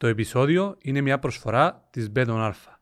[0.00, 2.72] Το επεισόδιο είναι μια προσφορά της Bet on Alfa.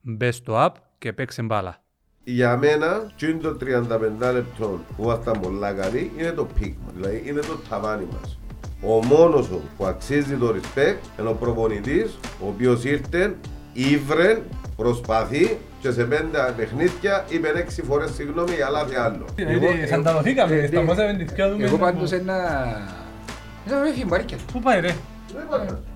[0.00, 1.82] Μπες στο app και παίξε μπάλα.
[2.24, 6.92] Για μένα, τι είναι το 35 λεπτό που ήμασταν πολλά καλοί, είναι το peak μας.
[6.94, 8.38] Δηλαδή, είναι το ταβάνι μας.
[8.82, 13.36] Ο μόνος που αξίζει το respect είναι ο προπονητής, ο οποίος ήρθε,
[13.72, 14.42] ήβρε,
[14.76, 19.24] προσπαθεί και σε πέντε παιχνίδια είπε έξι φορές συγγνώμη για λάθη άλλο.
[19.34, 21.64] Ε, Σαντανωθήκαμε, σταμώσαμε την θκιά δούμε.
[21.64, 22.34] Εγώ πάντως ένα...
[23.66, 24.36] Ένα βρέφει μπαρίκια.
[24.52, 24.94] Πού πάει ρε;
[25.34, 25.87] Δεν είπα.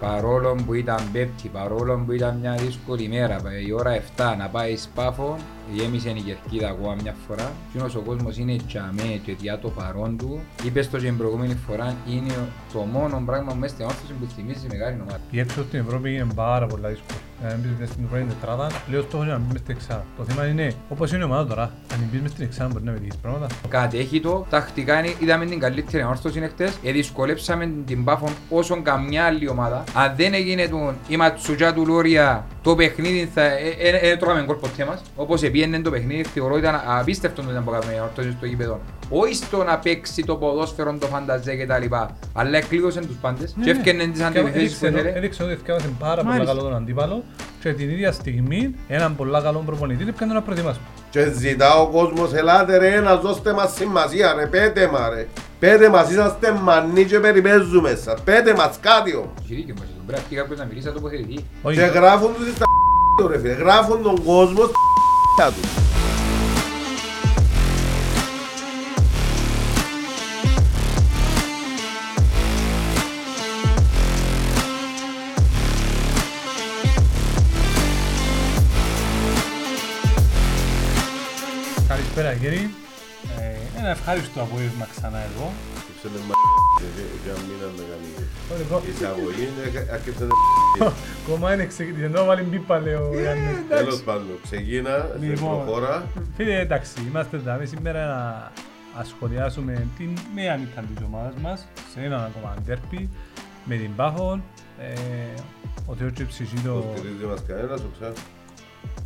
[0.00, 4.76] Παρόλο που ήταν πέπτη, παρόλο που ήταν μια δύσκολη μέρα, η ώρα 7 να πάει
[4.76, 5.36] σπάφο,
[5.72, 7.52] γέμισε η κερκίδα ακόμα μια φορά.
[7.72, 11.54] Και ο κόσμος είναι τσαμέ και διά το παρόν του, είπες στο και την προηγούμενη
[11.54, 12.34] φορά, είναι
[12.72, 15.20] το μόνο πράγμα μέσα στην όρθωση που θυμίζει μεγάλη ομάδα.
[15.30, 17.18] Η έξω στην Ευρώπη είναι πάρα πολλά δύσκολη.
[17.50, 20.04] Αν μπεις μες στην πρώτη τετράδα, λέω στόχος είναι να μπεις μες στην εξάδα.
[20.16, 22.92] Το θέμα είναι, όπως είναι η ομάδα τώρα, αν μπεις μες στην εξάδα μπορεί να
[22.92, 23.46] πετύχεις πράγματα.
[23.68, 29.24] Κατέχει το, τακτικά είναι, είδαμε την καλύτερη όρθωση εχθές, ε, δυσκολέψαμε την Πάφον όσον καμιά
[29.24, 29.84] άλλη ομάδα.
[29.94, 34.44] Αν δεν έγινε τον, η ματσουτζά του Λόρια, το παιχνίδι θα, ε, ε, ε, τρώγαμε
[34.44, 35.02] γκολ ποτέ μας.
[35.16, 38.80] Όπως επίενε το παιχνίδι, θεωρώ ήταν απίστευτο το ήταν που έκαμε όρθωση στο γήπεδο.
[39.08, 43.54] Όχι στο να παίξει το ποδόσφαιρο, το φανταζέ και τα λοιπά, αλλά εκλείδωσαν τους πάντες
[43.64, 45.12] και έφτιανε τις αντιπιθέσεις που ήθελε.
[45.14, 46.52] Έδειξε ότι θυκάβασε πάρα πολύ Μάλιστα.
[46.52, 47.22] καλό τον αντίπαλο
[47.64, 50.84] και την ίδια στιγμή έναν πολλά καλό προπονητή έπιανε να προετοιμάσουμε.
[51.10, 55.26] Και ζητά ο κόσμος, ελάτε ρε, να δώστε μας σημασία ρε, πέτε μας ρε.
[55.58, 58.20] Πέτε μας, είσαστε μανί και περιπέζουμε σας.
[58.20, 59.32] Πέτε μας κάτι όμως.
[59.44, 61.44] Έχει δίκιο μας, πρέπει να πει κάποιος να μιλήσει σαν τοποθετητή.
[61.62, 62.64] Όχι, Και γράφουν τους στα
[63.18, 64.62] του ρε φίλε, γράφουν τον κόσμο
[65.36, 65.93] στα του.
[82.44, 82.74] Καλησπέρα κύριοι.
[83.40, 85.52] Ε, Ένα ευχάριστο απόγευμα ξανά εδώ.
[85.90, 86.34] Ήψανε μα
[87.24, 88.10] για μήνα να κάνει
[88.58, 90.26] Λοιπόν, εισαγωγή, ε, άρχισε
[91.28, 93.56] Κόμμα είναι ξεκίνησε, ενώ βάλει μπίπα λέω ο Γιάννης.
[93.68, 95.64] Τέλος πάντων, ξεκίνα, σε Λοιπόν.
[95.64, 96.06] προχώρα.
[96.36, 98.52] Φίλε, εντάξει, είμαστε εδώ σήμερα να
[99.00, 103.10] ασχολιάσουμε την νέα νύχτα της ομάδας μας σε έναν ακόμα ντέρπι
[103.64, 104.42] με την Πάφον.
[104.78, 104.94] Ε,
[105.86, 106.74] ο Θεός και ψυχή το...
[106.76, 108.12] Υποστηρίζει μας κανένας, ο ξά.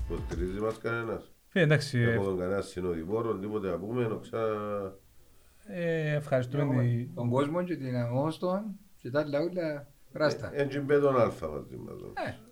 [0.09, 1.38] Υποστηρίζει μας κανένας.
[1.49, 4.39] Φίλε, εντάξει, ε, Έχουμε κανένα συνοδοιπόρο, τίποτε να πούμε, ο ξά.
[5.67, 7.15] ε, ευχαριστούμε την...
[7.15, 8.63] Τον κόσμο και την αγώστον
[8.97, 10.51] και τα άλλα όλα ράστα.
[10.55, 11.95] Έτσι μπε τον αλφα μαζί μας.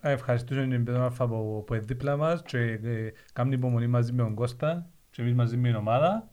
[0.00, 3.86] Ε, Ε, Ευχαριστούμε την Πέτρο Αλφα που, που είναι δίπλα μας και ε, κάνει υπομονή
[3.86, 6.28] μαζί με τον Κώστα και εμείς μαζί με την ομάδα.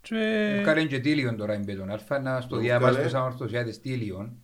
[0.00, 0.54] Και...
[0.58, 3.08] Ευκάλεν και τίλιον τώρα η Μπέτον Αλφα, να στο Το διάβασμα βγάλε.
[3.08, 4.36] στους αμορθωσιάτες τίλιον.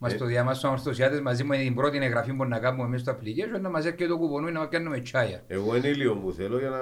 [0.00, 0.16] Μας Ε.
[0.16, 3.60] το διάβασμα στους αμορθωσιάτες μαζί με την πρώτη εγγραφή που να κάνουμε μέσα στο application
[3.60, 5.42] να μας έρχεται το κουπονούι να κάνουμε τσάια.
[5.46, 6.78] Εγώ είναι ήλιο μου θέλω για να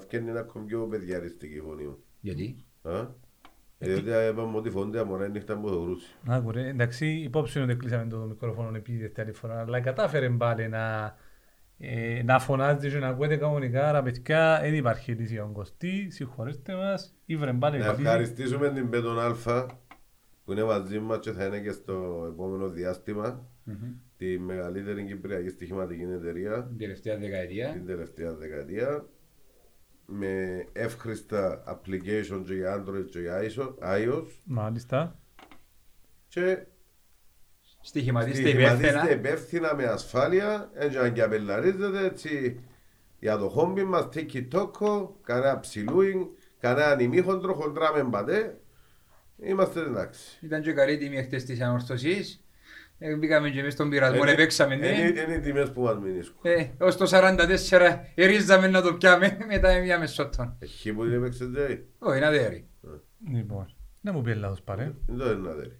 [0.00, 1.98] φτιάχνει ένα ακόμη πιο παιδιαριστική φωνή μου.
[2.20, 3.06] Γιατί; Α;
[3.78, 6.14] Διότι είπαμε ότι φωνή αμορά νύχτα μου το βρούσει.
[6.26, 10.68] Άκου ρε, εντάξει, υπόψη είναι ότι κλείσαμε το μικρόφωνο επί δεύτερη φορά, αλλά κατάφερε πάλι
[10.68, 11.14] να,
[11.78, 16.10] ε, να φωνάζει και να ακούετε κανονικά, άρα παιδιά, δεν υπάρχει λύση για τον Κωστή,
[16.10, 18.02] συγχωρέστε μας, ήβρε πάλι Να λύση.
[18.02, 19.66] ευχαριστήσουμε την Πέτον Αλφα
[20.44, 23.46] που είναι μαζί μας και θα είναι και στο επόμενο διάστημα
[24.16, 27.72] τη μεγαλύτερη κυπριακή στοιχηματική εταιρεία Την τελευταία δεκαετία.
[27.72, 29.06] την τελευταία δεκαετία
[30.06, 33.40] με εύχριστα application και για Android και για
[33.82, 35.18] iOS Μάλιστα.
[36.28, 36.58] και
[37.80, 39.12] Στοιχηματίστε στοιχηματίστε υπεύθυνα.
[39.12, 42.60] υπεύθυνα με ασφάλεια έτσι να καπελαρίζετε έτσι
[43.18, 44.70] για το χόμπι μας TikTok,
[45.22, 46.26] κανένα ψιλούιν,
[46.58, 48.58] κανένα ημίχοντρο, χοντράμε πατέ
[49.42, 52.38] είμαστε εντάξει Ήταν και καλή τιμή χτες της ανορθωσής.
[52.98, 54.74] Ε, Μπήκαμε και εμείς στον πειρασμό, Είναι- έπαιξαμε.
[54.74, 55.20] είναι, ναι.
[55.22, 59.68] είναι οι τιμές που μας μηνίσκουν Ε, ως το 44 ερίζαμε να το πιάμε, μετά
[59.68, 60.56] έμειαμε σώτον.
[60.58, 62.68] Έχει που είναι παίξες δηλαδή Όχι, είναι αδέρι.
[63.32, 64.94] Λοιπόν, δεν μου πει λάθος πάλι.
[65.08, 65.78] είναι το ένα δέρι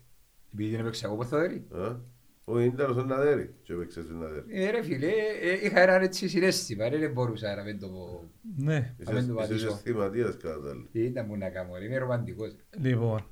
[0.54, 1.66] Επειδή δεν έπαιξα εγώ πότε αδέρι.
[2.44, 5.06] ο Ίντερος είναι αδέρι και παίξες ένα δέρι Ε, ρε φίλε,
[5.42, 8.30] ε, είχα έναν έτσι συνέστημα, ρε, δεν μπορούσα να μην το πω.
[8.56, 9.66] Ναι, Αμέν το Είσαι πατήσω.
[9.68, 12.56] αισθηματίας κατά τα άλλα Τι ήταν που να κάνω, ρε, είμαι ρομαντικός.
[12.80, 13.26] λοιπόν.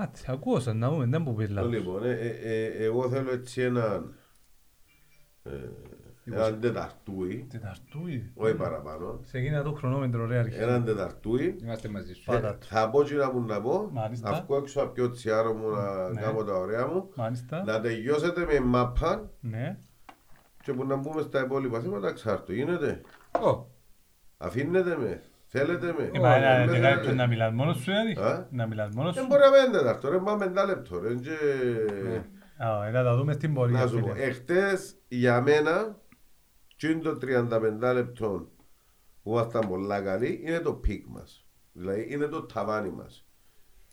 [0.00, 1.70] Α, τις ακούω σαν να πούμε, δεν μου πεις λάθος.
[1.72, 4.14] Λοιπόν, ε, ε, ε, εγώ θέλω έτσι έναν
[5.42, 5.50] ε,
[6.26, 8.30] έναν τεταρτούι, Τεταρτούι.
[8.34, 10.58] όχι παραπάνω, Σε εκείνα το χρονόμετρο ρε αρχή.
[10.58, 12.24] έναν τεταρτούι Είμαστε μαζί σου.
[12.24, 12.66] Πάτα του.
[12.66, 14.30] θα πω και να μου να πω, Μάλιστα.
[14.30, 16.20] να βγω έξω από πιο τσιάρο μου να Ναι.
[16.20, 17.64] κάνω τα ωραία μου, Μάλιστα.
[17.64, 19.78] να τελειώσετε με μάπα Ναι.
[20.62, 22.52] και που να μπούμε στα υπόλοιπα θέματα ξάρτου.
[22.52, 23.00] Γίνεται,
[23.44, 23.66] Ω,
[24.36, 25.22] αφήνετε με,
[25.58, 26.10] θέλετε με.
[26.12, 27.12] Ε, μα, να- Ε, να- με να- θέλετε.
[27.12, 28.12] Να μιλάς μόνος σου δηλαδή.
[28.20, 29.28] Α; Να μιλάς μόνος Δεν σου.
[29.28, 31.30] μπορεί να μένει τεταρτό, ρε, πάμε πεντά λεπτό, ρε, και...
[32.64, 33.78] Α, να τα δούμε στην πορεία.
[33.80, 34.24] Να σου πω, φίλε.
[34.24, 35.98] εχθές για μένα,
[36.76, 38.48] τι είναι το 35 λεπτό
[39.22, 41.46] που ήμασταν πολλά καλοί, είναι το peak μας.
[41.72, 43.26] Δηλαδή είναι το ταβάνι μας.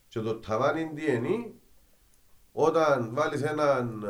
[0.08, 1.52] Και το ταβάνι τι είναι,
[2.52, 4.04] όταν βάλεις έναν,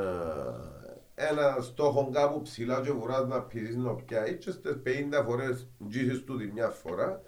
[1.15, 5.69] ε, ένα στόχο κάπου ψηλά και βουράς να πηδείς να πιάσεις και στις 50 φορές
[5.77, 7.21] γύσεις του τη μια φορά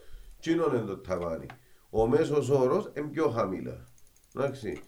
[0.44, 1.46] τσίνον είναι το ταβάνι.
[1.90, 3.84] Ο μέσος όρος είναι πιο χαμηλά.
[4.36, 4.82] Εντάξει.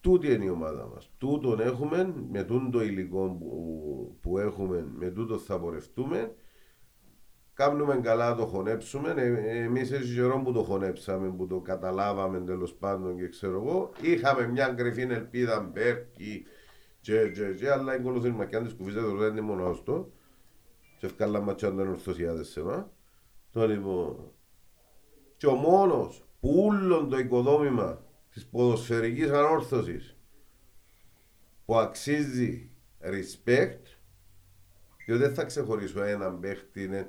[0.00, 1.10] Τούτη είναι η ομάδα μας.
[1.18, 6.34] Τούτον έχουμε, με τούτο υλικό που, που έχουμε, με τούτο θα πορευτούμε
[7.54, 9.14] Κάνουμε καλά να το χωνέψουμε.
[9.16, 13.90] Ε, Εμείς έτσι καιρό που το χωνέψαμε, που το καταλάβαμε τέλος πάντων και ξέρω εγώ,
[14.00, 16.46] είχαμε μια κρυφή ελπίδα Μπέρκι
[17.00, 20.12] και, και, και, αλλά η κολοθήνη μακιά τη κουβίζα δεν είναι μόνο αυτό.
[20.98, 22.91] Και ευκάλα ματσιά δεν ορθωσιάζε σε μα.
[23.52, 24.32] Το λοιπόν.
[25.36, 30.16] Και ο μόνος που όλο το οικοδόμημα της ποδοσφαιρικής ανόρθωσης
[31.64, 32.70] που αξίζει
[33.00, 33.82] respect,
[35.06, 37.06] διότι δεν θα ξεχωρίσω έναν παίχτη,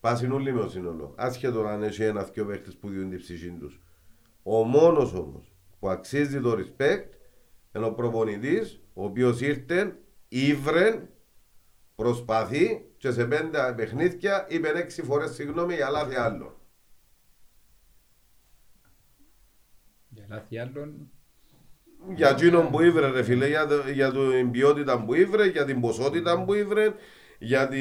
[0.00, 1.14] Πάσουν όλοι με το σύνολο.
[1.16, 3.80] Άσχετο αν έχει ένα-δυο παίχτες που διούν την ψυχή τους.
[4.42, 7.08] Ο μόνος όμως που αξίζει το respect
[7.76, 9.98] είναι ο προπονητής, ο οποίος ήρθε,
[10.28, 11.08] ήβρε,
[11.94, 16.54] προσπαθεί και σε πέντε παιχνίδια είπε έξι φορές συγγνώμη για λάθη άλλων.
[20.08, 21.10] Για λάθη άλλων.
[22.14, 25.80] Για εκείνον που ήβρε, ρε φίλε, για, το, για την ποιότητα που ήβρε, για την
[25.80, 26.94] ποσότητα που ήβρε,
[27.38, 27.74] για το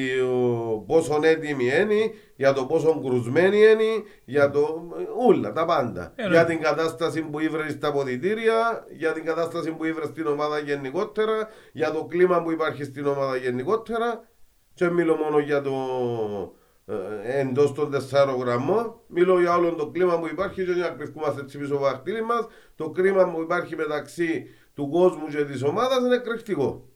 [0.88, 4.92] πόσο έτοιμη είναι, για το πόσο κρουσμένη είναι, για το.
[5.28, 6.14] όλα τα πάντα.
[6.16, 10.60] Ε, για την κατάσταση που ήβρε στα ποδητήρια, για την κατάσταση που ήβρε στην ομάδα
[10.60, 14.29] γενικότερα, για το κλίμα που υπάρχει στην ομάδα γενικότερα.
[14.80, 15.74] Και μιλώ μόνο για το
[16.86, 19.00] ε, εντός των τεσσάρων γραμμών.
[19.08, 22.48] Μιλώ για όλο το κλίμα που υπάρχει και να κρυφκούμαστε έτσι πίσω από μας.
[22.76, 26.90] Το κλίμα που υπάρχει μεταξύ του κόσμου και της ομάδας είναι εκρηκτικό.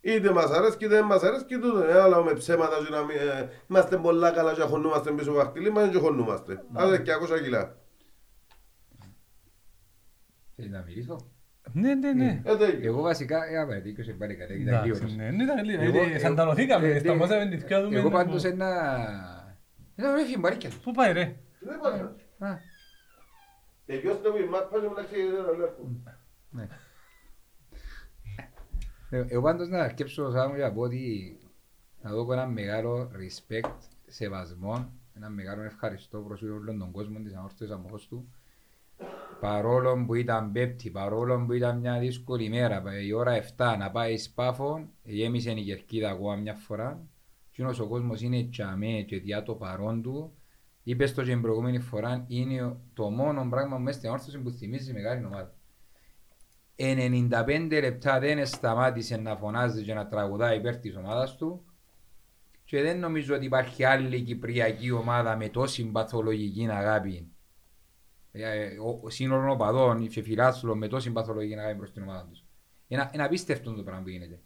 [0.00, 1.78] Είτε μας αρέσει είτε δεν μας αρέσει και τούτο.
[1.78, 3.16] Ε, αλλά με ψέματα και να μην...
[3.16, 6.64] Ε, είμαστε πολλά καλά και χωνούμαστε πίσω από αχτυλί μας και χωνούμαστε.
[6.72, 7.76] Άρα και 200 κιλά.
[10.56, 11.30] Θέλεις να μιλήσω;
[11.72, 12.42] Ναι, ναι, ναι.
[12.44, 12.88] Ε, τέλειο.
[12.92, 14.96] Εγώ βασικά, ε, άμα δίκιος σε πάλι κατά, ήταν λίγο.
[14.96, 15.82] Εντάξει, ναι, ναι, ήταν λίγο.
[15.82, 17.94] Εγώ- Ε, Σανταλωθήκαμε, ε, σταμώσαμε την θυκιά του.
[17.94, 18.68] Εγώ με- πάντως ένα...
[19.96, 20.80] Ένα βρέφει μπαρίκια του.
[20.82, 22.14] Πού πάει ρε; Δεν πάντα.
[22.38, 22.58] Α,
[23.86, 25.76] Τελειώστε μου η μάπα και μεταξύ δεν λέω.
[26.50, 26.66] ναι.
[29.10, 31.36] Ε, Εγώ πάντως να αρκέψω σαν μου για να πω ότι
[32.02, 33.72] να δω ένα μεγάλο respect,
[34.06, 38.32] σεβασμό, ένα μεγάλο ευχαριστώ προς όλον τον κόσμο της ανόρθωσης αμόχως του.
[39.40, 44.16] Παρόλο που ήταν πέπτη, παρόλο που ήταν μια δύσκολη μέρα, η ώρα 7 να πάει
[44.16, 47.08] σπάφο, γέμισε η κερκίδα ακόμα μια φορά.
[47.50, 50.32] Κοινός ο κόσμος είναι τσαμέ και διά το παρόν του.
[50.82, 54.92] Είπε το και την προηγούμενη φορά, είναι το μόνο πράγμα μέσα στην όρθωση που θυμίζει
[54.92, 55.54] μεγάλη ομάδα.
[56.76, 61.64] 95 λεπτά δεν σταμάτησε να φωνάζει και να τραγουδάει υπέρ της ομάδας του
[62.64, 67.32] και δεν νομίζω ότι υπάρχει άλλη κυπριακή ομάδα με τόση παθολογική αγάπη
[68.32, 68.68] ε,
[69.02, 72.44] ο σύνολο οπαδών και φιλάθλων με τόση παθολογική αγάπη προς την ομάδα τους.
[72.86, 74.40] Είναι, είναι απίστευτο το πράγμα που γίνεται.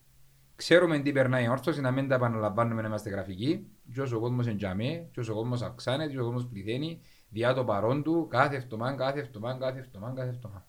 [0.57, 3.67] Ξέρουμε τι περνάει η όρθωση, να μην τα επαναλαμβάνουμε να είμαστε γραφικοί.
[3.93, 7.01] Και όσο ο κόσμος εντιαμέ, και όσο ο κόσμος αυξάνεται, και όσο ο κόσμος πληθαίνει,
[7.29, 10.67] διά το παρόν του, κάθε εβδομάδα, κάθε εβδομάδα, κάθε εβδομάδα, κάθε εβδομάδα.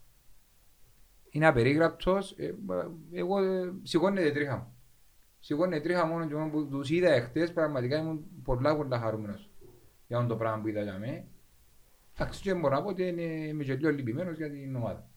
[1.29, 2.55] Είναι απερίγραπτος, ε,
[3.11, 4.75] εγώ ε, σηκώνεται τρίχα μου.
[5.39, 9.49] Σηκώνεται τρίχα μόνο και μόνο που τους είδα εχθές, πραγματικά ήμουν πολλά πολλά χαρούμενος
[10.07, 11.27] για αυτό το πράγμα που είδα για μέ.
[12.17, 15.09] Εντάξει, και μπορώ να πω ότι είναι, είμαι και λίγο λυπημένος για την ομάδα.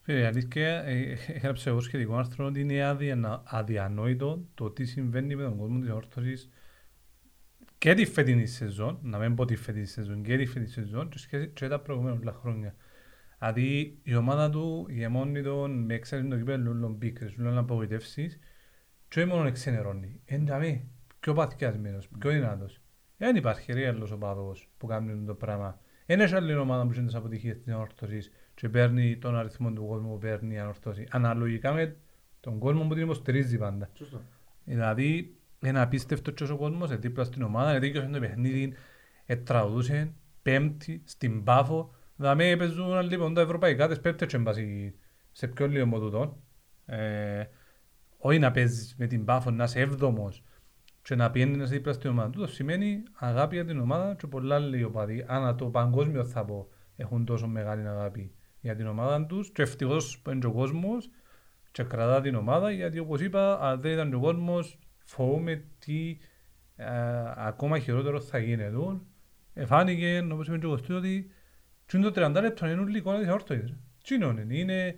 [0.00, 5.36] Φίλε, η αλήθεια, ε, έγραψα εγώ σχετικό άρθρο ότι είναι αδια- αδιανόητο το τι συμβαίνει
[5.36, 6.50] με τον κόσμο της όρθωσης
[7.78, 11.18] και τη φετινή σεζόν, να μην πω τη φετινή σεζόν, και τη φετινή σεζόν και
[11.18, 12.74] σχέση- και τα προηγούμενα όλα χρόνια.
[13.38, 18.38] Δηλαδή η ομάδα του ηγεμόνει τον με εξαίρεση το κύπελλο όλων πίκρες, όλων απογοητεύσεις
[19.08, 22.80] και όχι μόνο εξενερώνει, είναι τζαμί, πιο παθιασμένος, πιο δυνατός.
[23.16, 25.80] Δεν υπάρχει ρεάλος οπαδός που κάνει το πράγμα.
[26.06, 29.86] Δεν έχει άλλη ομάδα που έχει τις αποτυχίες της ανορθώσης και παίρνει τον αριθμό του
[29.86, 31.06] κόσμου που παίρνει η ανορθώση.
[31.10, 31.96] Αναλογικά με
[32.40, 33.88] τον κόσμο που την υποστηρίζει πάντα.
[33.92, 34.20] Σωστό.
[34.64, 38.74] Δηλαδή, είναι απίστευτο και ο κόσμος ε, δίπλα στην ομάδα, γιατί το παιχνίδι,
[39.26, 44.94] ε, τραγουδούσε πέμπτη στην Πάφο, δηλαδή παίζουν λοιπόν τα ευρωπαϊκά τις πέμπτες και μπάσει
[45.32, 46.42] σε πιο λίγο από τούτο.
[46.86, 47.44] Ε,
[48.18, 50.44] όχι να παίζεις με την Πάφο, να είσαι έβδομος
[51.02, 52.30] και να πιένεις δίπλα στην ομάδα.
[52.30, 56.68] Τούτο σημαίνει αγάπη για την ομάδα και πολλά άλλοι οπαδοί, ανά το παγκόσμιο θα πω,
[56.96, 61.10] έχουν τόσο μεγάλη αγάπη για την ομάδα τους και ευτυχώς που είναι και ο κόσμος
[61.70, 66.18] και κρατά την ομάδα γιατί όπως είπα αν δεν ήταν και ο κόσμος φοβούμαι τι
[66.76, 66.86] ε,
[67.36, 69.00] ακόμα χειρότερο θα γίνει εδώ.
[69.54, 71.30] Ε, φάνηκε όπως είπε και ο Κωστής ότι
[71.86, 73.74] τι είναι το 30 λεπτό είναι όλη η εικόνα της αόρτοης.
[74.04, 74.94] Τι είναι, είναι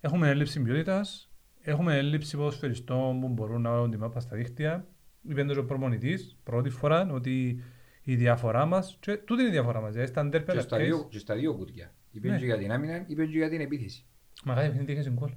[0.00, 4.86] έχουμε έλλειψη ποιότητας, έχουμε έλλειψη ποδοσφαιριστών που μπορούν να βάλουν τη μάπα στα δίχτυα.
[5.28, 7.62] Είπε το ο προπονητής πρώτη φορά ότι
[8.02, 10.90] η διαφορά μας, και τούτη είναι η διαφορά μας, δηλαδή στα ντέρπια Και στα αυτές-
[10.94, 11.92] δύο, και στα δύο κουτιά.
[12.10, 12.38] Είπε Ναι.
[12.38, 14.04] και για την άμυνα, είπε και για την επίθεση.
[14.44, 15.28] Μα κάθε παιχνίδι έχεις γκολ.
[15.28, 15.32] Και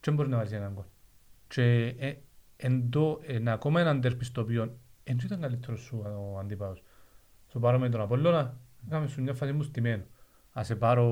[0.00, 0.84] δεν μπορείς να βάλεις έναν γκολ.
[1.48, 2.14] Και ε,
[2.56, 6.02] εν το- εν ακόμα έναν τέρπι στο οποίο δεν ήταν καλύτερος σου
[6.34, 6.82] ο αντίπαλος.
[7.46, 10.02] Στο πάρω με τον Απόλλωνα, έκαμε σου μια φάση μου στημένο.
[10.52, 11.06] Ας σε πάρω,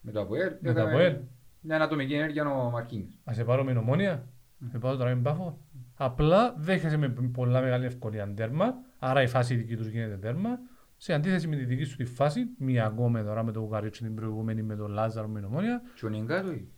[0.00, 0.52] Με το ΑΠΟΕΛ.
[0.60, 1.16] Με το έκαμε ΑΠΟΕΛ.
[1.60, 3.18] Μια ανατομική ενέργεια ο Μαρκίνιος.
[3.24, 4.28] ας σε πάρω με νομόνια,
[4.70, 5.58] σε πάρω τώρα με μπάφο.
[6.00, 10.58] Απλά δέχεσαι με πολλά μεγάλη ευκολία τέρμα, άρα η φάση δική τους γίνεται τέρμα.
[10.96, 14.14] Σε αντίθεση με τη δική σου τη φάση, μία ακόμα τώρα με το Ουγαρίτσι την
[14.14, 16.68] προηγούμενη με τον Λάζαρο με νομόνια, Και ο Νιγκά το ίδιο.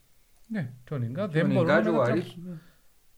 [0.49, 2.23] ναι, και ο Νιγκά Και ο δεν Νιγκά μπορούμε και ο να Βαρύς.
[2.23, 2.61] καταφέρουμε.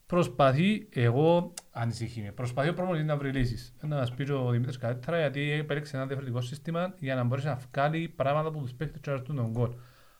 [0.07, 3.75] Προσπαθεί, εγώ ανησυχεί με, προσπαθεί ο προπονητής να βρει λύσεις.
[3.81, 7.59] Να μας πει ο Δημήτρης καλύτερα γιατί επέλεξε ένα διαφορετικό σύστημα για να μπορέσει να
[7.73, 9.71] βγάλει πράγματα που τους παίχτες και να έρθουν τον γκολ.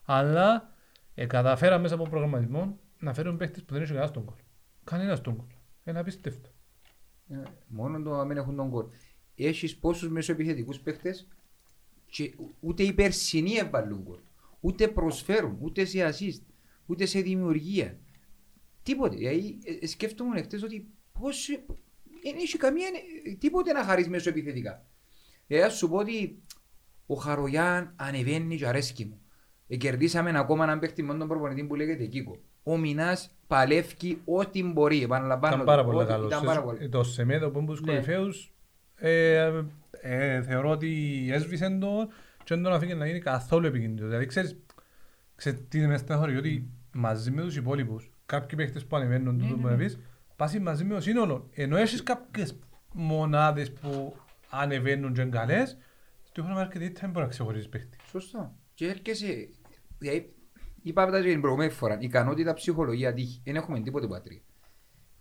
[0.05, 0.75] Αλλά
[1.15, 4.37] ε, καταφέρα μέσα από προγραμματισμό να φέρουν παίχτες που δεν έχει κανένας τον γκολ.
[4.85, 5.47] Κανένας τον γκολ.
[5.85, 6.49] Είναι απίστευτο.
[7.29, 8.87] Ε, Μόνο το να μην έχουν τον γκολ.
[9.35, 11.29] Έχεις πόσους μεσοεπιθετικούς παίχτες
[12.07, 14.19] και ούτε οι περσινοί έβαλουν γκολ.
[14.61, 16.43] Ούτε προσφέρουν, ούτε σε assist,
[16.87, 17.99] ούτε σε δημιουργία.
[18.83, 19.17] Τίποτε.
[19.17, 20.89] Δηλαδή, ε, ε, σκέφτομαι χτες ότι
[21.21, 21.65] πώς, ε,
[22.23, 22.87] δεν έχει καμία,
[23.25, 24.87] ε, τίποτε να χαρείς μεσοεπιθετικά.
[25.47, 26.41] Δηλαδή, ας σου πω ότι
[27.07, 29.21] ο Χαρογιάν ανεβαίνει και αρέσκει μου.
[29.67, 32.41] Ε, κερδίσαμε ακόμα έναν παίχτη με τον προπονητή που λέγεται Κίκο.
[32.63, 35.03] Ο Μινάς παλεύει ό,τι μπορεί.
[35.03, 35.55] Επαναλαμβάνω.
[35.55, 36.27] Ήταν πάρα το, πολύ ό,τι- καλός.
[36.33, 36.79] Ήταν πάρα πολύ.
[36.85, 37.93] Ε, Το Σεμέδο που είναι από τους Ναι.
[37.93, 38.53] κορυφαίους
[38.97, 39.63] ε,
[40.01, 42.09] ε, θεωρώ ότι έσβησε το
[42.45, 44.09] και δεν τον αφήγε να γίνει καθόλου επικίνδυνος.
[44.09, 44.57] Δηλαδή ξέρεις,
[45.37, 49.55] ξέρεις τι με στεναχωρεί, ότι μαζί με τους υπόλοιπους, κάποιοι παίχτες που ανεβαίνουν, Ναι, τούτο
[49.55, 49.77] που ναι, ναι.
[49.77, 49.99] να πεις,
[50.37, 51.49] πας μαζί με το σύνολο.
[51.53, 52.59] Ενώ έχεις κάποιες
[52.93, 54.17] μονάδες που
[54.51, 55.77] ανεβαίνουν και είναι καλές,
[56.23, 57.97] στο χρόνο αρκετή δεν μπορεί να ξεχωρίζεις παίχτη.
[58.11, 58.53] Σωστό.
[58.75, 59.49] Και έρχεσαι.
[59.99, 60.33] Δηλαδή,
[60.83, 61.97] είπαμε τα και την προηγούμενη φορά.
[62.01, 63.41] Ικανότητα, ψυχολογία, τύχη.
[63.45, 64.41] Δεν έχουμε τίποτε πατρία.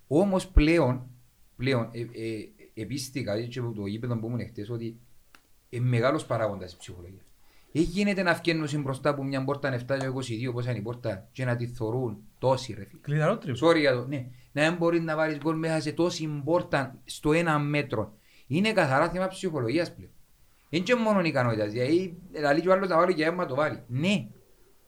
[0.07, 1.07] Όμως πλέον,
[1.55, 4.99] πλέον ε, ε, επίστηκα έτσι από το γήπεδο που ήμουν χτες ότι
[5.69, 7.21] είναι μεγάλος παράγοντας η ψυχολογία.
[7.71, 11.27] Δεν γίνεται να βγαίνουν μπροστά από μια πόρτα 7 και 22 όπως είναι η πόρτα
[11.31, 13.01] και να τη θωρούν τόσοι ρε φίλε.
[13.01, 13.67] Κλειδαρότρυπο.
[13.67, 14.27] Sorry για το, ναι.
[14.51, 18.13] Να μην μπορείς να βάλεις γκολ μέσα σε τόση πόρτα στο ένα μέτρο.
[18.47, 20.11] Είναι καθαρά θέμα ψυχολογίας πλέον.
[20.69, 21.67] Είναι και μόνο ικανότητα.
[21.67, 23.83] Δηλαδή, λέει και ο άλλος να βάλει και αίμα το βάλει.
[23.87, 24.27] Ναι.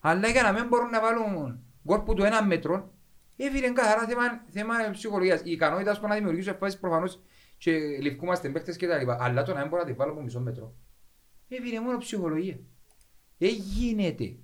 [0.06, 2.94] Αλλά για να μην μπορούν να βάλουν γκολ που το ένα μέτρο,
[3.36, 5.42] έφυγε καθαρά θέμα, θέμα ψυχολογίας.
[5.44, 7.22] Η ικανότητα στο να δημιουργήσω εφάσεις προφανώς
[7.58, 9.18] και λευκούμαστε παίχτες και τα λοιπά.
[9.22, 10.74] Αλλά το να μην μπορώ να τη βάλω από μισό μέτρο.
[11.48, 12.60] Έφυγε μόνο ψυχολογία.
[13.38, 14.36] Δεν γίνεται.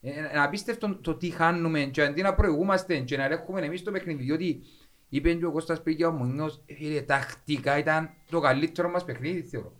[0.00, 3.90] Ε, ε, απίστευτο το τι χάνουμε και αντί να προηγούμαστε και να ελέγχουμε εμείς το
[3.90, 4.62] παιχνίδι διότι
[5.08, 9.04] είπε και ο Κώστας πριν και ο Μουνιός ε, φίλε τακτικά ήταν το καλύτερο μας
[9.04, 9.72] παιχνίδι θεωρώ.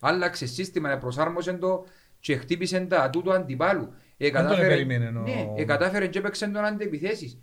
[0.00, 1.84] Άλλαξε σύστημα, προσάρμοσε το
[2.26, 3.92] και χτύπησε τα ατού του αντιπάλου.
[4.16, 7.38] Ε, τον κατάφερε- επερίμενε ο- Ναι, ε, κατάφερε και έπαιξε τον αντεπιθέσεις.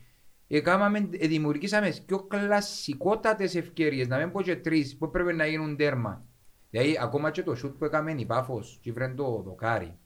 [0.47, 5.75] Εκάμαμε, ε, δημιουργήσαμε πιο κλασικότατες ευκαιρίες, να μην πω και τρεις, που πρέπει να γίνουν
[5.77, 6.25] τέρμα.
[6.69, 9.97] Δηλαδή, ακόμα και το σούτ που έκαμε η Πάφος και βρεν το δοκάρι.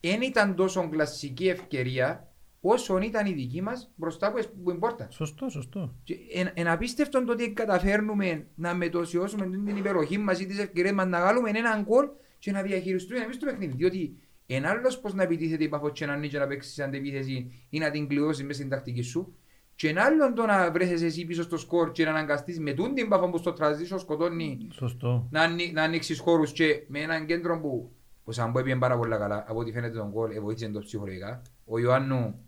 [0.00, 2.28] Δεν ήταν τόσο κλασική ευκαιρία
[2.60, 5.08] όσο ήταν η δική μας μπροστά από που την πόρτα.
[5.10, 5.94] Σωστό, σωστό.
[6.02, 10.92] Και εν- Εν απίστευτο το ότι καταφέρνουμε να μετωσιώσουμε την υπεροχή μας ή τις ευκαιρίες
[10.92, 12.06] μας να βάλουμε έναν γκολ
[12.38, 13.74] και να διαχειριστούμε εμείς το παιχνίδι.
[13.76, 14.16] Διότι
[14.46, 17.78] εν άλλος πως να επιτίθεται η Πάφο και να ανοίγει και να παίξεις αντεπίθεση ή
[17.78, 19.36] να την κλειώσεις μέσα στην τακτική σου.
[19.74, 22.94] Και εν άλλον το να βρέσεις εσύ πίσω στο σκορ και να αναγκαστείς με τούν
[22.94, 25.28] την Πάφο που στο τραζίσιο σκοτώνει Σωστό.
[25.30, 27.92] να, ανοί- να ανοίξεις χώρους και με έναν κέντρο που
[28.24, 31.42] ο Σαμπό έπιε πάρα πολλά καλά από ό,τι φαίνεται τον κόλ, βοήθησε το ψυχολογικά.
[31.64, 32.40] Ο Ιωάννου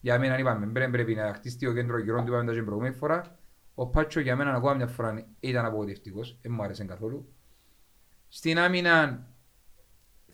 [0.00, 2.64] για μένα είπαμε πρέπει, πρέπει να χτίσει ο κέντρο γύρω του είπαμε τα και την
[2.64, 3.38] προηγούμενη φορά.
[3.74, 7.32] Ο Πάτσο για μένα ακόμα μια φορά ήταν απογοητευτικός, δεν μου άρεσε καθόλου.
[8.28, 9.26] Στην άμυνα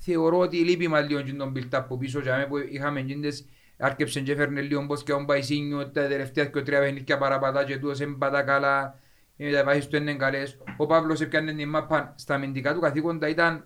[0.04, 3.46] θεωρώ ότι λείπει μας λίγο και τον build-up που πίσω για μένα που είχαμε γίνοντες
[3.78, 7.78] άρκεψε και έφερνε λίγο πως και ο Μπαϊσίνιο τα τελευταία και τρία παιχνίδια παραπατά και
[7.78, 8.98] τούτος έμπατα καλά
[9.36, 10.58] οι μεταβάσεις του είναι καλές.
[10.76, 13.64] Ο Παύλος έπιανε την μάπα στα αμυντικά του καθήκοντα ήταν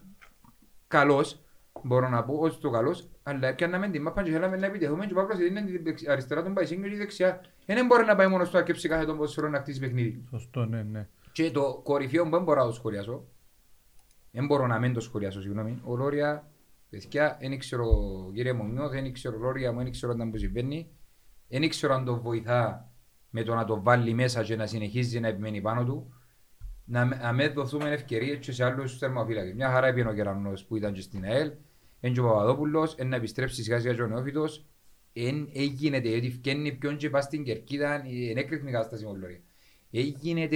[0.89, 1.41] καλός,
[1.83, 5.13] μπορώ να πω, όχι το καλός, αλλά έπιαναμε την μάπα και θέλαμε να επιτεθούμε και
[5.13, 7.41] ο Παύλος έδινε την δεξ- αριστερά τον Μπαϊσίνιο και δεξιά.
[7.67, 10.25] Δεν μπορεί να πάει μόνος του να αρκέψει κάθε τον ποδοσφαιρό να χτίσει παιχνίδι.
[10.31, 11.07] Σωστό, ναι, ναι.
[11.33, 13.25] Και το κορυφαίο που δεν μπορώ να το σχολιάσω,
[14.31, 16.51] δεν μπορώ να μην το σχολιάσω, συγγνώμη, ο Λόρια,
[16.91, 17.87] παιδιά, δεν ξέρω,
[18.35, 20.89] κύριε Μομιό, δεν ξέρω Λόρια μου, δεν ξέρω όταν που συμβαίνει,
[21.49, 22.91] δεν ξέρω αν το βοηθά
[23.31, 26.15] με το να το βάλει μέσα και να συνεχίζει να επιμένει πάνω του,
[26.85, 29.55] να, με- να με δοθούμε ευκαιρίες και σε άλλους θερμοφύλακες.
[29.55, 31.53] Μια χαρά έπιανε ο Κερανός που ήταν και στην ΑΕΛ,
[32.01, 34.67] εν και ο Παπαδόπουλος, εν να επιστρέψει σιγά σιγά και ο Νεόφυτος,
[35.13, 37.95] εν έγινε, γιατί φκένει ποιον και πας στην Κερκίδα,
[38.31, 39.41] εν έκρηχνη κατάσταση με ο Λόρια.
[39.91, 40.49] Έγινε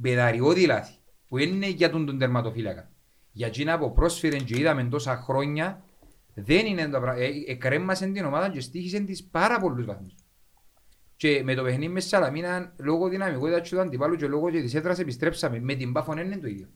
[0.00, 0.97] πεδαριώδη λάθη,
[1.28, 2.90] που είναι για τον, τον τερματοφύλακα.
[3.32, 5.84] Για εκείνα που πρόσφερε και είδαμε τόσα χρόνια,
[6.34, 7.24] δεν είναι τα πράγματα.
[7.46, 10.14] Εκρέμασε την ομάδα και στήχησε της πάρα πολλούς βαθμούς.
[11.16, 14.98] Και με το παιχνίδι μες Σαλαμίνα, λόγω δυναμικότητας του αντιπάλου και λόγω και της έδρας
[14.98, 15.60] επιστρέψαμε.
[15.60, 16.68] Με την Πάφον είναι το ίδιο.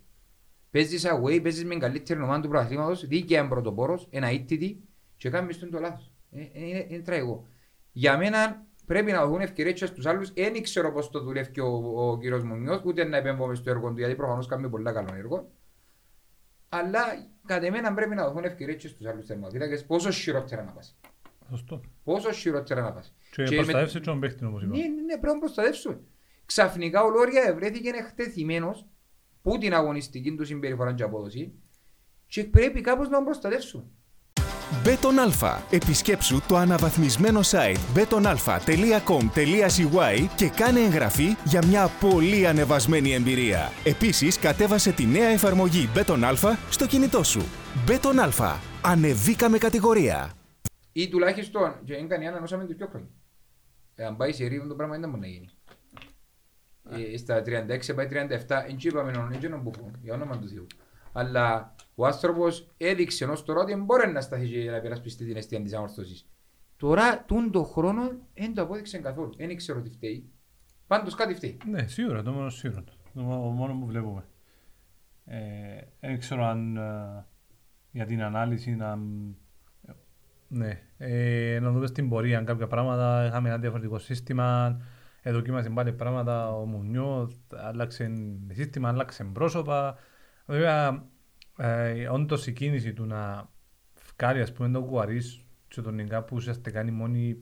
[0.71, 4.83] Παίζεις away, παίζεις με καλύτερη ομάδα του πρωταθλήματος, δίκαια είναι πρωτοπόρος, ένα ήττητη
[5.17, 6.11] και κάνεις τον το λάθος.
[6.31, 7.49] Ε, ε, Είναι, είναι τραγικό.
[7.93, 10.33] Για μένα πρέπει να δουν ευκαιρίες και στους άλλους.
[10.33, 13.71] Δεν ξέρω πώς το δουλεύει και ο, ο κύριος Μουνιός, ούτε να επέμβω μες στο
[13.71, 15.51] έργο του, γιατί προφανώς κάνει πολύ καλό έργο.
[16.69, 17.01] Αλλά
[17.47, 20.99] κατά εμένα πρέπει να δοθούν ευκαιρίες και στους άλλους θερμοκοίτακες πόσο χειρότερα να πας.
[21.51, 21.81] Σωστό.
[22.05, 23.15] Πόσο χειρότερα να πας.
[23.31, 24.77] Και Και προστατεύσει τον παίχτη όπως είπα.
[24.77, 26.07] Ναι, ναι, ναι, πρέπει να προστατεύσουν.
[26.47, 28.87] Ξαφνικά ο Λόρια ευρέθηκε εκτεθειμένος
[29.43, 31.53] που την αγωνιστική του συμπεριφορά και απόδοση
[32.27, 33.91] και πρέπει κάπως να τον προστατεύσουν.
[34.83, 35.63] Bet on Alfa.
[35.71, 43.71] Επισκέψου το αναβαθμισμένο site betonalfa.com.cy και κάνε εγγραφή για μια πολύ ανεβασμένη εμπειρία.
[43.85, 47.43] Επίσης, κατέβασε τη νέα εφαρμογή Bet on Alfa στο κινητό σου.
[47.87, 48.61] Bet on Alfa.
[48.83, 50.31] Ανεβήκαμε κατηγορία.
[50.93, 53.11] Ή τουλάχιστον, και δεν κάνει άλλο με τους πιο χρόνια.
[53.95, 55.49] Ε, αν πάει σε ρίβον το πράγμα δεν μπορεί να γίνει.
[56.91, 60.67] Ε, στα 36 πάει 37, δεν είπαμε νόν, δεν μπουφούν, για όνομα του Θεού.
[61.13, 65.63] Αλλά ο άνθρωπος έδειξε ως τώρα ότι μπορεί να σταθείς και να περασπιστεί την αιστεία
[65.63, 66.27] της αμορφωσής.
[66.77, 69.35] Τώρα, τούν το χρόνο, δεν το απόδειξε καθόλου.
[69.37, 70.31] Δεν ξέρω τι φταίει.
[70.87, 71.59] Πάντως κάτι φταίει.
[71.67, 72.85] Ναι, σίγουρα, το μόνο σίγουρο.
[73.15, 74.25] Το μόνο μόνο που βλέπουμε.
[75.25, 75.39] Ε,
[76.01, 77.27] δεν ξέρω αν ε,
[77.91, 78.99] για την ανάλυση να...
[80.49, 84.81] Ναι, ε, να δούμε στην πορεία αν κάποια πράγματα είχαμε ένα διαφορετικό σύστημα,
[85.23, 88.13] εδοκίμασε πάλι πράγματα ο Μουνιό, άλλαξε
[88.51, 89.97] σύστημα, άλλαξε πρόσωπα.
[90.47, 91.05] Βέβαια,
[91.59, 93.51] ε, όντως η κίνηση του να
[94.19, 97.37] βγάλει ας πούμε τον Κουαρίς και τον Νιγκά που ουσιαστικά είναι η μόνη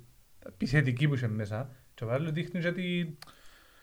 [0.47, 2.83] επιθετική που είσαι μέσα και πάλι δείχνει και, τη,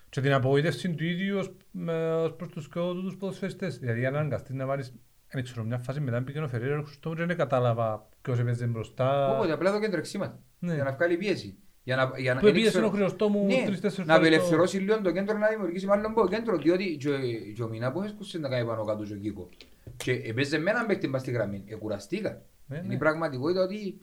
[0.10, 3.77] και την απογοήτευση του ίδιου ως, με- ως προς τους, και τους ποδοσφαιριστές.
[3.77, 4.93] Δηλαδή αν αναγκαστείς να βάλεις
[5.31, 9.36] δεν ξέρω, μια φάση μετά πήγαινε ο Φεραίρα Χριστόμου και δεν κατάλαβα ποιος έπαιζε μπροστά.
[9.38, 10.39] Όποτε απλά το κέντρο εξήματα.
[10.60, 10.74] Ναι.
[10.74, 11.57] Για να βγάλει πίεση.
[11.84, 14.36] Για να, για να, Που δεν επίεσε ξέρω- ο Χριστόμου Ναι, τρεις-τέσσερις να φορές το-
[14.36, 17.10] απελευθερώσει λίγο το κέντρο να δημιουργήσει μάλλον το κέντρο διότι και,
[17.55, 19.50] και ο Μινά που έσκουσε να κάνει πάνω κάτω και ο Κίκο
[19.96, 22.46] και έπαιζε με έναν παίκτη πας στη γραμμή, εκουραστήκα.
[22.65, 22.94] Ναι, Είναι ναι.
[22.94, 24.00] η πραγματικότητα ότι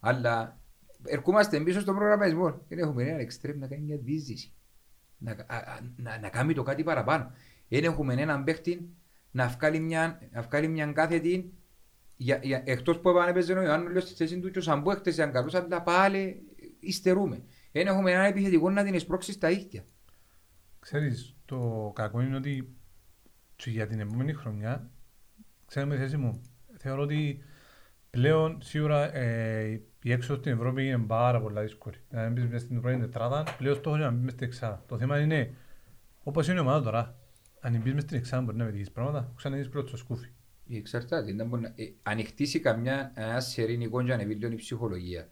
[0.00, 0.60] αλλά
[1.04, 4.52] ερχόμαστε πίσω στον προγραμματισμό δεν έχουμε έναν εξτρέμ να κάνει μια δίζηση
[5.18, 7.32] να, α, α, να, να κάνει το κάτι παραπάνω.
[7.68, 8.88] Δεν έχουμε έναν παίκτη
[9.30, 11.52] να βγάλει μια, να βγάλει μια κάθετη
[12.16, 14.90] για, για, εκτός που έπανε παίζει ο Ιωάννου λέω στη θέση του και ο Σαμπού
[14.90, 16.42] χτες ήταν καλός αλλά πάλι
[16.80, 17.42] υστερούμε.
[17.72, 19.84] Δεν έχουμε έναν επιθετικό να την εσπρώξει στα ήχτια.
[20.80, 22.74] Ξέρεις, το κακό είναι ότι
[23.56, 24.90] και για την επόμενη χρονιά,
[25.70, 26.40] ξέρουμε τη θέση μου,
[26.76, 27.42] θεωρώ ότι
[28.10, 31.96] πλέον σίγουρα ε, η έξοδος στην Ευρώπη είναι πάρα πολλά δύσκολη.
[32.10, 34.84] Να μην μπεις μέσα στην πρώτη τετράδα, πλέον στόχος είναι να μπεις μες στην εξάδα.
[34.86, 35.54] Το θέμα είναι,
[36.22, 37.18] όπως είναι η ομάδα τώρα,
[37.60, 40.28] αν μπεις μες στην εξάδα μπορεί να πετύχεις πράγματα, ξανά είσαι πρώτος στο σκούφι.
[40.70, 41.32] Εξαρτάται.
[41.34, 45.28] Δεν μπορεί να- ε, αν χτίσει καμιά ένας σερήνικος και ανεβεί λίγο η ψυχολογία.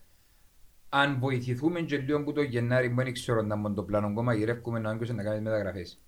[0.89, 4.35] Αν βοηθηθούμε και λίγο που το Γενάρη που δεν ξέρω να μπουν το πλάνο ακόμα
[4.35, 6.03] γυρεύουμε να άγκωσε να κάνουμε μεταγραφές.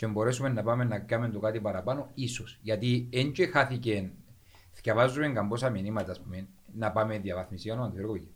[0.00, 2.58] Και μπορέσουμε να πάμε να κάνουμε το κάτι παραπάνω, ίσως.
[2.62, 4.10] Γιατί εν και χάθηκε,
[4.82, 8.34] διαβάζουμε καμπόσα μηνύματα, ας πούμε, να πάμε διαβάθμιση για όνομα του Γιώργου.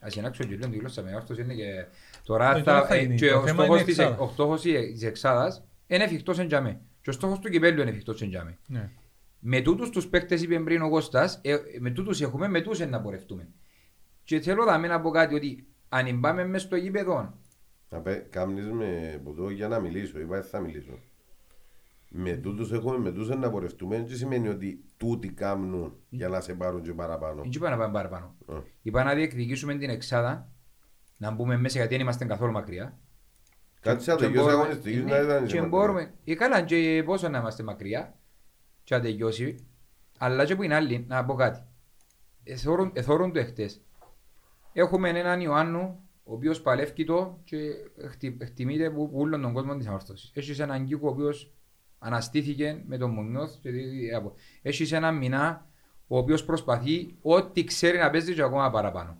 [0.00, 1.86] Ας ενάξω και λίγο τη γλώσσα με όρθος είναι και
[2.24, 3.14] τώρα Όχι, τώρα θα, θα ε, γίνει.
[3.14, 4.22] και Το ο θέμα στόχος είναι της, εξάδα.
[4.22, 6.80] ο στόχος της εξάδας είναι εφικτός εν τζαμέ.
[7.02, 8.58] Και ο στόχος του κυπέλλου είναι εφικτός εν τζαμέ.
[8.66, 8.90] Ναι.
[9.38, 13.00] Με τούτους τους παίκτες είπε πριν ο Κώστας, ε, με τούτους έχουμε, με τούτους να
[13.00, 13.48] πορευτούμε.
[14.24, 17.32] Και θέλω να μην πω κάτι ότι αν πάμε μες στο γήπεδο, Να πέ,
[18.30, 20.98] κάμνεις με που το για να μιλήσω, είπα δεν θα μιλήσω.
[22.14, 26.54] Με τούτους έχουμε, με τούτους να πορευτούμε, δεν σημαίνει ότι τούτοι κάμνουν για να σε
[26.54, 27.42] πάρουν και παραπάνω.
[27.42, 28.34] δεν είπα να πάμε παραπάνω.
[28.48, 28.54] Ε.
[28.82, 30.48] Είπα να διεκδικήσουμε την εξάδα,
[31.16, 32.98] να μπούμε μέσα γιατί δεν είμαστε καθόλου μακριά.
[33.80, 35.76] Κάτσε να Και τελειώσει μπορούμε- αγωνιστικής, ναι, να ήταν και σημαντικό.
[35.76, 38.14] μπορούμε, ε, καλά και πόσο να είμαστε μακριά
[38.84, 39.66] και να τελειώσει,
[40.18, 41.60] αλλά και που είναι άλλοι, να πω κάτι.
[42.44, 43.80] Εθώρουν, εθώρουν το εχθές.
[44.72, 47.58] Έχουμε έναν Ιωάννου, ο οποίος παλεύει το και
[48.08, 50.30] χτι- εκτιμείται από όλον τον κόσμο της Ανόρθωσης.
[50.34, 51.52] Έχεις έναν Κίκο ο οποίος
[51.98, 53.54] αναστήθηκε με τον Μουνιώθ.
[53.60, 55.66] και δι- από- Έχεις έναν Μινά
[56.06, 59.16] ο οποίος προσπαθεί ό,τι ξέρει να παίζει και ακόμα παραπάνω.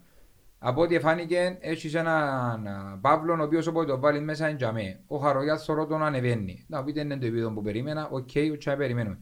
[0.64, 5.00] Από ό,τι φάνηκε, έχει έναν α, Παύλο, ο οποίος όποτε το βάλει μέσα είναι τζαμέ.
[5.06, 6.64] Ο Χαρογιάς θωρώ τον ανεβαίνει.
[6.68, 9.18] Να πείτε είναι το επίπεδο που περίμενα, OK, okay, ουτσά περιμένουμε.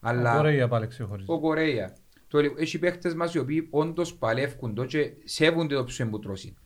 [0.00, 1.30] Αλλά Τώρα για πάλι ξεχωρίζει.
[1.30, 1.92] ο Κορέα,
[2.28, 6.18] το, λέ- έχει παίχτες μας οι οποίοι όντως παλεύκουν το και σέβονται το ψωμί που
[6.18, 6.56] τρώσει.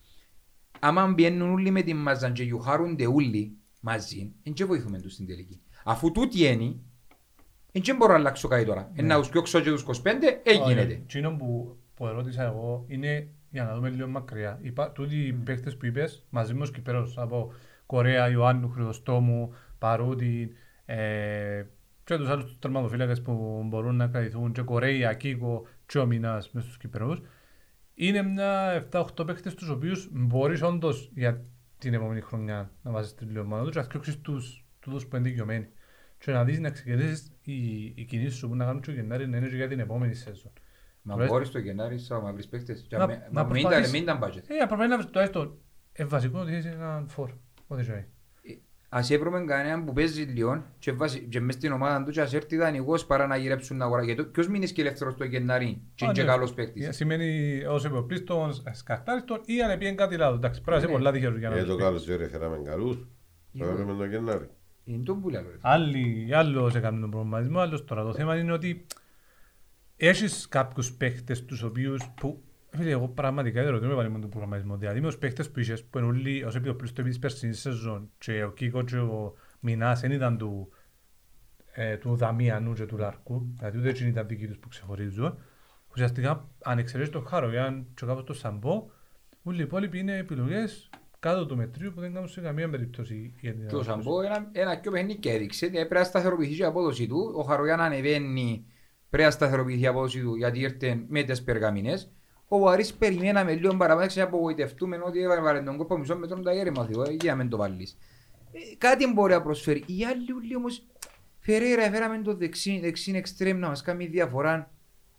[0.79, 5.25] Άμα μπαίνουν όλοι με την μάζαν και γιουχάρονται όλοι μαζί, δεν και βοηθούμε τους στην
[5.27, 5.61] τελική.
[5.83, 6.75] Αφού τούτοι είναι,
[7.71, 8.91] δεν μπορώ να αλλάξω κάτι τώρα.
[8.95, 9.01] Ναι.
[9.01, 9.07] Ναι.
[9.07, 9.89] Να τους πιώξω και τους 25,
[10.43, 10.81] έγινε.
[10.81, 14.59] Εκείνο που, που ερώτησα εγώ είναι για να δούμε λίγο μακριά.
[14.61, 17.53] Είπα, τούτοι οι παίκτες που είπες, μαζί με τους Κυπέρους από
[17.85, 20.51] Κορέα, Ιωάννου, Χρυδοστόμου, Παρούτη
[20.85, 21.63] ε,
[22.03, 26.51] και τους άλλους τους τερματοφύλακες που μπορούν να κρατηθούν και Κορέα, Κίκο και ο Μινάς
[26.51, 27.21] μες στους Κυπέρους.
[28.01, 31.41] Είναι μια 7-8 παίκτες τους οποίους μπορείς όντως για
[31.77, 35.29] την επόμενη χρονιά να βάζεις την πλειομάδα τους και να φτιάξεις τους τούτους που είναι
[35.29, 35.67] δικαιωμένοι.
[36.17, 39.27] Και να δεις να ξεκινήσεις οι, οι κινήσεις σου που να κάνουν και ο Γενάρη
[39.27, 40.51] να είναι και για την επόμενη σεζόν.
[41.01, 42.85] Μα Τουλάχιστον- μπορείς το Γενάρη σαν να βρεις παίχτες.
[42.89, 43.91] Και Να- με- να μα μην ήταν- προσπαθείς.
[43.91, 44.43] μην ήταν budget.
[44.61, 45.57] Ε, πρέπει να βρεις τουλάχιστον
[45.91, 47.31] ε, βασικό ότι είσαι έναν φόρ.
[47.67, 48.05] Ό,τι ζωή.
[48.91, 52.33] Ας έβρουμε κανέναν που παίζει λίγο και, βάζει, και μες στην ομάδα του και ας
[52.33, 54.03] έρθει δανεικός παρά να γυρέψουν την αγορά.
[54.03, 56.27] Γιατί ποιος μείνει και ελεύθερος το Γενάρη και είναι Α, και ναι.
[56.27, 60.37] καλός παίκτης; Ε, Σημαίνει ως εποπλίστων, σκαρτάριστον ή αν πήγαινε κάτι λάθος.
[60.37, 60.91] Εντάξει, πρέπει να είσαι Ναι.
[60.97, 61.81] πολλά τυχερός για να Ε, το το πει.
[61.83, 62.97] καλοκαίρι φέραμε καλούς.
[63.59, 64.49] Εγώ- Φέραμε τον Γενάρη.
[64.85, 65.41] Είναι το που λέω.
[65.41, 65.57] ρε.
[65.61, 68.03] Άλλοι, άλλος έκαναν τον προγραμματισμό, άλλος τώρα.
[68.03, 68.85] Το θέμα είναι ότι
[69.97, 74.29] έχεις κάποιους παίχτες τους οποίους που Φίλε, εγώ πραγματικά δεν ρωτώ με πάλι με τον
[74.29, 74.77] προγραμματισμό.
[74.77, 78.11] Δηλαδή με τους παίχτες που είχες, που είναι όλοι ως επιοπλίστο επί της περσινής σεζόν
[78.17, 80.69] και ο Κίκο και ο Μινάς δεν ήταν του,
[81.73, 85.37] ε, του Δαμίανου και του Λάρκου, δηλαδή ούτε εκείνοι ήταν δικοί τους που ξεχωρίζουν.
[85.91, 88.89] Ουσιαστικά, αν εξαιρέσεις τον Χαρογιάν και κάπως τον Σαμπό,
[89.43, 93.53] όλοι οι υπόλοιποι είναι επιλογές κάτω του μετρίου που δεν κάνουν σε καμία περίπτωση για
[93.53, 94.09] την Και ο ανάπτυξη.
[94.09, 97.33] Σαμπό ένα, ένα πιο παιχνίδι και έδειξε ότι πρέπει να σταθεροποιηθεί και η απόδοση του.
[97.35, 98.65] Ο Χαρογιάν ανεβαίνει,
[99.09, 102.11] πρέπει να σταθεροποιηθεί η απόδοση του γιατί ήρθε με τις περγαμινές.
[102.51, 106.85] Ο Βαρύς περιμέναμε λίγο παραπάνω και απογοητευτούμε ότι έβαλε τον κόρπο μισό μέτρο τα γέρημα
[106.85, 107.97] Θεό, ε, για να μην το βάλεις.
[108.51, 109.83] Ε, κάτι μπορεί να προσφέρει.
[109.85, 110.87] Οι άλλοι ούλοι όμως,
[111.39, 114.71] Φερέρα έφεραμε το δεξί, δεξί εξτρέμ να μας κάνει διαφορά.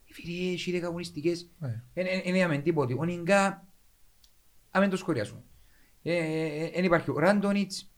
[0.09, 1.51] Ε, Φίλε, έχει δέκα αγωνιστικές.
[1.59, 1.83] Ναι.
[1.95, 2.95] Δεν είδαμε τίποτε.
[2.99, 3.67] Ο Νιγκά,
[4.73, 5.43] να μην το σχολιάσουμε.
[6.03, 7.93] Δεν υπάρχει ο Ράντονιτς,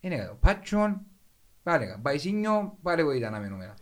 [0.00, 0.30] δεν έκανα.
[0.30, 1.00] Ο Πάτσον,
[1.62, 2.00] πάλι έκανα.
[2.00, 3.76] Παϊσίνιο, πάλι εγώ ήταν αμενούμενα.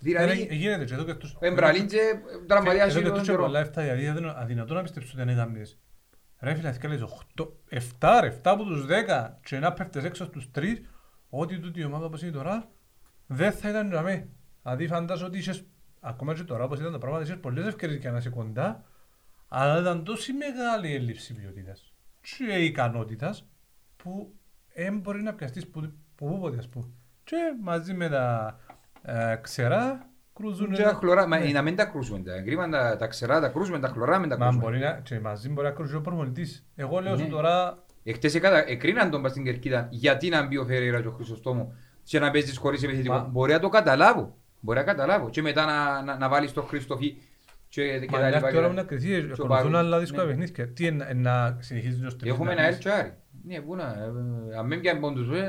[0.00, 1.36] Ε, Δηλαδή, Γίνεται και εδώ και τους...
[1.40, 3.42] Εμπραλίντζε, Εδώ τραυματιάζει και τον τους και καιρό.
[3.42, 5.78] πολλά εφτά, δηλαδή αδυνο- αδυνατό να πιστέψω ότι δεν έκαμνες.
[6.40, 7.02] Ρε φίλε, αν κάνεις
[8.00, 10.62] 7 ρε, 7 από τους 10 και να πέφτεις έξω στους 3,
[11.28, 12.68] ό,τι τούτη η ομάδα όπως είναι τώρα,
[13.26, 14.28] δεν θα ήταν για μέ.
[14.62, 15.64] Δηλαδή φαντάζω ότι είχες,
[16.00, 18.84] ακόμα και τώρα όπως ήταν τα πράγματα, είχες πολλές ευκαιρίες για να είσαι κοντά,
[19.48, 23.48] αλλά ήταν τόση μεγάλη έλλειψη ποιότητας και ικανότητας
[23.96, 24.34] που
[24.74, 25.80] δεν μπορεί να πιαστείς που
[26.14, 26.86] που πούποτε ας πούμε.
[27.24, 28.67] Και μαζί με τα ε,
[29.40, 30.72] ξερά κρούζουν...
[30.72, 31.50] Και τα χλωρά, μα Ναι.
[31.50, 34.38] να μην τα κρούσουμε τα κρίμα, τα, τα ξερά, τα κρούσουμε, τα χλωρά, μην τα
[34.38, 34.64] Μα κρούσουμε.
[34.64, 36.66] μπορεί να, και μαζί μπορεί να κρούσει ο προπονητής.
[36.76, 37.22] Εγώ λέω Ναι.
[37.22, 41.06] σου τώρα, Εχθές εκάτα- εκρίναν τον πας στην Κερκίδα γιατί να μπει ο Φερέιρα και
[41.06, 43.14] ο Χρυσοστόμου και να παίζεις χωρίς επιθετικό.
[43.14, 44.36] Μα- Μπορεί να το καταλάβω.
[44.60, 45.30] Μπορεί να καταλάβω.
[45.30, 47.16] Και μετά να, να, να βάλεις τον Χριστοφή
[47.68, 48.36] και, και μα τα είναι λοιπά.
[48.38, 49.74] αυτή και ώρα τα- που να κρυθεί, και ο ακολουθούν Πάγος.
[49.74, 50.28] άλλα δύσκολα Ναι.
[50.28, 50.68] παιχνίδια.
[50.68, 52.76] Τι είναι να συνεχίζεις ως τρεις Έχουμε να ένα πεις.
[52.86, 53.12] Ελτσάρι.
[53.44, 55.42] Ναι, πού να, ε, αν μην πιάνει πόντους, ε,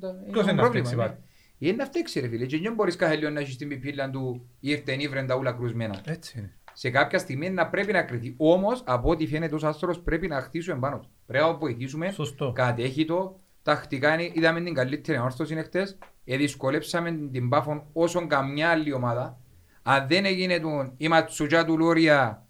[0.00, 1.02] τα- Ποιος είναι είναι να πρόβλημα, φταίξει ναι.
[1.02, 1.14] πάλι.
[1.58, 4.48] Είναι να φταίξει ρε φίλε και δεν μπορείς κάθε λίγο να έχεις την πιπίλα του
[4.60, 6.00] ήρθε νύβρεν τα ούλα κρουσμένα.
[6.04, 6.56] Έτσι είναι.
[6.72, 8.34] Σε κάποια στιγμή να πρέπει να κρυθεί.
[8.36, 11.10] Όμως από ό,τι φαίνεται ως άστρος πρέπει να χτίσουμε πάνω του.
[11.26, 12.10] Πρέπει να βοηθήσουμε.
[12.10, 12.52] Σωστό.
[12.54, 13.40] Κατέχει το.
[13.62, 15.98] Τακτικά είναι, είδαμε την καλύτερη ανόρθωση είναι χτες.
[16.24, 19.40] Ε, δυσκολέψαμε την Πάφον όσον καμιά άλλη ομάδα.
[19.82, 22.46] Αν δεν έγινε τον η Ματσουτζά του Λόρια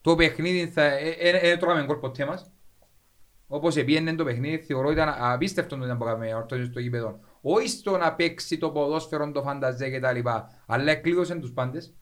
[0.00, 2.52] το παιχνίδι θα ε, ε, ε, τρώγαμε γκολ ποτέ μας.
[3.46, 7.20] Όπως επίενε το παιχνίδι θεωρώ ήταν απίστευτο το ήταν που έκαμε ορθώσει στο γήπεδο.
[7.40, 11.94] Όχι στο να παίξει το ποδόσφαιρο, το φανταζέ και τα λοιπά, αλλά εκλείδωσε τους πάντες.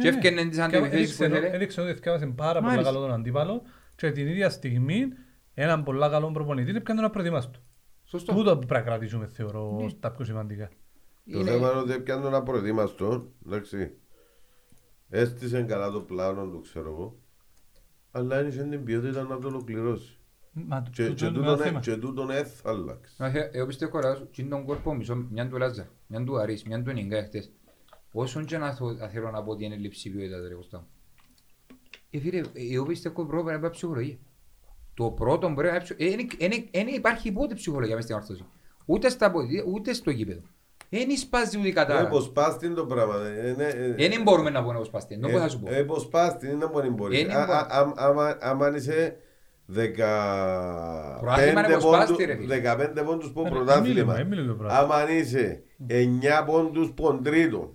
[0.00, 1.46] Και έφκαινε τις αντιπιθέσεις που ήθελε.
[1.52, 2.90] Έδειξε ότι θυκάβασε πάρα πολύ Μάλιστα.
[2.92, 3.62] καλό τον αντίπαλο
[3.96, 5.08] και την ίδια στιγμή
[5.54, 7.58] έναν πολλά καλό προπονητή έπιανε τον απροετοίμαστο.
[8.04, 8.34] Σωστό.
[8.34, 9.84] Τούτο που πρέπει να κρατήσουμε θεωρώ Ναι.
[9.84, 10.68] ως τα πιο σημαντικά.
[11.32, 13.90] Το Είναι- θέμα είναι ότι έπιανε ένα προετοίμαστο, εντάξει.
[15.08, 17.16] Έστησε καλά το πλάνο του, ξέρω εγώ.
[18.10, 20.18] Αλλά δεν είχε την ποιότητα να το ολοκληρώσει.
[20.54, 21.80] Μα Και, τούτο και είναι τούτον ένα ε- θέμα.
[21.80, 23.14] και τούτον ε θα αλλάξει.
[23.18, 26.62] Μα, ε, Εγώ πιστεύω ότι είναι τον κόρπο μισό, μια του Λάζα, μια του Αρής,
[26.64, 27.50] μια του Νιγκά χτες.
[28.12, 30.86] Όσον και να θω- να θέλω να πω ότι είναι λήψη ποιότητα ρε Κωστά.
[32.10, 32.42] Ε, φίλε, ε,
[32.74, 34.16] εγώ πιστεύω πρώτα πρέπει να πάει ψυχολογία.
[34.94, 36.26] Το πρώτο πρέπει να πάει ψυχολογία.
[36.72, 38.44] Δεν υπάρχει πότε ψυχολογία μέσα στην ορθώση.
[38.86, 40.40] Ούτε στα πόδια, ούτε στο γήπεδο.
[40.88, 42.06] Δεν σπάζει ούτε η Ε, κατάρα.
[42.06, 43.26] Υποσπάστη το πράγμα.
[43.26, 45.16] ε, ναι, ε, Δεν μπορούμε να πούμε όπως παστε.
[45.20, 45.70] Δεν θα σου πω.
[45.72, 47.20] Ε, υποσπάστη, είναι μπορεί μπορεί.
[47.20, 47.50] Είναι Α- μπορεί.
[47.58, 49.16] α- άμα- άμα- Άμα είσαι Προάθλημα είναι
[49.74, 52.60] 15 υποσπάστη, πόντους- ρε φίλε.
[52.60, 54.14] 15 πόντους που Ε, πρωτάθλημα.
[54.14, 54.94] μην μιλούμε για πρωτάθλημα.
[54.94, 57.70] Άμα είσαι 9 πόντους ποντρίτων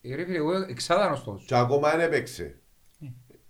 [0.00, 1.44] Ε, Ρε φίλε, εγώ εξάδανος στόχος.
[1.46, 2.58] και ακόμα δεν έπαιξε.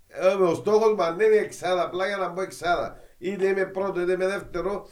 [0.09, 2.97] Ε, Ο στόχος μου αν είναι εξάδα, απλά για να μπω εξάδα.
[3.19, 4.87] Είτε είμαι πρώτο είτε είμαι δεύτερο.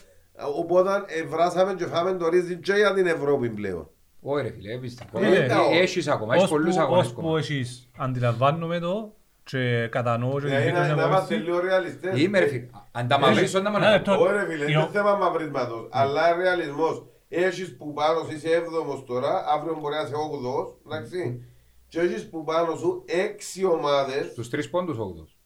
[0.57, 3.89] Οπότε ε, βράσαμε και φάμε το ρίζι και για την Ευρώπη πλέον.
[4.21, 5.19] Όχι ρε φίλε, πιστεύω.
[5.19, 7.39] Φίλε, Ε, ε, Έχεις ακόμα, έχεις πολλούς Ώσπου- αγώνες ώσπου ακόμα.
[7.39, 11.51] έχεις αντιλαμβάνομαι το και κατανοώ και Δηλαδή την να πίκρη να να είμαστε βοηθήσει.
[11.51, 12.21] λίγο ρεαλιστές.
[12.21, 12.67] Είμαι ρε φίλε.
[12.93, 13.91] Αν τα μαυρίσω, να Ένα μανα.
[13.91, 14.13] λεπτό.
[14.21, 15.89] Όχι ρε φίλε, Η ο- είναι θέμα μαυρίσματος.
[15.91, 17.07] Αλλά ρεαλισμός.
[17.29, 21.45] Έχεις που πάνω σου είσαι έβδομος τώρα, αύριο μπορεί να είσαι όγδοος, εντάξει.
[21.89, 24.27] Και έχεις που πάνω σου έξι ομάδες.
[24.31, 25.37] Στους τρεις πόντους όγδος.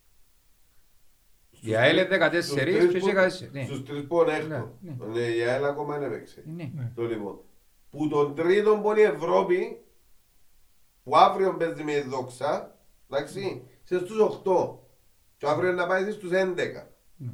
[1.53, 3.65] Στους Η ΑΕΛ είναι τρεις- 14 στους και τρεις εσύ που- 14, ναι.
[3.65, 4.49] Στους τρεις που είναι έκτο.
[4.81, 5.07] Ναι, ναι.
[5.13, 6.43] Ναι, η ΑΕΛ ακόμα δεν έπαιξε.
[6.57, 6.71] Ναι.
[6.95, 7.39] Το λοιπόν.
[7.91, 9.85] Που τον τρίτον που είναι η Ευρώπη,
[11.05, 12.77] που αύριο παίζει με η δόξα,
[13.11, 14.79] εντάξει, είσαι στους 8.
[15.37, 16.35] Και αύριο να πάει στους 11.
[17.17, 17.31] Ναι.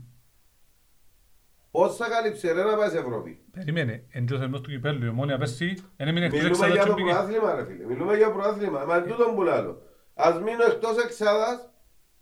[1.71, 5.39] Πώς θα καλύψει ρε να πάει σε Ευρώπη; Περιμένε, εντός θερμός του κυπέλλου, η ομόνια
[5.39, 7.11] πέρσι, δεν έμεινε εκτός Μιλούμε εξάδας για και το πήγε.
[7.11, 8.85] προάθλημα ρε φίλε, μιλούμε για προάθλημα.
[8.85, 9.83] Μα τούτον που λέω.
[10.15, 11.71] Ας μείνω εκτός εξάδας,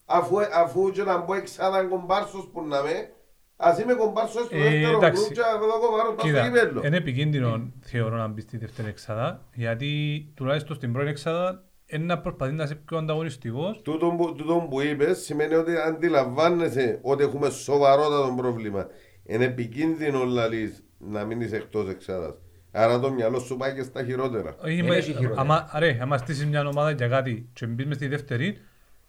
[0.05, 3.13] αφού, αφού και να μπω εξάδα κομπάρσος που να με,
[3.57, 5.23] ας είμαι κομπάρσος στο Ε, δεύτερο εντάξει.
[5.23, 6.83] γκρουπ και να δω κομπάρσος πάνω στο Κοίτα, κύπελλο.
[6.87, 9.91] είναι επικίνδυνο θεωρώ να μπεις στη δεύτερη εξάδα, γιατί
[10.37, 11.61] τουλάχιστον στην πρώτη εξάδα είναι
[11.99, 13.81] να προσπαθεί να είσαι πιο ανταγωνιστικός.
[13.83, 18.87] Τούτο που, τούτο που είπες σημαίνει ότι αντιλαμβάνεσαι ότι έχουμε σοβαρότατο πρόβλημα.
[19.25, 22.35] Είναι επικίνδυνο λαλείς να μείνεις εκτός εξάδας.
[22.73, 24.57] Άρα το μυαλό σου πάει και στα χειρότερα.
[24.65, 25.41] Όχι, Δεν μα- έχει χειρότερα.
[25.41, 28.57] άμα- Ρε, άμα στήσεις μια ομάδα για κάτι και μπεις μες στη δεύτερη,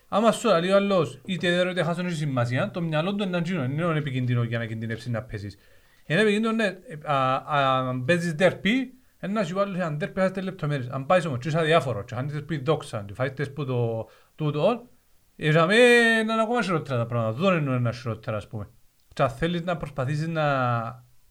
[0.07, 3.31] άμα σου λέει ο άλλος είτε δεν είτε χάσουν έχει σημασία, το μυαλό του είναι
[3.31, 5.57] να γίνω, είναι επικίνδυνο για να κινδυνεύσεις να πέσεις.
[6.05, 10.41] Είναι επικίνδυνο, ναι, ε, α- α- αν παίζεις δέρπι, ένας σου βάλει αν δέρπι χάσετε
[10.41, 10.89] λεπτομέρειες.
[10.89, 14.89] Αν πάεις όμως και είσαι αδιάφορος και χάνεις πει δόξα και φάεις που το τούτο,
[15.35, 15.75] ε, για μέ
[16.21, 18.69] είναι ακόμα χειρότερα τα πράγματα, δεν είναι ένα χειρότερα ας πούμε.
[19.13, 20.43] Και αν θέλεις να προσπαθήσεις να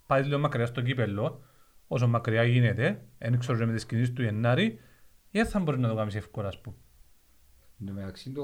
[0.06, 1.42] πάεις λίγο μακριά στο κύπελλο,
[1.86, 4.78] όσο μακριά γίνεται, δεν ξέρω και με τις κινήσεις του Γενάρη,
[5.30, 6.76] δεν θα μπορείς να το κάνεις εύκολα ας πούμε.
[7.80, 8.42] Εν τω μεταξύ το,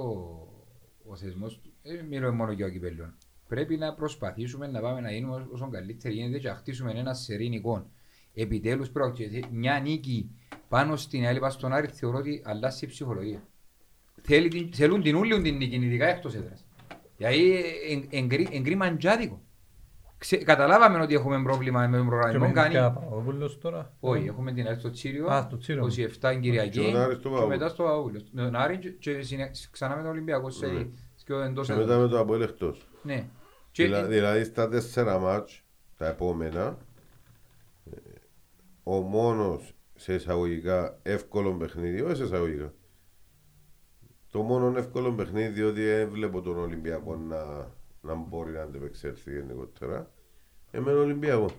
[1.04, 3.16] ο θεσμός, δεν μιλώ μόνο για ο κυπέλλον.
[3.48, 7.90] Πρέπει να προσπαθήσουμε να πάμε να γίνουμε όσο καλύτεροι γίνεται και να χτίσουμε ένα σερήνικο.
[8.38, 10.30] Επιτέλους πρόκειται μια νίκη
[10.68, 13.42] πάνω στην άλλη πας στον Άρη θεωρώ ότι αλλάζει η ψυχολογία.
[14.22, 16.64] Θέλει την- Θέλουν την ούλιον την νίκη, ειδικά εκτός έδρας.
[17.16, 17.54] Γιατί
[18.50, 19.40] εγκρίμαν τζάδικο.
[20.18, 22.46] Ξε- Καταλάβαμε ότι έχουμε πρόβλημα με τον Και προγραμματισμό.
[22.46, 22.68] με Κάνει...
[22.70, 23.92] πια Παπαδόπουλος τώρα.
[24.00, 25.84] Όχι, έχουμε την άλλη στο Τσίριο, Α, στο Τσίριο.
[25.86, 27.46] 27 την Κυριακή Και τον Άρη στο και Παπαδόπουλο.
[27.46, 28.20] μετά στο Παπαδόπουλο.
[28.30, 30.86] Με τον Άρη και- και συνε- ξανά με τον Ολυμπιακό σε Ναι.
[31.16, 31.86] σκιο εντός Και έδρας.
[31.88, 32.88] μετά με το Αποέλ εκτός.
[33.02, 33.24] Ναι.
[33.70, 35.62] Και- Δηλα- Δηλαδή στα τέσσερα μάτς,
[35.96, 36.95] τα επόμενα, ε,
[38.88, 42.74] ο μόνος σε εισαγωγικά εύκολο παιχνίδι, όχι σε εισαγωγικά,
[44.30, 50.10] το μόνο εύκολο παιχνίδι, διότι δεν βλέπω τον Ολυμπιακό να, να μπορεί να αντεπεξέλθει γενικότερα,
[50.72, 51.50] είναι με τον Ολυμπιακό.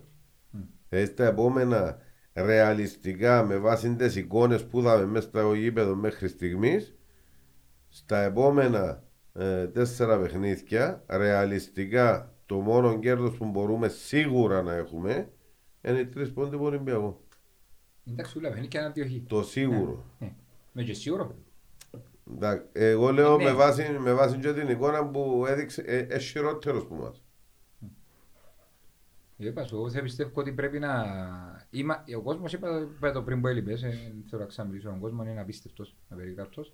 [0.89, 1.97] Δηλαδή στα επόμενα
[2.33, 6.95] ρεαλιστικά με βάση τις εικόνες που είδαμε μέσα στο γήπεδο μέχρι στιγμής
[7.89, 15.31] στα επόμενα ε, τέσσερα παιχνίδια ρεαλιστικά το μόνο κέρδος που μπορούμε σίγουρα να έχουμε
[15.89, 17.21] είναι οι τρεις πόντοι του Ολυμπιακού.
[18.09, 19.23] Εντάξει, ούλα, είναι και ένα διοχή.
[19.27, 20.03] Το σίγουρο.
[20.19, 20.33] Ναι.
[20.71, 21.35] Με και σίγουρο.
[22.33, 23.43] Εντάξει, Εγώ λέω Ναι.
[23.43, 27.21] με, βάση, με βάση και την εικόνα που έδειξε ε, ε, χειρότερος που μας.
[29.37, 31.05] Είπας σου, εγώ θα πιστεύω ότι πρέπει να...
[31.69, 32.03] Είμα...
[32.17, 35.39] Ο κόσμος, είπα, είπα το πριν που έλειπες, ε, θέλω να ξαναμιλήσω, ο κόσμος είναι
[35.41, 36.73] απίστευτος, απερικάρτος.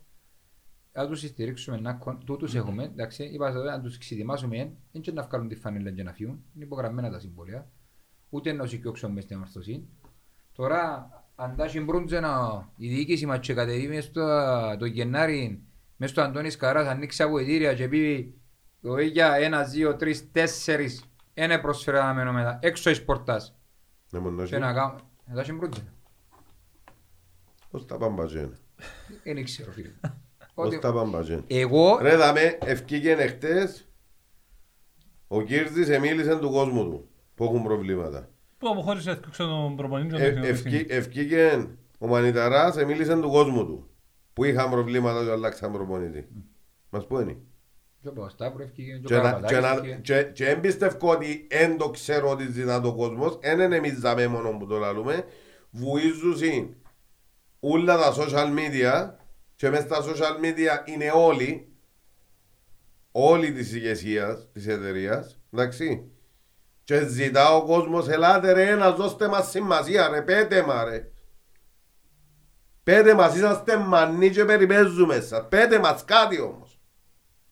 [0.94, 1.94] Αν τους στηρίξουμε, να...
[1.94, 5.92] κον- τούτους έχουμε, εντάξει, είπα τότε, αν τους ξετοιμάσουμε, δεν και να βγάλουν τη φανέλα
[5.92, 7.68] και να φύγουν, είναι υπογραμμένα τα συμβόλαια,
[8.34, 9.88] ούτε να σηκώξουν μες στην αμαρτωσή.
[10.56, 12.30] Τώρα, αν τα συμπρούντζε να
[12.78, 14.22] η διοίκηση μας και κατεβεί μες στο
[14.80, 15.62] το Γενάρη,
[15.98, 18.34] μες στο Αντώνης Καράς, ανοίξει αποδητήρια και πει
[18.82, 23.56] το ίδια ένα, δύο, τρεις, τέσσερις, ένα προσφέρει αναμένο μετά, έξω εις πορτάς.
[24.10, 25.94] Ναι, μόνο Και να κάνουμε, να τα συμπρούντζε.
[27.70, 28.50] Πώς τα πάμπαζε.
[29.24, 29.92] Δεν ξέρω φίλε.
[30.54, 31.44] Πώς Ότι- τα πάμπαζε.
[31.48, 33.88] Εγώ, Ρε δαμε, ευκήγεν εχθές
[35.28, 38.30] ο Κύρτης εμίλησε του κόσμου του που έχουν προβλήματα.
[38.58, 40.98] Που αποχώρησε έφτιαξε τον προπονητή του Ε, τεχνικού ευκεί- διευθυντής.
[40.98, 43.90] Ευκήγεν ο Μανιταράς εμίλησε του κόσμου του
[44.34, 46.28] που είχαν προβλήματα και αλλάξαν προπονητή.
[46.90, 47.38] Μας πού είναι.
[48.02, 50.00] και ο Παπασταύρου έφυγε, και Και ο να- Καραπατάκης και να- έφυγε.
[50.02, 54.00] και- Και δεν πιστεύω ότι δεν το ξέρω ότι ζητά το κόσμος, δεν είναι εμείς
[54.00, 55.24] δαμέ μόνο που το λαλούμε,
[55.72, 56.76] βουίζουν
[57.60, 59.14] όλα τα social media
[59.56, 61.68] και μέσα στα social media είναι όλοι,
[63.12, 66.12] όλοι της ηγεσίας της εταιρείας, εντάξει.
[66.84, 71.08] Και ζητά ο κόσμος, ελάτε ρε, να δώστε μας σημασία ρε, πέτε μα ρε.
[72.84, 75.48] Πέτε μας, είσαστε μανί και περιπέζουμε σας.
[75.50, 76.80] Πέτε μας κάτι όμως.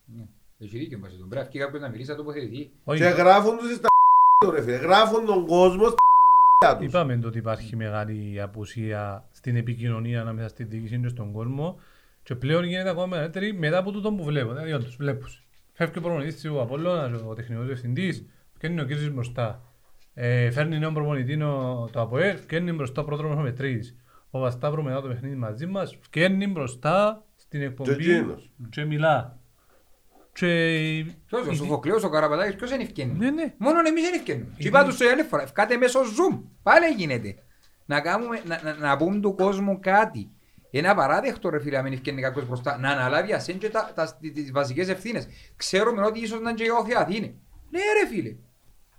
[0.06, 0.24] Ναι.
[0.60, 1.26] Έχει δίκιο μας εδώ.
[1.26, 2.72] Πρέπει να βγει κάποιος να μιλήσει, να τοποθετηθεί.
[2.84, 3.88] Όχι, Και γράφουν τους στα
[4.54, 4.76] ρε φίλε.
[4.76, 6.86] Γράφουν τον κόσμο στα τους.
[6.86, 11.80] Είπαμε το ότι υπάρχει μεγάλη απουσία στην επικοινωνία ανάμεσα στη διοίκηση και στον κόσμο
[12.24, 14.52] και πλέον γίνεται ακόμα μεγαλύτερη μετά από τούτο που βλέπω.
[14.52, 15.42] Δηλαδή, όντως, βλέπεις.
[15.74, 18.26] Φεύγει ο προπονητής του Απόλλωνας, ο τεχνικός διευθυντής,
[18.62, 19.62] και είναι ο κύριος μπροστά.
[20.14, 23.96] Ε, φέρνει νέο προπονητή ο- το ΑΠΟΕΛ, και είναι μπροστά ο πρόδρομος ο Μετρίδης.
[24.30, 28.52] Ο Βασταύρου μετά το παιχνίδι μαζί μας, και είναι μπροστά στην εκπομπή εκείνος.
[28.70, 29.40] και μιλά.
[30.34, 30.46] Και...
[31.26, 33.14] Ποιος, ο Σοφοκλέος, ο Καραπατάκης, ποιος είναι ευκαινή.
[33.18, 33.54] Ναι, ναι.
[33.58, 34.46] Μόνο εμείς είναι ευκαινή.
[34.58, 36.42] Και είπα τους το η άλλη φορά, ευκάτε μέσω Zoom.
[36.64, 37.36] Πάλι γίνεται.
[37.86, 40.32] Να, κάνουμε, να, να, να πούμε του κόσμου κάτι.
[40.72, 44.18] Είναι απαράδεκτο ρε φίλε, αν μην ευκαινεί κάποιος μπροστά, να αναλάβει ασύν και τα, τα,
[44.20, 45.28] τις, τις βασικές ευθύνες.
[45.56, 47.40] Ξέρουμε ότι ίσως να είναι και ο Θεαθήνη.
[47.70, 48.36] Ναι ρε φίλε.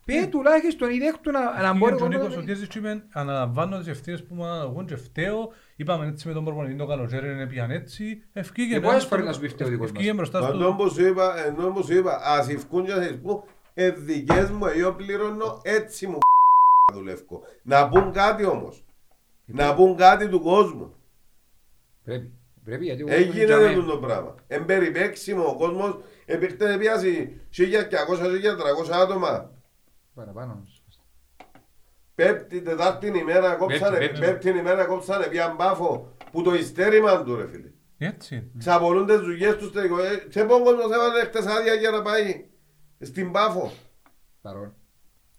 [0.04, 2.78] Πέ τουλάχιστον η δέχτου να, να μπορεί Πήγε ο ο Νίκος ο κόσμος- Κέζης και
[2.78, 5.52] είπε αναλαμβάνω τις ευθύνες που μου αναλογούν και φταίω.
[5.76, 8.22] Είπαμε έτσι με τον προπονητή το καλοκαίρι είναι πήγαν έτσι.
[8.32, 9.96] Ευκήγε Και πόσες φορές να σου πει φταίει ο δικός μας.
[10.00, 10.58] Ευκήγε μπροστά Μα στο...
[10.58, 13.42] τον που σου είπα, ενώ που σου είπα, ας ευκούν και ας ευκούν,
[13.74, 16.18] ε, δικές μου, εγώ πληρώνω, έτσι μου
[16.94, 17.42] δουλεύω.
[17.62, 18.84] Να πούν κάτι όμως.
[19.44, 20.94] Να πούν κάτι του κόσμου.
[22.04, 22.30] Πρέπει.
[22.64, 24.34] Πρέπει γιατί εγώ Έγινε για μέ- αυτό το πράγμα.
[24.48, 29.50] Εμπεριπέξιμο ο κόσμος, επήρθε να πιάσει 1200-1300 άτομα.
[30.14, 30.52] Παραπάνω.
[30.52, 30.72] νομίζω.
[32.14, 37.46] Πέπτη, τετάρτη ημέρα κόψανε, Πέμπτη, πέμπτη ημέρα κόψανε, πιαν πάφο, που το ιστέρημα του ρε
[37.48, 37.70] φίλε.
[37.98, 38.50] Έτσι.
[38.58, 42.44] Ξαπολούν τις δουλειές τους, τε- ε, σε πόν κόσμος έβαλε χτες άδεια για να πάει
[43.00, 43.72] στην πάφο.
[44.40, 44.74] Παρόν.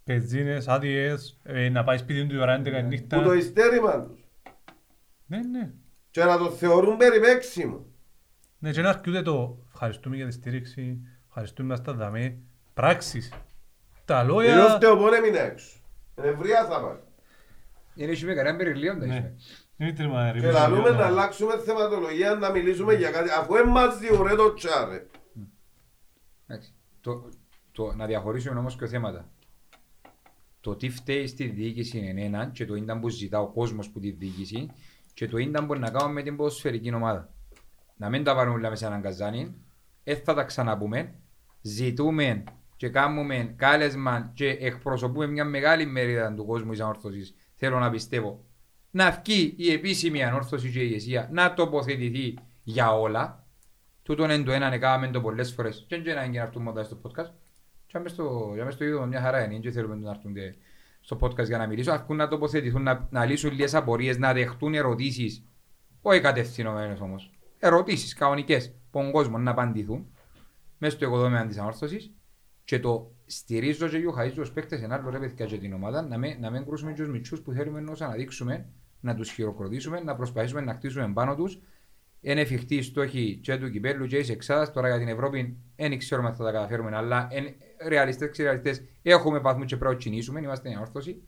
[0.03, 3.35] Πεζίνες, άδειες, ε, να πάει σπίτι του η ώρα 11 η Που το νύχτα.
[3.35, 4.19] ιστέρημα τους.
[5.25, 5.71] Ναι, ναι.
[6.11, 7.85] Και να το θεωρούν περιπέξιμο.
[8.59, 12.37] Ναι, και να αρκούνται το ευχαριστούμε για τη στήριξη, ευχαριστούμε να στα δαμε.
[12.73, 13.33] Πράξεις.
[14.05, 14.69] Τα Ενώ λόγια...
[14.69, 15.77] φταίω πόν έμεινε έξω.
[16.15, 16.97] Ευρεία θα πάει.
[17.95, 19.15] Είναι εσύ με κανένα περιλίον τα Ναι.
[19.15, 19.33] είσαι.
[19.77, 20.97] Είναι τρίμα, ρε, Και μισό λαλούμε λεπτό.
[20.97, 25.05] να αλλάξουμε θεματολογία, να μιλήσουμε για κάτι, αφού εμάς διωρέ το τσάρε.
[26.47, 26.73] Εντάξει.
[27.01, 27.29] Το,
[27.71, 29.29] το, να διαχωρίσουμε όμως και θέματα.
[30.61, 33.99] Το τι φταίει στη διοίκηση είναι ένα και το ήταν που ζητά ο κόσμος που
[33.99, 34.69] τη διοίκηση
[35.13, 37.29] και το ήταν που να κάνουμε με την ποδοσφαιρική ομάδα.
[37.97, 39.55] Να μην τα πάρουμε όλα μέσα σε έναν καζάνι,
[40.03, 41.13] δεν θα τα ξαναπούμε.
[41.61, 42.43] Ζητούμε
[42.83, 47.35] και κάνουμε κάλεσμα και εκπροσωπούμε μια μεγάλη μερίδα του κόσμου της ανόρθωσης.
[47.55, 48.45] Θέλω να πιστεύω.
[48.91, 53.47] Να βγει η επίσημη ανόρθωση και η ηγεσία να τοποθετηθεί για όλα.
[54.03, 55.85] Τούτον είναι το έναν έκαναμε το πολλές φορές.
[55.87, 57.31] Και δεν είναι να έρθουν μόνο στο podcast.
[57.85, 59.55] Και άμε στο, και άμε στο είδο μια χαρά είναι.
[59.55, 60.55] Και θέλουμε να έρθουν τε-
[61.01, 61.93] στο podcast για να μιλήσουν.
[61.93, 65.45] Αρκούν να τοποθετηθούν, να, να λύσουν λίγες απορίες, να δεχτούν ερωτήσεις.
[66.01, 67.31] Όχι κατευθυνόμενες όμως.
[67.59, 70.07] Ερωτήσεις κανονικές που τον κόσμο να απαντηθούν.
[70.77, 72.11] Μέσα στο οικοδόμημα της ανόρθωσης.
[72.63, 76.17] Και το στηρίζω και γιοχαίζω τους παίκτες ένα άλλο ρε παιδιά και την ομάδα να
[76.17, 78.65] μην, να μην κρούσουμε και τους μητσούς που θέλουμε να τους αναδείξουμε,
[78.99, 81.61] να τους χειροκροτήσουμε, να προσπαθήσουμε να χτίσουμε πάνω τους
[82.23, 84.71] είναι εφικτή η στόχη και του κυπέλου και της εξάδας.
[84.71, 87.45] Τώρα για την Ευρώπη δεν ξέρουμε αν θα τα καταφέρουμε, αλλά εν,
[87.87, 91.21] ρεαλιστές και ρεαλιστές έχουμε βαθμούς και πρέπει να κινήσουμε, είμαστε μια όρθωση.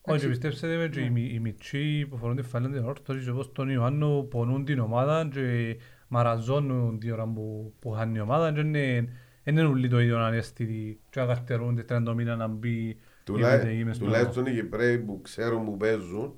[0.00, 3.24] Όχι, και πιστέψτε με και οι μι- οι μητσοί που φορούν τη φάλα την όρθωση
[3.24, 5.76] και όπως τον Ιωάννου πονούν την ομάδα και
[6.08, 9.08] μαραζώνουν την ώρα που, που χάνει η ομάδα και είναι,
[9.44, 13.50] είναι όλοι το ίδιο ανέστητοι και να καρτερούν τη 30 μήνα να μπει η Τουλά-
[13.58, 16.34] μεταγή μες στο- Τουλάχιστον οι Κυπρέοι που ξέρουν που παίζουν,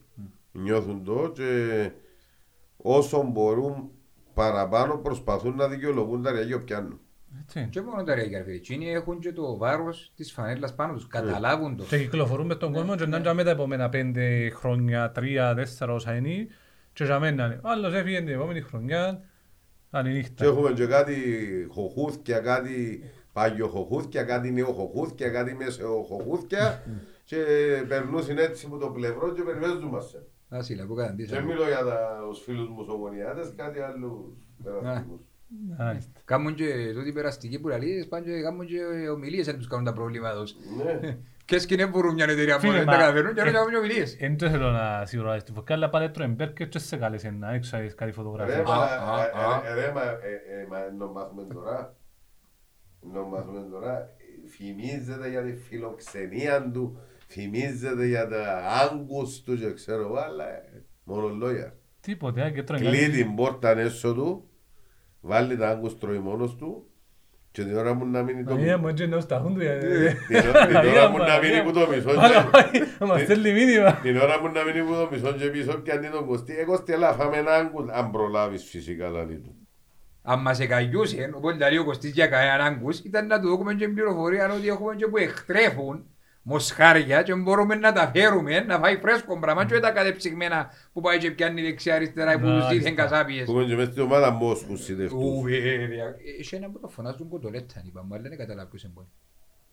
[0.52, 1.90] νιώθουν το και
[2.76, 3.90] όσο μπορούν
[4.34, 7.00] παραπάνω προσπαθούν να δικαιολογούν τα ρεγιό πιάνουν.
[7.42, 7.68] Έτσι.
[7.70, 11.84] Και μόνο τα ρέγια Εκείνοι έχουν και το βάρος της φανέλας πάνω τους, καταλάβουν το.
[11.84, 16.14] Και κυκλοφορούν μες τον κόσμο και να είναι τα επόμενα πέντε χρόνια, τρία, τέσσερα όσα
[16.16, 16.46] είναι
[16.92, 17.60] και για μένα είναι.
[17.62, 19.20] Άλλος έφυγε την επόμενη χρονιά,
[19.90, 20.44] άλλη Και νύχτα.
[20.44, 21.14] έχουμε και κάτι
[21.70, 26.82] χοχούθκια, κάτι πάγιο χοχούθκια, κάτι νέο χοχούθκια, κάτι μέσο χοχούθκια
[27.30, 27.36] και
[27.88, 30.16] περνούσαν έτσι από το πλευρό και περιμένουν μας.
[30.48, 35.20] Άσυλα που κάνουν Δεν μιλώ για τα- τους φίλους μου σογονιάτες, κάτι άλλους περαστικούς.
[35.78, 36.20] Μάλιστα.
[36.24, 39.92] Κάνουν και τούτοι περαστικοί που λαλείς, πάνε και κάνουν και ομιλίες αν τους κάνουν τα
[39.92, 40.54] προβλήματα τους.
[41.50, 41.56] Ναι.
[41.56, 43.70] Ποιες και είναι μπορούν μια εταιρεία που Φίλε, δεν μα- τα καταφέρνουν και να κάνουν
[43.70, 44.16] και ομιλίες.
[44.20, 47.52] Εν το θέλω να σιγουράζεις τη φωκά, αλλά πάλι έτρωε μπέρκερ και σε κάλεσε να
[47.54, 48.62] έξω έχεις κάτι Ρε, φωτογραφία.
[48.62, 49.62] μα, α, ε, α.
[49.70, 51.96] ε, ρε, μα, ε, ε, μα, ενώ μάθουμε τώρα,
[53.04, 59.72] ενώ μάθουμε τώρα, ε, φημίζεται για τη φιλοξενία του, φημίζεται για τα άγκους του και
[59.72, 61.76] ξέρω εγώ, αλλά ε, μόνο λόγια.
[62.00, 64.50] Τίποτε, α, και τρώει Κλεί την πόρτα έσω του,
[65.20, 66.89] βάλει τα άγκους τρώει μόνος του
[67.52, 69.78] και την ώρα μου να μείνει το Μαγία μου έτσι εννοώ στα χούντου για...
[69.78, 69.88] την
[70.48, 73.92] ώρα- την ώρα μου να μείνει που το μισό και- Μας στέλνει μήνυμα.
[73.92, 76.76] την ώρα μου να μείνει που το μισό και πίσω και αντί τον κοστί, εγώ
[76.76, 79.54] στέλα φάμε ένα άγκους, αν προλάβεις φυσικά λαλή του.
[80.22, 83.88] Αν μας εκαγιούσε, οπότε λέει ο Κωστής για κανέναν άγκους, ήταν να του δούμε και
[83.88, 86.04] πληροφορία ότι έχουμε και που εκτρέφουν
[86.42, 91.00] μοσχάρια και μπορούμε να τα φέρουμε, να φάει φρέσκο πράγμα και όχι τα κατεψυγμένα που
[91.00, 92.70] πάει και πιάνει δεξιά αριστερά που τους Μάλιστα.
[92.72, 93.42] δίθεν κασάπιες.
[93.42, 95.22] Έχουμε και μέσα στην ομάδα μόσχους συνδευτούς.
[95.22, 96.14] Ου, βέβαια.
[96.38, 99.08] Έχει ένα που το φωνάζουν κοτολέτα, είπαμε, αλλά δεν καταλάβω ποιος είναι πολύ.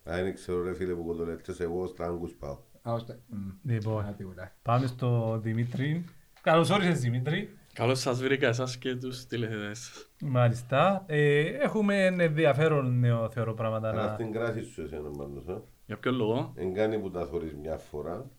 [0.04, 2.58] Αν δεν ξέρω ρε φίλε που κοντολέτες, εγώ στα άγκους πάω.
[2.82, 3.20] Α, ώστα.
[3.28, 3.50] Μμ.
[3.50, 4.56] Α, Λοιπόν, τίποτα.
[4.62, 6.06] πάμε στο Δημήτρη.
[6.42, 7.58] Καλώς όρισες Δημήτρη.
[7.74, 10.10] Καλώς σας βρήκα εσάς και τους τηλεθετές σας.
[10.22, 11.04] Μάλιστα.
[11.08, 14.14] Ε, έχουμε ενδιαφέρον νέο θεωρώ πράγματα Αλλά να...
[14.14, 15.62] στην κράση σου εσένα πάντως, ε.
[15.88, 18.30] Για ποιο λόγο; Εν κάνει που τα θωρείς μια φορά,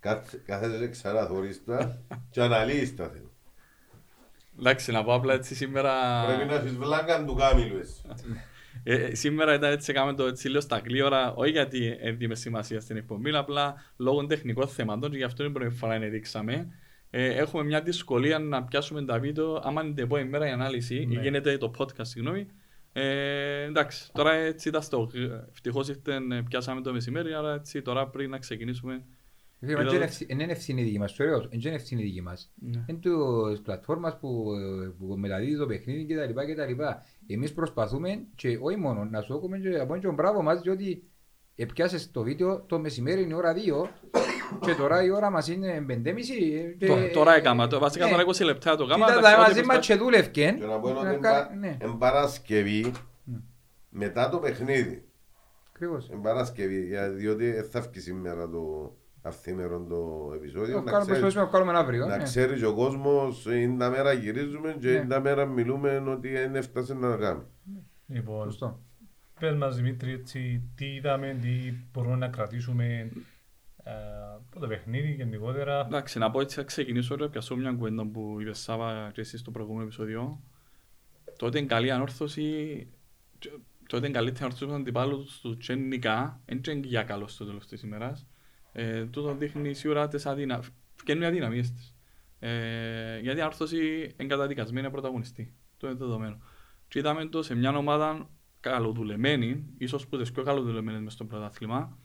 [0.00, 3.32] κάτσε- κάθεσαι ξανά θωρείς τα και αναλύεις τα θέλω.
[4.58, 5.92] Εντάξει, να πω απλά έτσι σήμερα...
[6.26, 8.02] Πρέπει να έχεις βλάκαν του κάμιλου εσύ.
[8.82, 12.80] Ε, ε, σήμερα ήταν έτσι, κάναμε το έτσι λίγο στα γλύωρα, όχι γιατί έδινε σημασία
[12.80, 16.68] στην εκπομπή, απλά λόγω τεχνικών θέματων και γι' αυτό την πρώτη φορά είναι δείξαμε.
[17.10, 20.96] Ε, έχουμε μια δυσκολία να πιάσουμε τα βίντεο, άμα είναι την επόμενη μέρα η ανάλυση,
[20.96, 21.20] ή Ναι.
[21.20, 22.46] γίνεται το podcast, συγγνώμη.
[22.98, 25.10] Ε, εντάξει, τώρα έτσι ήταν στο...
[25.52, 29.04] Ευτυχώς ήρθεν, ε, πιάσαμε το μεσημέρι, άρα έτσι τώρα πριν να ξεκινήσουμε...
[29.60, 31.74] Φίλε, μα Είδα δεν είναι ότι- ευθύ- Δεν είναι ευθύνη δική μας, ωραίος, δεν είναι
[31.74, 32.52] ευθύνη δική μας.
[32.54, 32.84] Ναι.
[32.86, 32.98] Είναι
[33.50, 34.44] της πλατφόρμας που,
[34.98, 37.02] που μεταδίδει το παιχνίδι και τα λοιπά και τα λοιπά.
[37.26, 41.02] Εμείς προσπαθούμε και όχι μόνο να σου έχουμε και από τον μπράβο μας διότι
[41.56, 43.88] επιάσες το βίντεο το μεσημέρι είναι ώρα 2
[44.60, 46.74] και τώρα η ώρα μας είναι 5.30.
[46.78, 48.10] και- Τω- Τώρα έκαμα, το- βασικά Ναι.
[48.10, 49.06] τώρα 20 λεπτά το Και κάμα.
[49.06, 50.54] ήταν εντάξει, τα ό,τι μαζί μας προσπάθη- και δούλευκε.
[50.58, 51.76] Και να πω είναι Να ότι κα- εν ναι.
[51.78, 52.92] πα- εν Παρασκευή,
[53.88, 55.04] μετά το παιχνίδι,
[55.72, 56.08] Ακριβώς.
[56.10, 58.92] εν Παρασκευή, για- διότι δεν θα βγει σήμερα το
[59.22, 62.06] αυθήμερο το επεισόδιο, Το να κάνουμε- ξέρει- προσπαθούμε να βγάλουμε αύριο.
[62.06, 62.22] να ναι.
[62.22, 64.92] ξέρεις και ο κόσμος, είναι τα μέρα γυρίζουμε και Ναι.
[64.96, 67.42] είναι τα μέρα μιλούμε ότι δεν έφτασε να κάνει.
[68.06, 68.80] Λοιπόν, Σωστό.
[69.40, 71.48] πες μας Δημήτρη, έτσι, τι είδαμε, τι
[71.92, 73.08] μπορούμε να κρατήσουμε ε,
[74.34, 75.80] από το παιχνίδι γενικότερα.
[75.86, 79.38] Εντάξει, να πω έτσι, θα ξεκινήσω να πιάσω μια κουβέντα που είπε Σάβα και εσύ
[79.38, 80.42] στο προηγούμενο επεισόδιο.
[81.38, 82.86] Τότε είναι καλή ανόρθωση,
[83.88, 87.82] τότε είναι καλύτερη ανόρθωση του αντιπάλους του Τσένικα, δεν είναι για καλό στο τέλος της
[87.82, 88.26] ημέρας.
[88.72, 90.62] Ε, τούτο δείχνει σίγουρα τις αδυνα...
[90.94, 91.94] Φκένουν οι αδυναμίες της.
[92.38, 95.54] Ε, γιατί η ανόρθωση είναι καταδικασμένη να πρωταγωνιστεί.
[95.76, 96.38] Το είναι δεδομένο.
[96.88, 98.30] Και είδαμε το σε μια ομάδα
[98.60, 101.98] καλοδουλεμένη, ίσως που τις πιο καλοδουλεμένες μες στο πρωτάθλημα,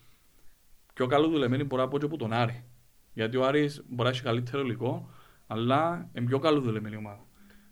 [0.94, 2.64] πιο καλοδουλεμένη μπορεί να πω και από τον Άρη.
[3.12, 5.10] Γιατί ο Άρης μπορεί να έχει καλύτερο υλικό,
[5.46, 7.26] αλλά είναι πιο καλοδουλεμένη ομάδα.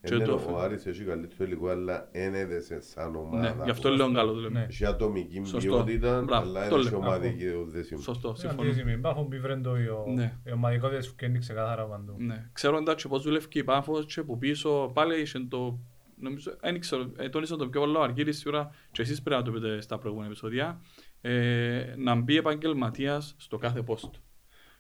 [0.05, 3.61] Και Είναι το- ο Άρης έχει καλύτερο υλικό, αλλά δεν έδεσε σαν Ναι, ομάδα.
[3.65, 4.59] γι' αυτό λέω καλοδουλεμένη.
[4.67, 4.73] Ναι.
[4.73, 5.59] Έχει ατομική Σωστό.
[5.85, 6.99] ποιότητα, Μπράβο, αλλά το είναι λέω.
[6.99, 8.03] ομαδική οδέσιμη.
[8.03, 8.63] Σωστό, Είναι συμφωνώ.
[8.63, 10.39] αντίστοιχη, υπάρχουν πιβρέντο η ο- Ναι.
[10.45, 12.15] η ομαδικότητα που φκένει ξεκάθαρα παντού.
[12.19, 12.49] Ναι.
[12.53, 15.79] Ξέρω εντάξει πώς δουλεύει η Πάφος και που πίσω πάλι είχε το...
[16.17, 19.47] Νομίζω, δεν ξέρω, ε, τόνισε το πιο πολύ ο Αργύρης σίγουρα και εσείς πρέπει να
[19.47, 20.81] το πείτε στα προηγούμενα επεισόδια
[21.25, 24.11] ε, να μπει επαγγελματίας στο κάθε πόστο.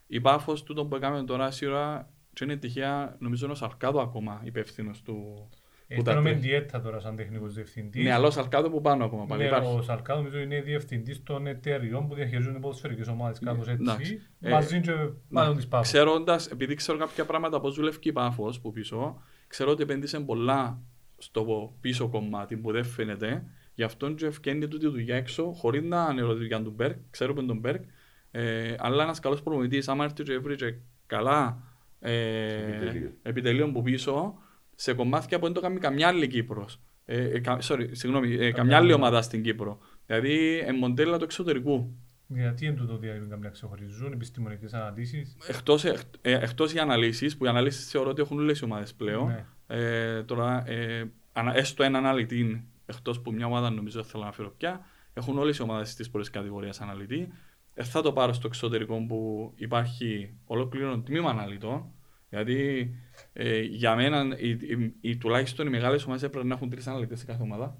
[0.07, 4.41] Η Πάφος τούτο που έκαμε τώρα σίγουρα και είναι τυχαία νομίζω είναι ο Σαρκάδο ακόμα
[4.45, 5.49] υπεύθυνος του
[5.95, 6.49] που τα Κάνουμε τρέχει.
[6.49, 8.05] διέτα τώρα σαν τεχνικός διευθυντής.
[8.05, 9.77] Ναι, αλλά ο Σαρκάδο που πάνω ακόμα πάλι Ναι, υπάρχει.
[9.77, 14.01] ο Σαλκάδο νομίζω είναι διευθυντής των εταιριών που διαχειρίζονται ποδοσφαιρικές ομάδες κάπως εντάξει.
[14.13, 14.23] έτσι.
[14.41, 14.93] Ε, Μαζί και
[15.29, 15.87] μάλλον της Πάφος.
[15.87, 20.81] Ξέροντας, επειδή ξέρω κάποια πράγματα πώς δουλεύει η Πάφος που πίσω, ξέρω ότι επένδυσε πολλά
[21.19, 23.45] στο πίσω κομμάτι που δεν φαίνεται.
[23.75, 27.43] Γι' αυτό και ευκαινεί τούτη δουλειά έξω, χωρίς να είναι η δουλειά του Μπέρκ, ξέρουμε
[27.43, 27.83] τον Μπέρκ.
[28.31, 30.75] Ε, αλλά ένας καλός προμηθητής, άμα έρθει και βρει και
[31.07, 31.63] καλά
[32.01, 33.13] ε, Επιτελείο.
[33.23, 34.35] επιτελείων που πίσω,
[34.75, 36.81] σε κομμάτια που δεν το κάνει καμιά άλλη Κύπρος.
[37.05, 39.79] Ε, ε, κα- sorry, συγγνώμη, ε, καμιά άλλη ομάδα στην Κύπρο.
[40.07, 41.97] Δηλαδή, ε, μοντέλα του εξωτερικού.
[42.27, 47.45] Γιατί είναι τούτο διάρκεια καμιά ξεχωριζούν, επιστημονικές αναλύσεις; Εκτός, εκ- ε, εκτός οι αναλύσεις, που
[47.45, 49.27] οι αναλύσεις θεωρώ ότι έχουν όλες οι ομάδες πλέον.
[49.27, 49.45] Ναι.
[49.67, 54.33] Ε, τώρα, ε, ανα- έστω ένα αναλυτή, εκτός που μια ομάδα νομίζω δεν θέλω να
[54.33, 57.29] φέρω πια, έχουν όλες οι ομάδες στις πρώτες κατηγορίες αναλυτή.
[57.75, 61.93] Ε, θα το πάρω στο εξωτερικό που υπάρχει ολόκληρο τμήμα αναλυτών.
[62.29, 62.91] Γιατί
[63.33, 67.19] ε, για μένα, οι, οι, οι, τουλάχιστον οι μεγάλες ομάδες έπρεπε να έχουν τρεις αναλυτές
[67.19, 67.79] σε κάθε ομάδα.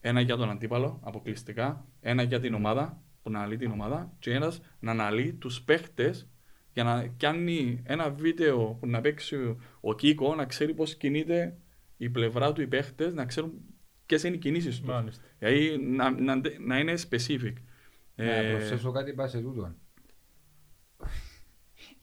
[0.00, 1.86] Ένα για τον αντίπαλο, αποκλειστικά.
[2.00, 4.12] Ένα για την ομάδα, που να αναλύει την ομάδα.
[4.18, 6.30] Και ένας να αναλύει τους παίχτες
[6.72, 11.58] για να κάνει ένα βίντεο που να παίξει ο Κίκο, να ξέρει πώς κινείται
[11.96, 13.52] η πλευρά του οι παίχτες, να ξέρουν
[14.10, 14.88] ποιες είναι οι κινήσεις τους.
[14.88, 15.24] Μάλιστα.
[15.38, 17.52] Δηλαδή να, να, να είναι specific.
[18.14, 19.74] Να Ε, προσθέσω κάτι πας σε τούτο.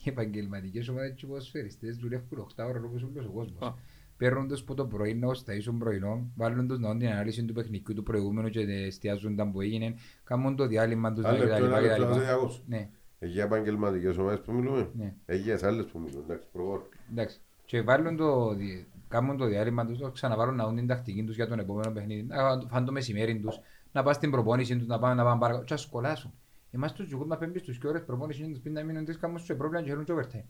[0.04, 3.32] Οι επαγγελματικές ομάδες και οι ποδοσφαιριστές δουλεύουν 8 ώρες όπως όλος ο Α.
[3.34, 3.74] κόσμος.
[4.18, 7.54] Παίρνουν τους που το πρωί να οσταίσουν πρωινό, βάλουν τους να δουν την ανάλυση του
[7.54, 11.48] παιχνικού του προηγούμενου και εστιάζουν τα που έγινε, κάνουν το διάλειμμα τους Άλλο κτλ.
[11.48, 12.26] λεπτό, ένα λεπτό, να σε κτλ.
[12.26, 12.62] διακόψω.
[12.68, 12.90] Ναι,
[13.20, 14.90] Για επαγγελματικές ομάδες που μιλούμε.
[14.98, 15.14] ναι.
[15.36, 16.22] Για άλλες που μιλούν.
[16.24, 16.88] Εντάξει, προχωρώ.
[17.12, 17.40] Εντάξει.
[17.66, 21.36] Και βάλουν το, δι- κάνουν το διάλειμμα τους, το ξαναβάλουν να δουν την τακτική τους
[21.36, 22.38] για τον επόμενο παιχνίδι, να
[22.70, 23.60] φάνε το μεσημέρι τους,
[23.92, 26.34] να πάνε στην προπόνηση τους, να πάνε να πάνε παρακάτω και να σκολάσουν.
[26.72, 29.40] Εμάς τους γιουκούν να πέμπεις στους και ώρες προπόνηση είναι τους πίντα μήνων τρεις κάμουν
[29.40, 30.46] στο πρόβλημα και χαίρουν και overtime.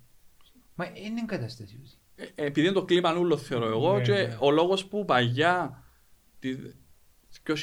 [0.75, 1.79] Μα είναι κατάσταση.
[1.83, 1.97] ούση.
[2.15, 4.37] ε, επειδή είναι το κλίμα νουλο θεωρώ εγώ Ναι, και ναι.
[4.39, 5.83] ο λόγος που παγιά
[6.39, 6.55] τη
[7.45, 7.53] 2000,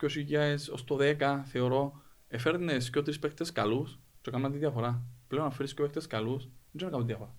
[0.00, 5.02] 2000 ως το 10 θεωρώ εφέρνες και τρεις παίχτες καλούς και έκαναν τη διαφορά.
[5.28, 7.34] Πλέον αν φέρεις και παίχτες καλούς δεν κάνουν διαφορά.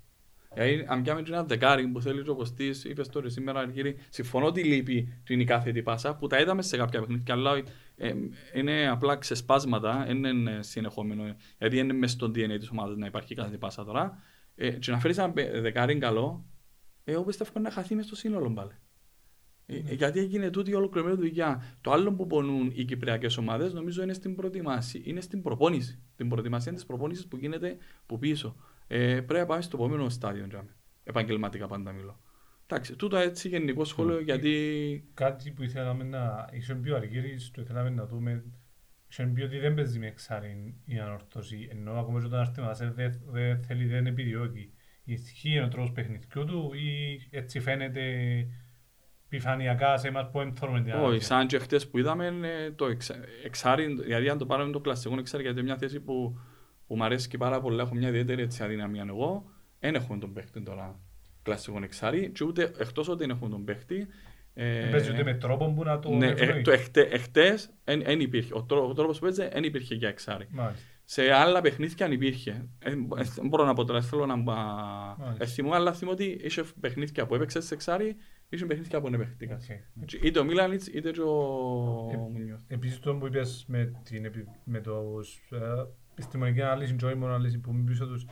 [0.56, 4.45] Δηλαδή, αν πιάμε και ένα δεκάρι που θέλει ο Κωστής, είπες τώρα σήμερα, Αργύρη, συμφωνώ
[4.45, 7.64] ότι λείπει την η κάθετη πάσα, που τα είδαμε σε κάποια παιχνίδια, αλλά
[7.95, 8.14] ε,
[8.53, 13.36] είναι απλά ξεσπάσματα, δεν είναι συνεχόμενο, γιατί είναι μέσα στο DNA της ομάδας να υπάρχει
[13.36, 14.24] κάθετη πάσα τώρα.
[14.56, 16.45] Ε, και να φέρεις ένα πε- δεκάρι καλό,
[17.03, 18.72] ε, εγώ πιστεύω να χαθεί μες στο σύνολο πάλι.
[19.66, 21.78] Ε, ε, γιατί έγινε τούτη η ολοκληρωμένη δουλειά.
[21.82, 25.99] Το άλλο που πονούν οι κυπριακές ομάδες νομίζω είναι στην προετοιμάση, είναι στην προπόνηση.
[26.16, 28.56] Την προετοιμασία της προπόνησης που γίνεται που πίσω.
[28.88, 30.76] Ε, πρέπει να πάμε στο επόμενο στάδιο, τζάμε.
[31.04, 32.20] επαγγελματικά πάντα μιλώ.
[32.68, 35.10] Εντάξει, τούτο έτσι γενικό σχόλιο γιατί.
[35.14, 36.50] Κάτι που ήθελαμε να...
[36.52, 38.44] Είχε πει ο Αργύρης, το ήθελαμε να δούμε...
[39.10, 42.82] Είχε πει ότι δεν παίζει με εξάριν η ανορθώση, ενώ ακόμα και όταν έρθει μας
[42.82, 44.74] ε, δεν δεν θέλει, δεν επιδιώκει.
[45.04, 48.02] Ισχύει ο τρόπος παιχνιδιού του ή έτσι φαίνεται
[49.26, 51.26] επιφανειακά σε εμάς που δεν θέλουμε την Όχι, ανορθώση.
[51.26, 55.16] σαν και χτες που είδαμε ε, το εξα- εξάρι, δηλαδή αν το πάρουμε το κλασικό
[55.20, 56.40] εξάρι, γιατί είναι μια θέση που,
[56.88, 59.46] που μου αρέσει και πάρα πολύ, έχω μια ιδιαίτερη έτσι αδυναμία εγώ,
[59.80, 61.00] δεν έχουμε τον παίχτη τώρα
[61.44, 64.08] κλασικό εξάρι και ούτε εκτός ότι δεν έχουμε τον παίχτη,
[64.58, 66.62] Ε, Παίζει ούτε με τρόπο που να το ναι, ε, ευνοεί.
[66.62, 68.54] το εχτε- εχτες εν, εν υπήρχε.
[68.56, 70.48] Ο, τρό, ο τρόπος που παίζει δεν υπήρχε για εξάρι.
[70.50, 70.86] Μάλιστα.
[71.06, 72.68] Σε άλλα παιχνίδια αν υπήρχε.
[72.80, 72.96] Ε, ε,
[73.36, 74.54] δεν μπορώ να πω τώρα, θέλω να μπα...
[74.56, 75.44] Μάλιστα.
[75.44, 78.16] Ε, θυμούμαι, αλλά θυμούμαι ότι είχε παιχνίδια που έπαιξε σε εξάρι,
[78.50, 79.60] είχε παιχνίδια που δεν έπαιχτηκαν.
[80.02, 80.12] Οκ.
[80.24, 82.62] Είτε ο Μίλανιτς είτε και ο Ε, Μουνιώθ.
[82.68, 85.04] Επίσης το που είπες με, την, επι- με το
[85.50, 85.58] ε,
[86.16, 88.26] επιστημονική ανάλυση, joy ανάλυση που μην πίσω τους,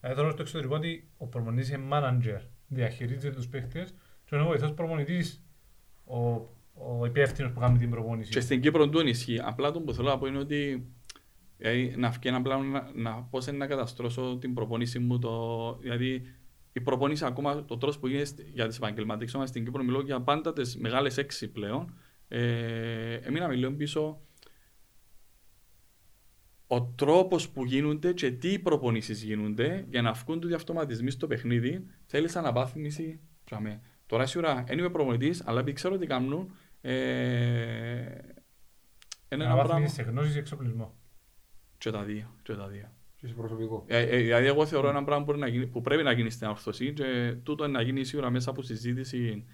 [0.00, 4.72] ε, θέλω στο εξωτερικό ότι ο προπονητής είναι manager, διαχειρίζεται τους παίχτες και ο βοηθός
[4.72, 5.44] προπονητής,
[6.04, 6.18] ο,
[6.74, 8.30] ο υπεύθυνος που κάνει την προπόνηση.
[8.30, 9.40] Και στην Κύπρο του ισχύει.
[9.42, 10.86] Απλά το που θέλω να πω είναι ότι
[11.56, 15.18] δηλαδή, να βγει ένα πλάνο να, να πώς είναι να καταστρώσω την προπόνηση μου.
[15.18, 16.22] Το, δηλαδή
[16.72, 20.00] η προπόνηση ακόμα, το τρόπος που γίνεται στη- για τις επαγγελματικές ομάδες στην Κύπρο, μιλώ
[20.00, 21.94] για πάντα τις μεγάλες έξι πλέον.
[22.28, 24.20] Ε, έμεινα λίγο πίσω
[26.72, 31.86] ο τρόπος που γίνονται και τι προπονήσεις γίνονται για να βγουν του αυτοματισμοί στο παιχνίδι,
[32.06, 33.20] θέλεις αναβάθμιση.
[33.44, 33.80] Τζαμέ.
[34.06, 36.50] Τώρα σίγουρα δεν είμαι προπονητής, αλλά επειδή ξέρω τι κάνουν.
[36.80, 37.04] Ε, είναι
[39.28, 39.60] ένα πράγμα.
[39.60, 40.94] Αναβάθμιση σε γνώση και εξοπλισμό.
[41.78, 42.34] Και τα δύο.
[42.42, 42.92] Και τα δύο.
[43.16, 43.84] Και σε προσωπικό.
[43.86, 46.30] Ε, ε, δηλαδή, εγώ θεωρώ ένα πράγμα που, μπορεί να γίνει, που πρέπει να γίνει
[46.30, 49.44] στην όρθωση και τούτο να γίνει σίγουρα μέσα από συζήτηση.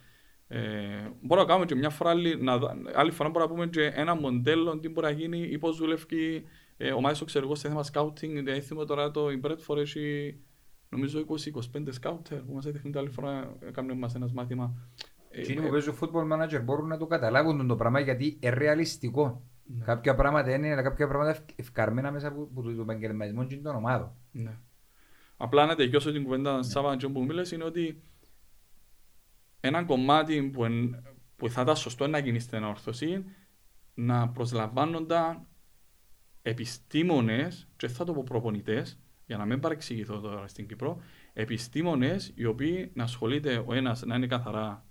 [0.48, 0.58] Ε,
[1.20, 4.00] μπορούμε να κάνουμε και μια φορά άλλη, να, δα- άλλη φορά μπορούμε να πούμε και
[4.00, 6.44] ένα μοντέλο τι μπορεί να γίνει ή πώς δουλεύει
[6.76, 8.12] ε, ομάδες στο ξέρω εγώ σε θέμα scouting.
[8.20, 10.36] Δηλαδή, θυμάμαι τώρα το η Bradford έχει
[10.88, 14.74] νομίζω 20-25 scouter που μας έδειχνε την άλλη φορά έκανε μας ένας μάθημα.
[15.30, 18.54] Ε, Εκείνοι ε, που παίζουν football manager μπορούν να το καταλάβουν το πράγμα γιατί είναι
[18.54, 19.42] ρεαλιστικό.
[19.84, 23.76] Κάποια πράγματα είναι, αλλά κάποια πράγματα ευ- ευκαρμένα μέσα από από το επαγγελματισμό και των
[23.76, 24.12] ομάδων.
[24.32, 24.58] Ναι.
[25.36, 28.00] Απλά να τελειώσω την κουβέντα Σάβα και που μίλες είναι ότι
[29.60, 31.02] ένα κομμάτι που, εν,
[31.36, 33.24] που θα ήταν σωστό να γίνει στην όρθωση
[33.94, 35.46] να προσλαμβάνονταν
[36.50, 41.00] επιστήμονες και θα το πω προπονητές για να μην παρεξηγηθώ τώρα στην Κύπρο
[41.32, 44.84] επιστήμονες οι οποίοι να ασχολείται ο ένας να είναι καθαρά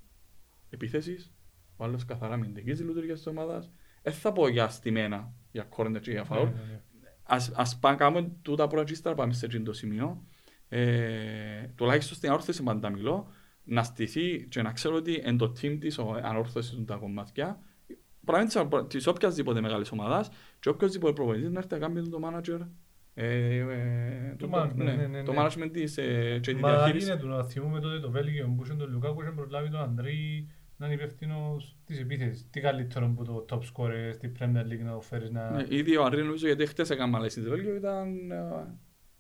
[0.70, 1.34] επίθεσης
[1.78, 6.12] ο άλλος καθαρά αμυντικής λειτουργίας της ομάδας δεν θα πω για στημένα για corner και
[6.12, 6.82] για foul Ναι, ναι, ναι.
[7.24, 10.24] ας, ας πάμε κάνουμε τούτα πρώτα και ύστερα πάμε σε εκείνο το σημείο.
[10.70, 13.28] Ε, τουλάχιστον στην αόρθωση πάντα μιλώ,
[13.64, 17.60] να στηθεί και να ξέρω ότι εν το team της ο- ανόρθωσης του τα κομμάτια,
[18.26, 22.20] πράγμα της, απο- της οποιασδήποτε μεγάλης ομάδας και οποιοσδήποτε προπονητής να έρθει να κάνει το
[22.24, 22.68] manager
[23.14, 25.46] ε, ε, Το το, management, ναι, ναι, ναι, το ναι.
[25.46, 27.10] management της ε, και της Μα διαχείρισης.
[27.10, 30.48] είναι του να θυμούμε τότε το Βέλγιο που είχε τον Λουκάκου είχε προλάβει τον Αντρί
[30.78, 32.50] να είναι υπεύθυνος της επίθεσης.
[32.50, 35.50] Τι καλύτερο που το top scorer στη Premier League να το φέρεις να...
[35.50, 38.32] Ναι, ήδη ο Ανρή νομίζω γιατί χτες έκαμε μάλιστα στη Βέλγιο ήταν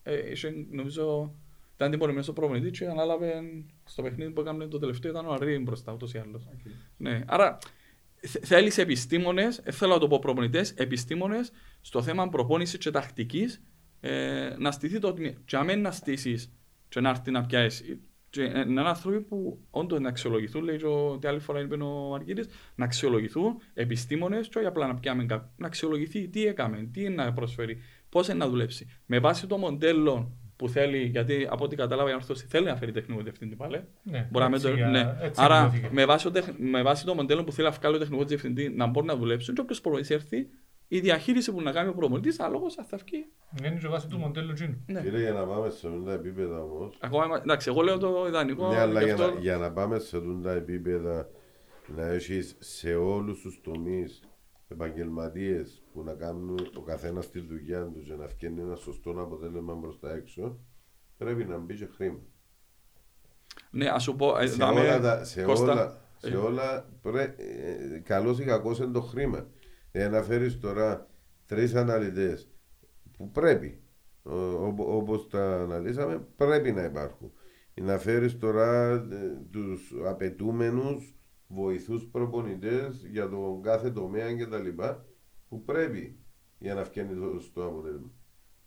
[0.03, 1.35] ε, ε, είχε, νομίζω
[1.75, 3.33] ήταν τιμωρημένος ο προπονητή και ανάλαβε
[3.83, 6.47] στο παιχνίδι που έκαμε το τελευταίο ήταν ο Ανρή μπροστά ούτως ή άλλως.
[6.97, 7.57] Ναι, άρα
[8.27, 11.51] θε- θέλεις επιστήμονες, δεν θέλω να το πω προπονητές, επιστήμονες
[11.81, 13.63] στο θέμα προπόνησης και τακτικής
[13.99, 15.33] ε, να στηθεί το τμήμα.
[15.45, 16.53] Και αμέν να στήσεις
[16.89, 17.99] και να έρθει να πιάσεις.
[18.29, 21.59] Και ε, να είναι άνθρωποι που όντως να αξιολογηθούν, λέει και ο- την άλλη φορά
[21.59, 25.51] είπε ο Αργύρης, να αξιολογηθούν επιστήμονες και όχι απλά να πιάμε κάποιον.
[25.57, 27.77] Να αξιολογηθεί τι έκαμε, τι είναι να προσφέρει,
[28.09, 28.87] πώς είναι να δουλέψει.
[29.05, 32.91] Με βάση το μοντέλο που θέλει, γιατί από ό,τι κατάλαβα η Ορθώση θέλει να φέρει
[32.91, 33.83] τεχνικό διευθυντή πάλι.
[34.03, 35.15] Ναι, Μπορεί να με έτσι το, για- ναι.
[35.21, 35.89] έτσι Άρα εκδόθηκε.
[35.91, 38.69] με βάση, το, τεχ- με βάση το μοντέλο που θέλει να βγάλει ο τεχνικό διευθυντή
[38.69, 40.47] να μπορεί να δουλέψουν και όποιος προπονητής έρθει,
[40.87, 43.25] η διαχείριση που να κάνει ο προπονητής, ανάλογος θα βγει.
[43.65, 44.83] Είναι και βάση του μοντέλου Τζίνου.
[44.87, 45.01] Ναι.
[45.01, 48.25] Κύριε, για να πάμε σε αυτά τα επίπεδα όμως, Ακόμα, είμα- εντάξει, εγώ λέω το
[48.27, 48.67] ιδανικό.
[48.69, 51.29] Ναι, αλλά γι' για αυτό- να, για να πάμε σε αυτά τα επίπεδα
[51.95, 54.21] να έχεις σε όλους τους τομείς
[54.67, 59.73] επαγγελματίες που να κάνουν ο καθένας τη δουλειά του και να φτιάχνει ένα σωστό αποτέλεσμα
[59.73, 60.59] μπροστά έξω
[61.17, 62.19] πρέπει να μπει και χρήμα.
[63.71, 66.89] Ναι, ας σου πω, ε, σε δάμε, όλα, τα, σε Κώστα, όλα, σε ε, όλα
[67.01, 69.47] πρέ, ε, καλώς ή κακώς είναι το χρήμα.
[69.91, 71.07] Ε, να φέρεις τώρα
[71.45, 72.49] τρεις αναλυτές
[73.17, 73.81] που πρέπει,
[74.23, 77.31] ο, ο, όπως τα αναλύσαμε, πρέπει να υπάρχουν.
[77.73, 81.15] Ή Να φέρεις τώρα ε, τους απαιτούμενους
[81.47, 84.81] βοηθούς προπονητές για τον κάθε τομέα κτλ.
[85.49, 86.19] που πρέπει
[86.57, 88.11] για να φτιάχνει το σωστό αποτέλεσμα.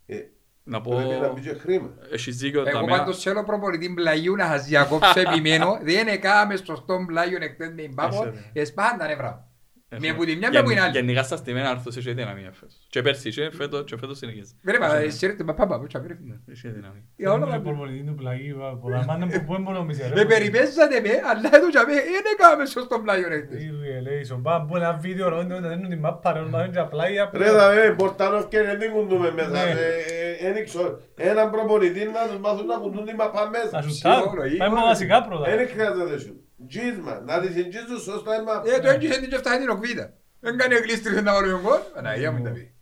[0.06, 0.22] Ε,
[0.64, 1.94] να πω, πρέπει να μπει και χρήμα.
[2.12, 5.78] έχεις δίκιο, Εγώ δάμε, πάντως θέλω προπονητή πλαγιού να σας διακόψω επιμένω.
[5.82, 8.24] Δεν έκαμε σωστό πλάγιο εκτός με μπάπο.
[8.24, 9.47] Έσαι, Εσπάνε τα νεύρα.
[9.90, 10.92] Έχουμε- Μια που τη μια, μια που είναι άλλη.
[10.92, 12.86] Γενικά στα στημένα άρθρος έχει δυναμία φέτος.
[12.88, 14.52] Και πέρσι είχε, φέτος, και φέτος συνεχίζει.
[14.62, 16.06] Βρε μα, εσύ ρε, μα πάμε, πάμε, πάμε.
[16.28, 17.02] Ναι, έχει δυναμία.
[17.16, 20.24] Για όλα Είναι τα προπονητή του πλαγίου, πολλά μάνα που δεν μπορούμε να Με μισερεύουμε.
[20.24, 21.78] περιπέσατε με, αλλά εδώ και
[22.14, 23.60] δεν έκαμε σωστό πλάγιο εκτός.
[23.62, 24.40] Η relation.
[24.42, 27.30] Πάμε από ένα βίντεο ρόντο να δίνουν την μάπα ρε, να δίνουν και απλά για
[27.34, 29.48] Ρε θα με, πορτάνο και δεν κουντούμε μέσα.
[29.50, 29.58] Ναι.
[29.70, 33.82] Ε, ε, Εν ξέρω, έναν προπονητή να τους μάθουν να κουντούν τη μαπά Να μέσα.
[33.82, 34.52] σου Σίγουρο, τάρουν.
[34.54, 35.44] ή- Πάμε με βασικά πρώτα.
[35.56, 36.42] Δεν χρειάζεται σου.
[36.68, 38.62] Τζίσμα, να τις εγγίζουν σωστά η μαπά.
[38.70, 40.12] Ε, το έγγισε την και φτάνει την οκβίδα.
[40.40, 41.78] Δεν κάνει εγκλήστρι να βάλει τον κόλ.
[41.96, 42.72] Αναγία μου τα πει.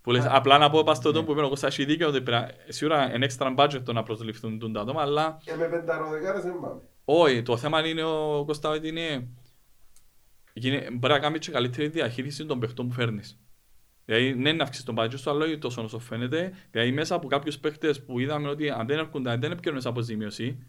[0.00, 2.42] Που λες, απλά να πω πας στο που είπε ο Κώστας, έχει δίκιο ότι πρέπει
[2.42, 6.60] να- σίγουρα είναι extra budget το να προσληφθούν τα άτομα, αλλά Και με πενταροδεκάρες δεν
[6.60, 6.80] πάμε.
[7.04, 9.28] όχι, το θέμα είναι ο Κώστα ότι είναι
[10.52, 13.38] γίνει- μπορεί να κάνει και καλύτερη διαχείριση των παιχτών που φέρνεις.
[14.04, 16.52] Δηλαδή, ναι, να αυξήσει τον budget σου, αλλά όχι τόσο όσο φαίνεται.
[16.70, 20.66] Δηλαδή, μέσα από κάποιους παίχτες που είδαμε ότι αν δεν έρχονται, αν δεν έπαιρνε αποζημίωση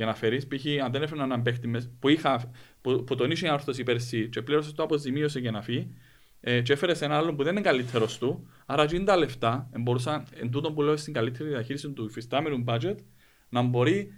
[0.00, 0.64] για να φέρεις, π.χ.
[0.84, 4.28] αν δεν έφερε έναν παίχτη μες- που, είχα, που, που τον είχε η άρθρωση πέρσι
[4.28, 5.94] και πλήρωσε το αποζημίωση για να φύγει,
[6.40, 9.78] ε, και έφερες έναν άλλον που δεν είναι καλύτερος του, άρα γίνει τα λεφτά, ε,
[9.78, 12.94] μπορούσαν, εν τούτο που λέω στην καλύτερη διαχείριση του υφιστάμενου budget,
[13.48, 14.12] να μπορεί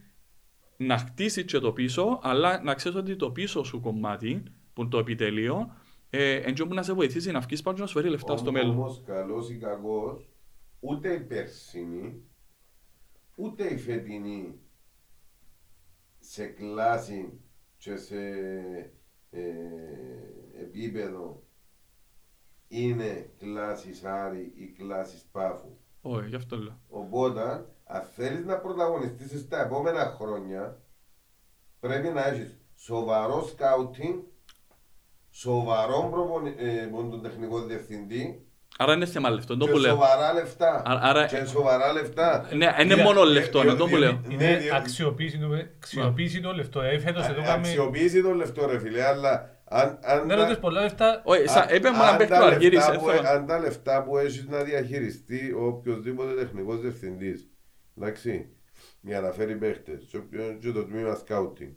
[0.77, 4.91] να χτίσει και το πίσω, αλλά να ξέρεις ότι το πίσω σου κομμάτι, που είναι
[4.91, 5.77] το επιτελείο,
[6.11, 8.37] ε, εν τω που να σε βοηθήσει να βγει πάνω και να σου φέρει λεφτά
[8.37, 8.71] στο μέλλον.
[8.71, 10.29] Όμως καλός ή κακός,
[10.81, 12.23] ούτε η περσινή,
[13.37, 14.55] ούτε η φετινή
[16.33, 17.41] σε κλάση
[17.77, 18.19] και σε
[19.31, 19.41] ε,
[20.61, 21.43] επίπεδο
[22.69, 25.77] είναι κλάσης Άρη ή κλάσης Πάφου.
[26.03, 26.81] Όχι, γι' αυτό λέω.
[26.89, 30.83] Οπότε, αν θέλεις να πρωταγωνιστήσεις στα επόμενα χρόνια,
[31.81, 34.23] πρέπει να έχεις σοβαρό σκάουτινγκ,
[35.31, 38.47] σοβαρό προπονη- ε, μόνο τον τεχνικό διευθυντή
[38.83, 39.91] Άρα είναι θέμα λεφτό, το και που λέω.
[39.91, 40.83] σοβαρά λεφτά.
[40.87, 42.49] Άρα- άρα- και σοβαρά λεφτά.
[42.55, 44.13] Ναι, είναι Δια- μόνο λεφτό, είναι διότι- το που λέω.
[44.13, 46.81] Ναι, Είναι διότι- αξιοποίηση το- αξιοποίηση το λεφτό.
[46.81, 47.67] Δηλαδή φέτος εδώ Α- κάμε...
[47.69, 51.21] Αξιοποιήσει το λεφτό ρε φίλε, αλλά αν, αν, Δεν τα- ρωτήσεις πολλά λεφτά.
[51.25, 53.29] Όχι, σαν- αν- είπε μου αν να παίξει τα το Αργύρης, λεφτά ε, που- θέλω.
[53.29, 57.49] Αν τα λεφτά που έχεις να διαχειριστεί ο οποιοδήποτε τεχνικός διευθυντής,
[57.99, 58.47] εντάξει,
[59.01, 61.71] για να φέρει παίχτες, και όποιο- και το τμήμα σκάουτινγκ,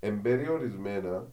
[0.00, 1.26] εμπεριορισμένα,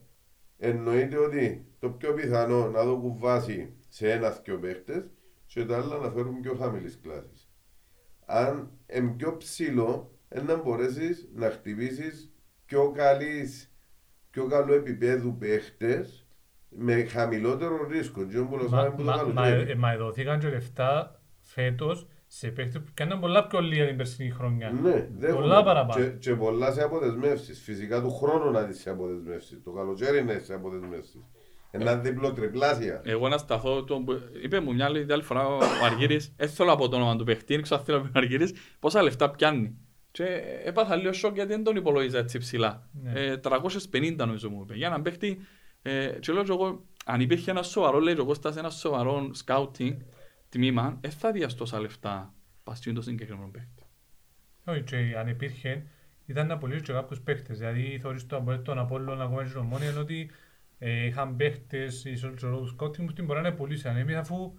[0.58, 5.04] εννοείται ότι το πιο πιθανό να δω βάση σε ένα-δυο παίχτες
[5.46, 7.50] και τα άλλα να φέρουν πιο χαμηλής κλάσης.
[8.26, 12.34] Αν είναι πιο ψηλό, ε, να μπορέσεις να χτυπήσεις
[12.66, 13.74] πιο καλής,
[14.30, 16.28] πιο καλό επίπεδου παίχτες
[16.70, 18.24] με χαμηλότερο ρίσκο.
[18.26, 19.72] Και όπως Μα- λέμε που το μα- μα- καλοκαίρι.
[19.72, 24.30] ε, Μα δόθηκαν και λεφτά φέτος σε παίχτες που κάναν πολλά πιο λίγα την περσινή
[24.30, 24.72] χρονιά.
[24.72, 25.42] Ναι, δέχομαι.
[25.42, 26.04] Πολλά παραπάνω.
[26.06, 27.62] Και, και πολλά σε αποδεσμεύσεις.
[27.62, 29.64] Φυσικά του χρόνου να δεις σε αποδεσμεύσεις.
[29.64, 31.22] Το καλοκαίρι να είσαι σε αποδεσμεύσεις.
[31.82, 33.02] Ένα διπλό τριπλάσια.
[33.06, 36.72] Εγώ να σταθώ, το, που- είπε μου μια άλλη, άλλη φορά ο Αργύρης, δεν θέλω
[36.72, 39.32] από το όνομα του παιχτή, δεν ξέρω αν θέλω να πει ο Αργύρης, πόσα λεφτά
[39.32, 39.78] πιάνει.
[40.12, 42.90] Και έπαθα λίγο σοκ γιατί δεν τον υπολόγιζα έτσι ψηλά.
[43.04, 43.12] Ναι.
[43.22, 44.76] Ε, 350 νομίζω μου είπε.
[44.76, 45.40] Για έναν παίχτη,
[45.82, 49.30] ε, και λέω και εγώ, αν υπήρχε ένα σοβαρό, λέει και εγώ στάσει ένα σοβαρό
[49.34, 50.00] σκάουτινγκ
[50.50, 53.84] τμήμα, δεν θα διας τόσα λεφτά παστιούν το συγκεκριμένο παίχτη.
[54.66, 55.86] Όχι, και αν υπήρχε,
[56.26, 57.58] ήταν να απολύσει και κάποιους παίχτες.
[57.58, 60.32] Δηλαδή, θεωρείς το από τον Απόλλωνα ακόμα και τον Ομόνια είναι ότι
[60.78, 63.98] ε, είχαν παίχτες ίσως και του σκότεινγκ που την μπορεί να πουλήσαν.
[63.98, 64.54] Εμείς αφού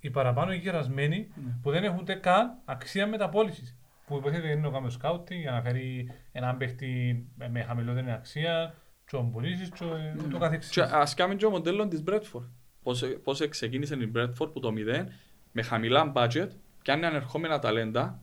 [0.00, 1.58] οι παραπάνω γερασμένοι Ναι.
[1.62, 3.74] που δεν έχουν ούτε καν αξία μεταπόλησης.
[4.06, 8.74] Που υποθέτει είναι ο κάμιο σκάουτινγκ για να φέρει έναν παίχτη με- με χαμηλότερη αξία,
[9.04, 10.70] και τον πουλήσεις και ε, ούτω καθεξής.
[10.72, 12.48] Και ας κάνουμε και το μοντέλο της Bradford.
[12.82, 15.06] Πώς, πώς ξεκίνησε η Bradford που το 0
[15.52, 16.48] με χαμηλά budget,
[16.82, 18.22] πιάνει ανερχόμενα ταλέντα,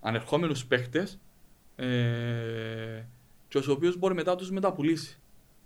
[0.00, 1.20] ανερχόμενους παίχτες
[1.76, 1.86] ε,
[3.48, 5.18] και τους οποίους μπορεί μετά τους μεταπουλήσει.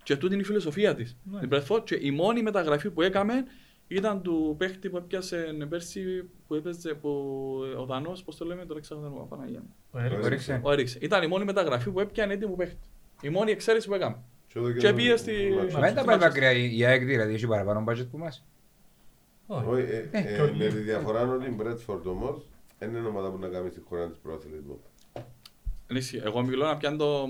[0.09, 1.17] Και τούτη είναι η φιλοσοφία της.
[1.25, 1.41] Ναι.
[1.41, 3.45] Η Bradford και η μόνη μεταγραφή που έκαμε
[3.89, 7.09] ήταν του παίχτη που έπιασε πέρσι που έπαιζε που,
[7.79, 9.61] ο Δανός, πώς το λέμε, τώρα ξέχασα Παναγία.
[9.61, 9.75] μου.
[9.91, 10.25] Ο Έριξ.
[10.27, 10.61] Ορίξε.
[10.63, 10.99] Ο Έριξε.
[11.01, 12.77] Ήταν η μόνη μεταγραφή που έπιανε έτοιμο παίχτη.
[13.23, 14.17] Η μόνη εξαίρεση που έκαμε.
[14.55, 17.35] εδώ Και το- πήγε στη- το- Μα δεν τα πάει μακριά η η ΑΕΚ δηλαδή
[17.35, 18.47] έχει παραπάνω budget που μας.
[19.47, 19.67] Όχι.
[19.69, 22.49] Όχι, ε, Ε, ε, και ο- με τη διαφορά ότι η Μπρέτφορντ όμως
[22.79, 24.81] δεν είναι ομάδα που να κάνει στη χώρα της προαθλητισμού.
[25.91, 26.21] Ισχύει.
[26.25, 27.29] Εγώ μιλώ να πιάνω το,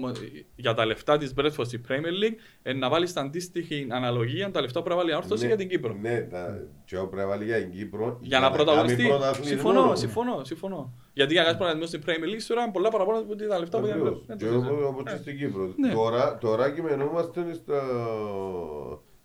[0.57, 4.61] για τα λεφτά της Bradford στη Premier League ε, να βάλεις στην αντίστοιχη αναλογία τα
[4.61, 5.97] λεφτά που πρέπει να βάλει η όρθωση Ναι, για την Κύπρο.
[6.01, 9.07] Ναι, τα- και ο πρέπει να βάλει για την Κύπρο Για να κάνει πρωταγωνιστεί.
[9.07, 9.57] πρωταθλητισμό.
[9.71, 10.93] Συμφωνώ, συμφωνώ, συμφωνώ.
[11.13, 13.79] Γιατί για να κάνει πρωταγωνισμό στην Premier League τώρα είναι πολλά παραπάνω από τα λεφτά
[13.79, 14.25] που δεν Ακριβώς.
[14.27, 14.73] δεν Και το ξέρω.
[14.77, 15.73] όπως- όπως και στην Κύπρο.
[15.77, 15.93] Ναι.
[15.93, 17.81] Τώρα, τώρα κειμενούμαστε στα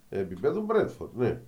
[0.10, 1.42] επίπεδο Μπρέτφορντ, ναι.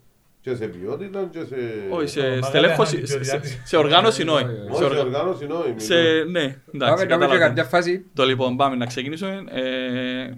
[0.45, 1.55] Και σε ποιότητα και σε...
[1.89, 3.65] Όχι, Το σε μεγάλο στελέχωση, είναι σε- σε- ιδιωτικά.
[3.65, 4.43] σε οργάνωση Όχι, όχι.
[4.43, 4.53] όχι.
[4.53, 5.79] Όχι, Σε σε οργα- οργάνωση νόημη.
[5.81, 7.39] Σε, ναι, εντάξει, Πάμε να σε καταλαβαίνω.
[7.39, 8.05] κάποια φάση.
[8.13, 9.43] Το λοιπόν, πάμε να ξεκινήσουμε.
[9.49, 10.33] Ε,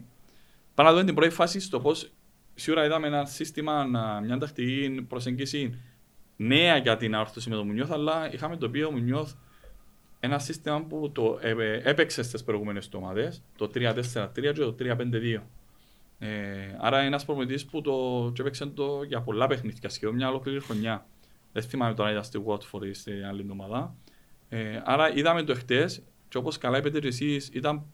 [0.76, 2.12] πάμε να δούμε την πρώτη φάση στο πώς
[2.56, 5.80] σίγουρα είδαμε ένα σύστημα, να- μια τακτική προσέγγιση
[6.36, 9.32] νέα για την αόρθωση με το Μουνιώθ, αλλά είχαμε το οποίο Μουνιώθ
[10.20, 13.94] ένα σύστημα που το ε, έπαιξε στις προηγούμενες του ομάδε, το 3-4-3
[14.34, 15.42] και το 3-5-2.
[16.20, 20.60] Ε, άρα ένας προπονητή που το και έπαιξε το για πολλά παιχνίδια, σχεδόν μια ολόκληρη
[20.60, 21.06] χρονιά.
[21.54, 23.96] Δεν θυμάμαι τώρα ήταν στη Watford ή στην άλλη ομάδα.
[24.50, 27.86] Ε, άρα είδαμε το χτες και όπως καλά είπετε και εσείς ήταν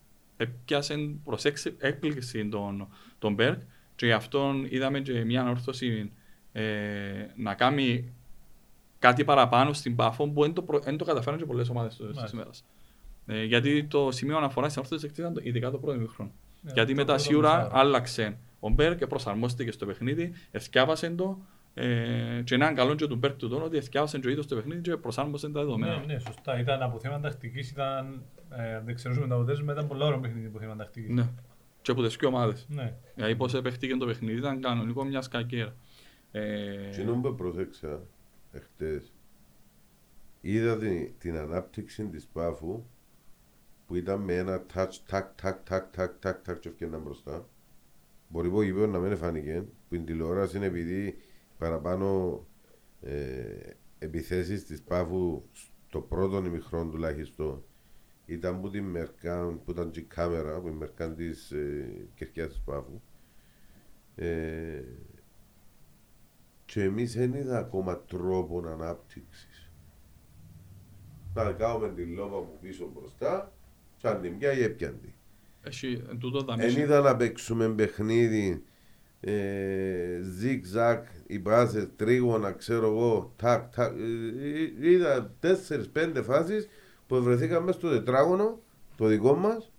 [0.65, 2.87] πιάσε προς έξι- έκπληξη τον,
[3.19, 3.59] τον Μπέρκ
[3.95, 6.11] και γι' αυτόν είδαμε και μια ανόρθωση
[6.51, 6.63] ε,
[7.35, 8.13] να κάνει
[8.99, 12.05] κάτι παραπάνω στην Πάφο που δεν το, προ- δεν το καταφέραν και πολλές ομάδες της
[12.05, 12.29] Μάλιστα.
[12.33, 12.65] ημέρας.
[13.25, 16.31] Ε, γιατί το σημείο αναφοράς στην ανόρθωση ήταν το- ειδικά το πρώτο ημίχρονο.
[16.63, 17.77] Ναι, γιατί το μετά πρώτο σίγουρα μισάωρο.
[17.79, 21.37] άλλαξε ο Μπέρκ και προσαρμόστηκε στο παιχνίδι, εθιάβασε το
[21.73, 24.81] ε, και έναν καλό και του Μπέρκ του τόνο ότι εθιάβασε το ίδιος στο παιχνίδι
[24.81, 25.97] και προσάρμοσε τα δεδομένα.
[25.97, 26.59] Ναι, ναι, σωστά.
[26.59, 30.47] Ήταν από θέμα τακτικής, ήταν, ε, αν δεν ξέρουμε τα αποτέλεσμα, ήταν πολλά ώρα παιχνίδι
[30.47, 31.09] από θέμα τακτικής.
[31.09, 31.29] Ναι.
[31.81, 32.65] Και από τις δύο ομάδες.
[32.69, 32.93] Ναι.
[33.15, 35.73] Δηλαδή πώς επέχτηκε το παιχνίδι ήταν κανονικό μιας κακέρας.
[36.31, 38.01] Ε, Εκείνο που προσέξα
[38.51, 39.13] εχθές,
[40.41, 42.83] είδα την, την ανάπτυξη της Πάφου
[43.87, 47.47] που ήταν με ένα touch, τάκ, τάκ, τάκ, τάκ, τάκ, τάκ και έφτιαναν μπροστά.
[48.27, 51.17] Μπορεί που είπε να μην φάνηκε, που την τηλεόραση είναι επειδή
[51.57, 52.39] παραπάνω
[53.01, 53.69] ε,
[53.99, 55.43] επιθέσεις της Πάφου
[55.87, 57.63] στο πρώτο ημιχρόν τουλάχιστον
[58.25, 62.47] ήταν που την Μερκάν, που ήταν και η κάμερα, που η Μερκάν της ε, Κερκιάς
[62.47, 63.01] της Πάφου.
[64.15, 64.83] Ε,
[66.65, 69.71] και εμείς δεν είδα ακόμα τρόπο ανάπτυξης.
[71.33, 73.53] Να κάνουμε τη λόβα που πίσω μπροστά,
[74.03, 75.07] και αν την πιάει έπιαν τη.
[75.61, 76.79] Έχει τούτο τα Δεν μέσα.
[76.79, 78.63] είδα να παίξουμε παιχνίδι
[79.19, 83.97] ε, ζικ-ζακ, οι πάσες, τρίγωνα, ξέρω εγώ, τάκ, τάκ.
[83.97, 84.03] Ε,
[84.83, 86.67] ε, είδα τέσσερις-πέντε φάσεις
[87.07, 88.59] που βρεθήκαμε στο τετράγωνο,
[88.97, 89.71] το δικό μας,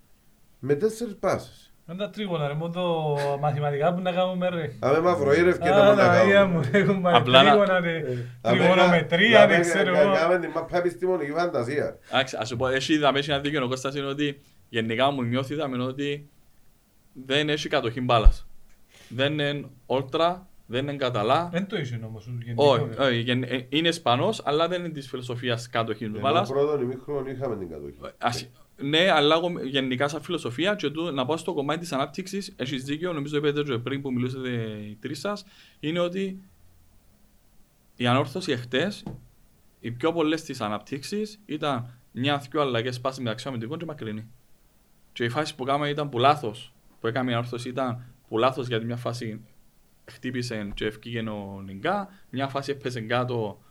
[0.58, 1.73] με τέσσερις πάσες.
[1.87, 4.72] Με τα τρίγωνα ρε, μόνο το μαθηματικά που να κάνουμε ρε.
[4.80, 6.59] Άμε μαυροήρευκε να Α, μην τα τα ίδια κάνουμε.
[6.59, 8.03] μου, έχουμε Απλά να- τρίγωνα ρε,
[8.41, 10.12] τριγωνομετρία, δεν ξέρω εγώ.
[10.14, 11.99] Κάμε την μάπα επιστημονική φαντασία.
[12.11, 15.55] Εντάξει, ας σου πω, έχει δάμε ένα δίκαιο ο Κώστας είναι ότι γενικά μου νιώθει
[15.55, 16.28] δάμε ότι
[17.12, 18.47] δεν έχει κατοχή μπάλας.
[19.09, 21.49] Δεν είναι όλτρα, δεν είναι καταλά.
[21.53, 22.64] Δεν το είσαι όμως γενικό.
[22.72, 23.05] Όχι, ρε.
[23.05, 26.49] όχι, γεν- ε, είναι Ισπανός, αλλά δεν είναι της φιλοσοφίας κατοχής του Ενώ μπάλας.
[26.49, 27.99] πρώτον ημίχρονο είχαμε την κατοχή.
[28.76, 32.52] Ας- Ναι, αλλά εγώ γενικά σαν φιλοσοφία και του, να πάω στο κομμάτι της ανάπτυξης,
[32.56, 35.44] έχεις δίκιο, νομίζω είπατε και πριν που μιλούσατε οι τρεις σας,
[35.80, 36.42] είναι ότι
[37.96, 39.02] η ανόρθωση εχθές,
[39.80, 44.26] οι πιο πολλές της αναπτύξεις ήταν μια-δυο αλλαγές πάση μεταξύ αμυντικών και μακρινή.
[45.12, 48.66] Και η φάση που κάναμε ήταν που λάθος, που έκαμε η ανόρθωση ήταν που λάθος
[48.66, 49.40] γιατί μια φάση
[50.04, 53.62] χτύπησε και ευκήγε ο Νιγκά, μια φάση έπαιζε κάτω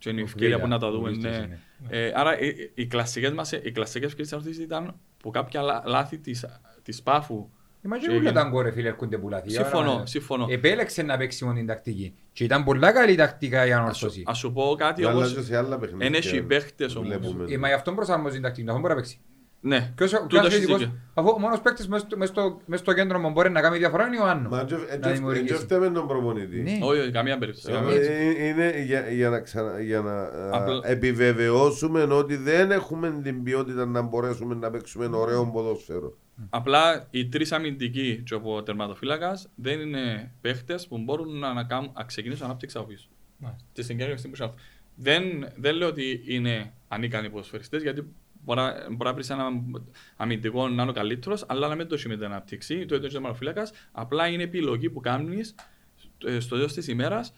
[0.00, 1.08] και είναι η ευκαιρία που να τα δούμε.
[1.10, 1.44] Βουλίστης Ναι.
[1.44, 1.60] είναι.
[1.88, 5.62] Ε, άρα ε, ε, οι κλασικές μας, οι κλασικές ευκαιρίες της ανόρθωσης ήταν που κάποια
[5.62, 6.44] λά- λάθη της,
[6.82, 7.48] της Πάφου.
[7.82, 8.32] Ε, Μα Και και όλα έγινε.
[8.32, 9.50] τα γκόρε φίλε έρχονται που λάθη.
[9.50, 10.46] Συμφωνώ, Άρα, συμφωνώ.
[10.50, 12.14] Επέλεξε να παίξει μόνο την τακτική.
[12.32, 14.22] Και ήταν πολλά καλή τακτικά η Ας σου- ανόρθωση.
[14.26, 16.06] Ας σου πω κάτι Αλλά όμως, και σε άλλα παιχνίδια.
[16.06, 17.08] Εν έχει παίχτες όμως.
[17.08, 17.44] βλέπουμε.
[17.52, 19.20] Ε, Μα γι' αυτό προσαρμόζει την τακτική, να μπορεί να παίξει.
[19.60, 20.94] Ναι, Ποιος, τούτο ποιος έχεις ειδικός, δίκιο.
[21.14, 23.78] αφού ο μόνος παίκτης μες στο- μες στο- μες στο κέντρο μου μπορεί να κάνει
[23.78, 24.48] διαφορά είναι ο Άννο.
[24.48, 25.44] Μα και- Να ε, και- δημιουργήσει.
[25.46, 26.60] και φταίμε τον προπονητή.
[26.60, 26.78] Ναι.
[26.82, 27.66] Όχι, όχι, καμία περίπτωση.
[27.70, 28.18] Ε, καμία περίπτωση.
[28.18, 33.42] ε, Είναι για, για να, ξανα, για να α, Απλά- επιβεβαιώσουμε ότι δεν έχουμε την
[33.42, 36.16] ποιότητα να μπορέσουμε να παίξουμε ωραίο ποδόσφαιρο.
[36.50, 41.92] Απλά οι τρεις αμυντικοί και ο τερματοφύλακας δεν είναι παίχτες που μπορούν να, να, κάνουν,
[41.96, 43.08] να ξεκινήσουν ανάπτυξη από πίσω.
[43.38, 43.64] Μάλιστα.
[43.72, 44.64] Τη συγκεκριμένη στιγμή που σου έρθω.
[44.94, 48.04] δεν, δεν λέω ότι είναι ανίκανοι ποδοσφαιριστές, γιατί
[48.44, 49.82] μπορεί, να- μπορεί να βρεις έναν
[50.16, 52.74] αμυντικό να είναι ο καλύτερος, αλλά να μην το έχει με την ανάπτυξη.
[52.86, 53.68] Το ίδιο και ο τερματοφύλακα.
[53.92, 55.54] Απλά είναι επιλογή που κάνεις
[56.38, 57.32] στο τέλο της ημέρας.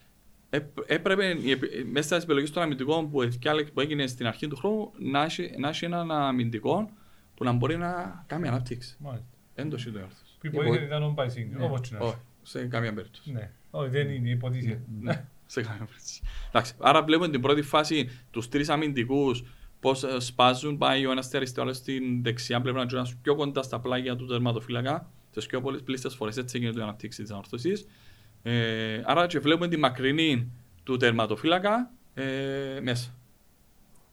[0.86, 4.56] Έπρεπε η επι- μέσα στις επιλογές των αμυντικών που, ευκάλε- που έγινε στην αρχή του
[4.56, 6.90] χρόνου να έχει, να έχει έναν αμυντικό
[7.34, 8.96] που να μπορεί να κάνει ανάπτυξη.
[8.98, 9.26] Μάλιστα.
[9.54, 10.36] Δεν το σύντο έρθος.
[10.40, 11.64] Που υποτίθεται ήταν ο Μπαϊσίνγκ, Ναι.
[11.64, 12.22] όπως και να Όχι, είναι.
[12.42, 13.32] σε καμία περίπτωση.
[13.32, 13.50] Ναι.
[13.70, 14.80] Όχι, δεν είναι, υποτίθεται.
[15.00, 16.22] Ναι, σε καμία περίπτωση.
[16.48, 19.44] Εντάξει, άρα βλέπουμε την πρώτη φάση τους τρεις αμυντικούς
[19.82, 22.98] πώς ε, σπάζουν, πάει ο ένας στη αριστερά, ο άλλος στην δεξιά πλευρά και ο
[22.98, 25.10] ένας πιο κοντά στα πλάγια του τερματοφύλακα.
[25.32, 27.86] Τις πιο πολλές πλήστες φορές έτσι γίνεται η αναπτύξη της ανορθωσής.
[28.42, 30.50] Ε, άρα και βλέπουμε τη μακρινή
[30.82, 32.24] του τερματοφύλακα ε,
[32.82, 33.14] μέσα.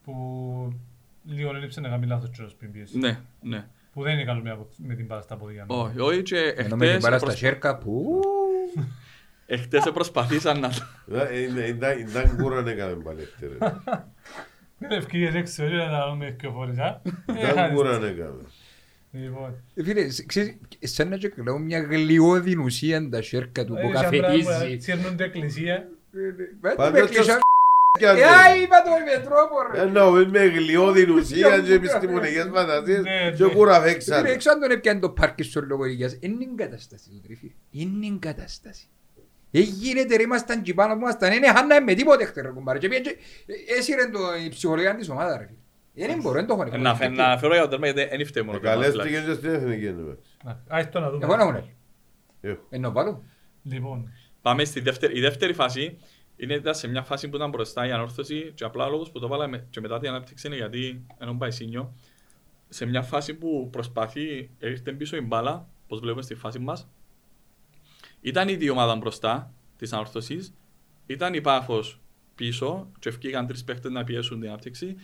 [0.04, 0.72] Που
[1.24, 2.92] λίγο έλειψε να κάνει λάθος και ο Σπίμπιες.
[2.92, 3.66] Ναι, ναι.
[3.92, 5.66] Που δεν είναι καλό με, απο- με την μπάλα στα πόδια.
[5.68, 5.76] ναι.
[5.76, 8.20] Όχι, όχι και Ενώ με την εχθές μπάλα στα προσ- σέρκα που...
[9.46, 10.70] εχθές προσπαθήσαν να...
[11.18, 13.56] Ε, είναι- Ήταν ήταν κούρα να έκαμε πάλι χτες, ρε.
[13.56, 13.80] Είναι
[14.88, 17.00] ευκαιρίες έξω, δεν θα τα δούμε δύο φορές, α.
[17.26, 17.74] Ε, Ήταν χάνεις.
[17.76, 18.42] κούρα να έκαμε.
[19.12, 23.72] Λοιπόν, Ε, Φίλε, σ- ξέρεις, σαν να και κλαίω μια γλιώδη ουσία τα σέρκα του
[23.72, 24.76] που ε, σαν πράγμα, καφετίζει.
[24.76, 25.88] τσέρνονται εκκλησία.
[26.62, 27.38] Μα Πάντα το με το κλεισά-
[27.98, 29.80] Κι αν Ε, δεν- α, είπα το με τρόπο ρε.
[29.80, 33.50] Εννοώ, με γλιώδη ουσία και επιστημονικές φαντασίες Ναι, και ναι.
[33.52, 34.24] κούρα Φίλε, φέξαν.
[34.24, 36.16] έξω αν τον έπιανε το πάρκινσον λόγω ηλικίας.
[36.20, 37.52] Είναι εγκατάσταση του τρέφει.
[37.70, 38.84] Είναι εγκατάσταση.
[39.50, 41.32] Ε, γίνεται ρε, ήμασταν εκεί πάνω που ήμασταν.
[41.32, 42.78] Είναι χάναμε με τίποτε χτες ρε κουμπάρε.
[42.78, 43.16] Και πήγαινε και
[43.74, 45.46] ε, έσυρε το η ψυχολογία της ομάδας ρε.
[45.46, 46.04] φίλε.
[46.04, 48.26] Ε, Δεν μπορώ, δεν το έχω Να φε- να φέρω για το τέρμα γιατί δεν
[48.26, 49.12] φταίει μόνο ο τερματοφύλακας.
[49.12, 50.22] Καλέστηκε και στην εθνική εννοήξη.
[50.44, 51.24] Να, Ας το να δούμε.
[51.24, 51.64] Εγώ να έχω ναι.
[52.40, 52.66] Έχω.
[52.70, 53.22] Ενώ βάλω.
[53.62, 55.16] Λοιπόν, Πάμε στη δεύτερη.
[55.18, 55.98] Η δεύτερη φάση
[56.36, 59.18] είναι ήταν σε μια φάση που ήταν μπροστά η ανόρθωση και απλά ο λόγος που
[59.18, 61.94] το βάλαμε και μετά την ανάπτυξη είναι γιατί ενώ πάει σύνιο
[62.68, 66.88] σε μια φάση που προσπαθεί, έρχεται πίσω η μπάλα, όπως βλέπουμε στη φάση μας.
[68.20, 70.54] Ήταν η δύο ομάδα μπροστά της ανόρθωσης,
[71.06, 72.00] ήταν η Πάφος
[72.34, 74.96] πίσω και ευκήγαν τρεις παίχτες να πιέσουν την ανάπτυξη.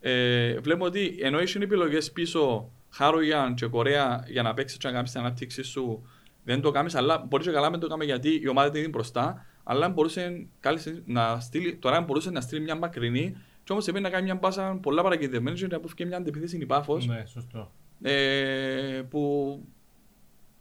[0.00, 4.92] Ε, βλέπουμε ότι ενώ έχουν επιλογές πίσω Χάρογιαν και Κορέα για να παίξεις και να
[4.92, 6.06] κάνεις την ανάπτυξη σου
[6.44, 9.46] δεν το κάνεις, αλλά μπορεί και καλά να το κάνεις γιατί η ομάδα είναι μπροστά,
[9.64, 14.12] αλλά μπορούσε κάλεσε να στείλει, τώρα μπορούσε να στείλει μια μακρινή και όμως έπρεπε να
[14.12, 17.72] κάνει μια μπάσα πολλά παρακεντεμένη και να αποφύγει μια αντιπίθεση η Πάφος ναι, σωστό.
[18.02, 19.20] ε, που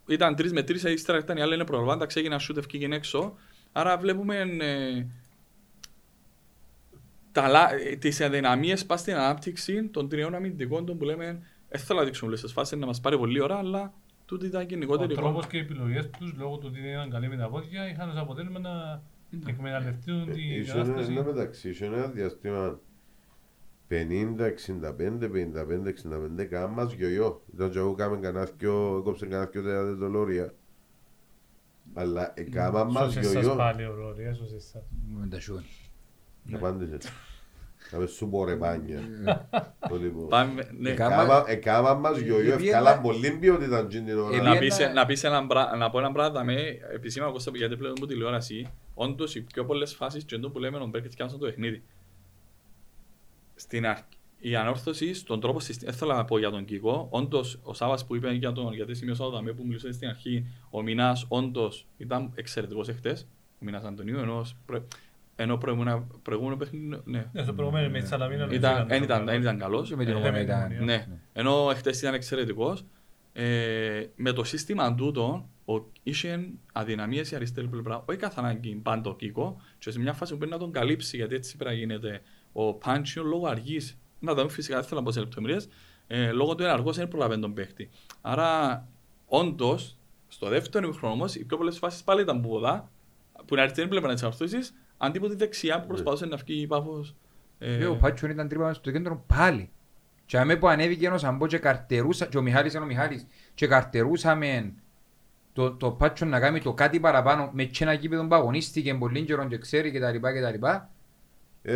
[0.07, 3.35] ήταν τρεις με τρεις, ύστερα ήταν οι άλλοι είναι προλαμβάντα, ξεκίνησε να σούτ, ευκήγε έξω.
[3.71, 5.05] Άρα βλέπουμε ε,
[7.31, 11.81] τα, λα- ε, τις αδυναμίες πας στην ανάπτυξη των τριών αμυντικών των που λέμε δεν
[11.81, 13.93] θέλω να δείξουμε όλες τις φάσεις, να μας πάρει πολλή ώρα, αλλά
[14.25, 15.27] τούτη ήταν Ο γενικότερη εικόνα.
[15.27, 18.09] τρόπος και οι επιλογές τους, λόγω του ότι δεν ήταν καλοί με τα πόδια, είχαν
[18.09, 19.01] ως αποτέλεσμα να
[19.47, 21.11] εκμεταλλευτούν την Είχε ένα κατάσταση.
[21.11, 22.79] ένα μεταξύ, είχε ένα διαστήμα
[23.89, 25.87] 50, 65, 55,
[26.39, 27.41] 65, κάμα μας γιογιό.
[27.53, 30.53] Ήταν και εγώ κάμε κανένα δυο, έκοψε κανένα δυο τα δολόρια.
[31.93, 33.55] Αλλά κάμα μας Σώσες σας γιογιό.
[33.55, 34.81] πάλι ο Ρόρι, έσωσες σας.
[35.19, 35.65] Με τα σιόνι.
[36.53, 36.97] Απάντησε.
[37.91, 38.99] Κάμε σου πω ρε πάνια.
[39.89, 40.27] Το λοιπόν.
[40.27, 40.93] Πάμε, ναι.
[40.93, 44.27] Κάμα- Κάμα- Εκάμα μας γιογιό, Επειδή ευκάλα ένα- πολύ ποιότητα εκείνη την ώρα.
[44.27, 46.53] Επειδή να, ένα- πεις, να, πεις έναν πρά- να πω ένα πράγμα με
[46.93, 50.77] επισήμα Κώστα γιατί πλέον από τηλεόραση όντως οι πιο πολλές φάσεις και εντό που λέμε
[50.77, 51.83] ο Μπέρκετς κάνουν το παιχνίδι.
[53.59, 53.99] Στην αρχ...
[54.39, 58.05] Η ανόρθωση στον τρόπο συστήματος, δεν θέλω να πω για τον Κικό, όντως ο Σάβας
[58.05, 61.85] που είπε για τον, γιατί σημείωσα το ταμείο που μιλούσε στην αρχή, ο Μινάς όντως
[61.97, 63.27] ήταν εξαιρετικός εχθές,
[63.61, 64.87] ο Μινάς Αντωνίου, ενώ, προ...
[65.35, 69.31] ενώ προηγούμενα, προηγούμενο παιχνίδι, ναι, Ναι, στο προηγούμενο με τη Σαλαμίνα ήταν, δεν ήταν, τόσο
[69.31, 69.89] δεν ήταν καλός.
[69.89, 70.61] Και με την Ε, ομάδα με την ήταν.
[70.61, 70.79] ομονία.
[70.81, 72.85] ναι, ενώ εχθές ήταν εξαιρετικός.
[73.33, 79.09] Ε, με το σύστημα τούτο, ο, είχε αδυναμίες η αριστερή πλευρά, όχι καθ' ανάγκη πάντα
[79.09, 81.77] ο Κίκο, και σε μια φάση που πρέπει να τον καλύψει, γιατί έτσι πρέπει να
[81.79, 82.21] γίνεται
[82.59, 83.97] ο Πάντσιο λόγω αργής.
[84.19, 85.67] Να δούμε φυσικά, δεν θέλω να πω σε λεπτομέρειες,
[86.07, 87.89] ε, λόγω του εναργός δεν προλαβαίνει τον παίχτη.
[88.21, 88.87] Άρα,
[89.25, 89.97] όντως,
[90.27, 92.91] στο δεύτερο χρόνο όμως, οι πιο πολλές φάσεις πάλι ήταν που ποδά,
[93.33, 96.67] που είναι αριστερή πλευρά της αρθούσης, αντί από τη δεξιά που προσπαθούσε να βγει η
[96.67, 97.15] Πάφος.
[97.57, 99.69] ε, Και ο Πάτσον ήταν τρύπα στο κέντρο πάλι.
[100.25, 103.67] Και αμέ που ανέβηκε ένας αμπό και καρτερούσα, και ο Μιχάλης είναι ο Μιχάλης, και
[103.67, 104.73] καρτερούσαμε
[105.53, 109.23] το, το Πάτσον να κάνει το κάτι παραπάνω με και ένα κήπεδο που αγωνίστηκε πολύ
[109.25, 110.17] καιρό και ξέρει κτλ.
[110.17, 110.65] κτλ.
[110.65, 110.87] Ε,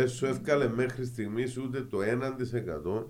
[0.06, 1.98] σου εύκαλε μέχρι στιγμής ούτε το
[2.98, 3.04] 1%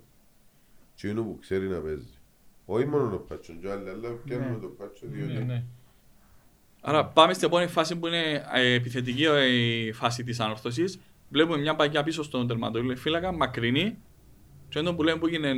[0.95, 2.17] τσίνου που ξέρει να παίζει.
[2.65, 5.63] Όχι μόνο ο Πάτσον, και άλλοι, αλλά πιάνουμε το Πάτσον Ναι, διότι ναι.
[6.81, 10.99] Άρα πάμε στην επόμενη φάση που είναι ε, επιθετική ε, η φάση της ανορθώσης.
[11.29, 13.97] Βλέπουμε μια παγιά πίσω στον τερματολόγιο φύλακα, μακρινή.
[14.69, 15.53] Και έντον που λέμε που έγινε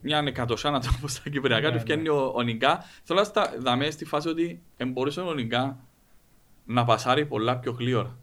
[0.00, 2.84] μια εκατοσάνα όπως στα κυπριακά, Ναι, του φτιάχνει ο, ο Νιγκά.
[3.02, 5.78] Θέλω να στα δαμε στη φάση ότι μπορούσε ο Νιγκά
[6.64, 8.18] να πασάρει πολλά πιο γλύωρα.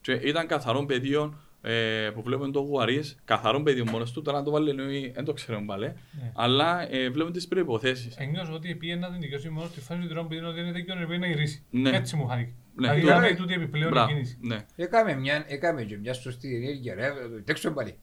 [0.00, 1.34] Και ήταν καθαρό πεδίο
[1.66, 5.24] ε, που βλέπουμε το Γουαρίς, καθαρό πεδίο μόνος του, τώρα να το βάλει εννοεί, δεν
[5.24, 6.32] το ξέρουμε πάλι, Ναι.
[6.34, 8.16] αλλά ε, βλέπουμε τις προϋποθέσεις.
[8.16, 11.18] Ένιωσα ότι πήγε να την δικαιώσει μόνος στη φάση του τρόπου που ότι είναι δικαιώνει
[11.18, 11.62] να γυρίσει.
[11.70, 11.90] Ναι.
[11.90, 12.52] Έτσι μου φάνηκε.
[12.76, 14.38] Ναι, Δηλαδή το- ήταν τούτη επιπλέον Μπράβο, κίνηση.
[14.40, 14.58] ναι.
[14.76, 17.94] Έκαμε μια, έκαμε και μια σωστή ενέργεια ρε, το τέξω πάλι.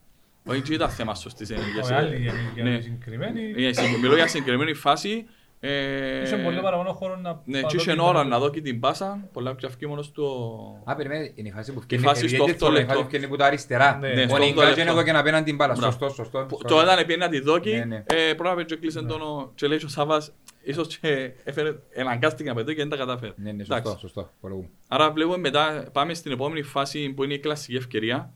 [0.45, 1.89] Όχι, δεν ήταν θέμα σωστής ενέργειας.
[1.89, 1.97] Ο ε.
[1.97, 2.77] άλλη για την- για Ναι.
[2.77, 3.53] τη συγκεκριμένη.
[3.65, 5.25] Ε, συγκ- Μιλώ για συγκεκριμένη φάση.
[5.63, 8.61] Ε, Είχε πολύ παραπάνω χώρο να Ναι, πάρω και είχε την- ώρα να δω και
[8.61, 9.29] την πάσα.
[9.33, 10.23] Πολλά πιο αυκεί μόνος του.
[10.85, 12.77] ο- Α, περιμένετε, είναι η φάση που Η φτιάχνει, φάση ε, στο γιατί οκτώ θέλω,
[12.77, 12.91] η λεπτό.
[12.93, 13.97] φάση που φτιάχνει που το αριστερά.
[13.97, 14.99] Ναι, Ναι, Ο στο Νιγκά οκτώ και λεπτό.
[15.01, 15.73] είναι και απέναντι την μπάλα.
[15.73, 15.91] Μπράβο.
[15.91, 16.39] Σωστό, σωστό.
[16.39, 16.67] που- σωστό.
[16.67, 18.03] Το όταν πήγαινε να τη δόκει, Ναι, ναι.
[18.07, 20.31] ε, πρόλαβε και κλείσε τον ο- και λέει ο Σάβας,
[20.63, 23.31] ίσως και έφερε, εναγκάστηκε να πετώ και δεν τα κατάφερε.
[23.35, 23.83] Ναι, ναι, Εντάξει.
[23.83, 24.29] σωστό, σωστό.
[24.37, 24.69] Απολογούμε.
[24.87, 28.31] Άρα βλέπουμε μετά, πάμε στην επόμενη φάση που είναι η κλασική ευκαιρία,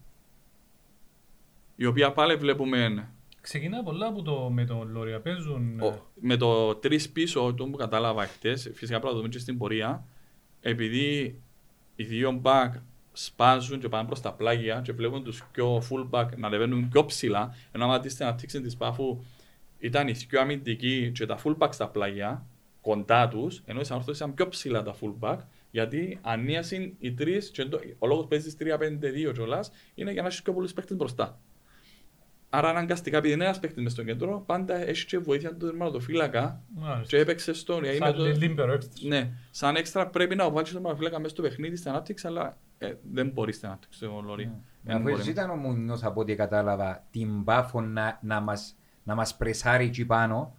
[1.76, 3.08] η οποία πάλι βλέπουμε
[3.46, 5.20] Ξεκινά πολλά από το, με τον Λόρια.
[5.22, 5.80] Παίζουν.
[5.80, 9.28] ε, Ο- με το τρεις πίσω, το που κατάλαβα χτες, φυσικά πρέπει να το δούμε
[9.30, 10.06] και στην πορεία,
[10.62, 11.40] επειδή
[11.96, 12.74] οι δύο μπακ
[13.14, 17.06] σπάζουν και πάνε προς τα πλάγια και βλέπουν τους πιο full back να ανεβαίνουν πιο
[17.06, 19.24] ψηλά, ενώ άμα δείτε στην αναπτύξη τη πάφου
[19.80, 22.46] ήταν οι πιο αμυντικοί και τα full back στα πλάγια,
[22.82, 25.38] κοντά τους, ενώ οι ανόρθωσες ήταν πιο ψηλά τα full back,
[25.72, 30.28] γιατί ανίασαν οι τρεις, και το- ο λόγος που παίζει 3-5-2 κιόλας είναι για να
[30.28, 31.40] έχεις πιο πολλούς παίχτε μπροστά.
[32.58, 36.62] Άρα αναγκαστικά επειδή είναι ένας παίχτης μες στο κέντρο, πάντα έχει και βοήθεια του τερματοφύλακα
[36.76, 37.06] μάλιστα.
[37.18, 38.24] και έπαιξε στον είναι Σαν το...
[38.26, 39.08] λίμπερο έξτρα.
[39.08, 42.94] Ναι, σαν έξτρα πρέπει να βάλεις τον τερματοφύλακα μέσα στο παιχνίδι στην ανάπτυξη, αλλά ε,
[43.12, 44.52] δεν μπορεί στην ανάπτυξη ο Λόρι.
[44.82, 45.16] Δεν Αφού μπορεί.
[45.16, 49.86] έτσι ήταν ο Μουνιός από ό,τι κατάλαβα την πάφο να, να, μας, να μας πρεσάρει
[49.86, 50.56] εκεί πάνω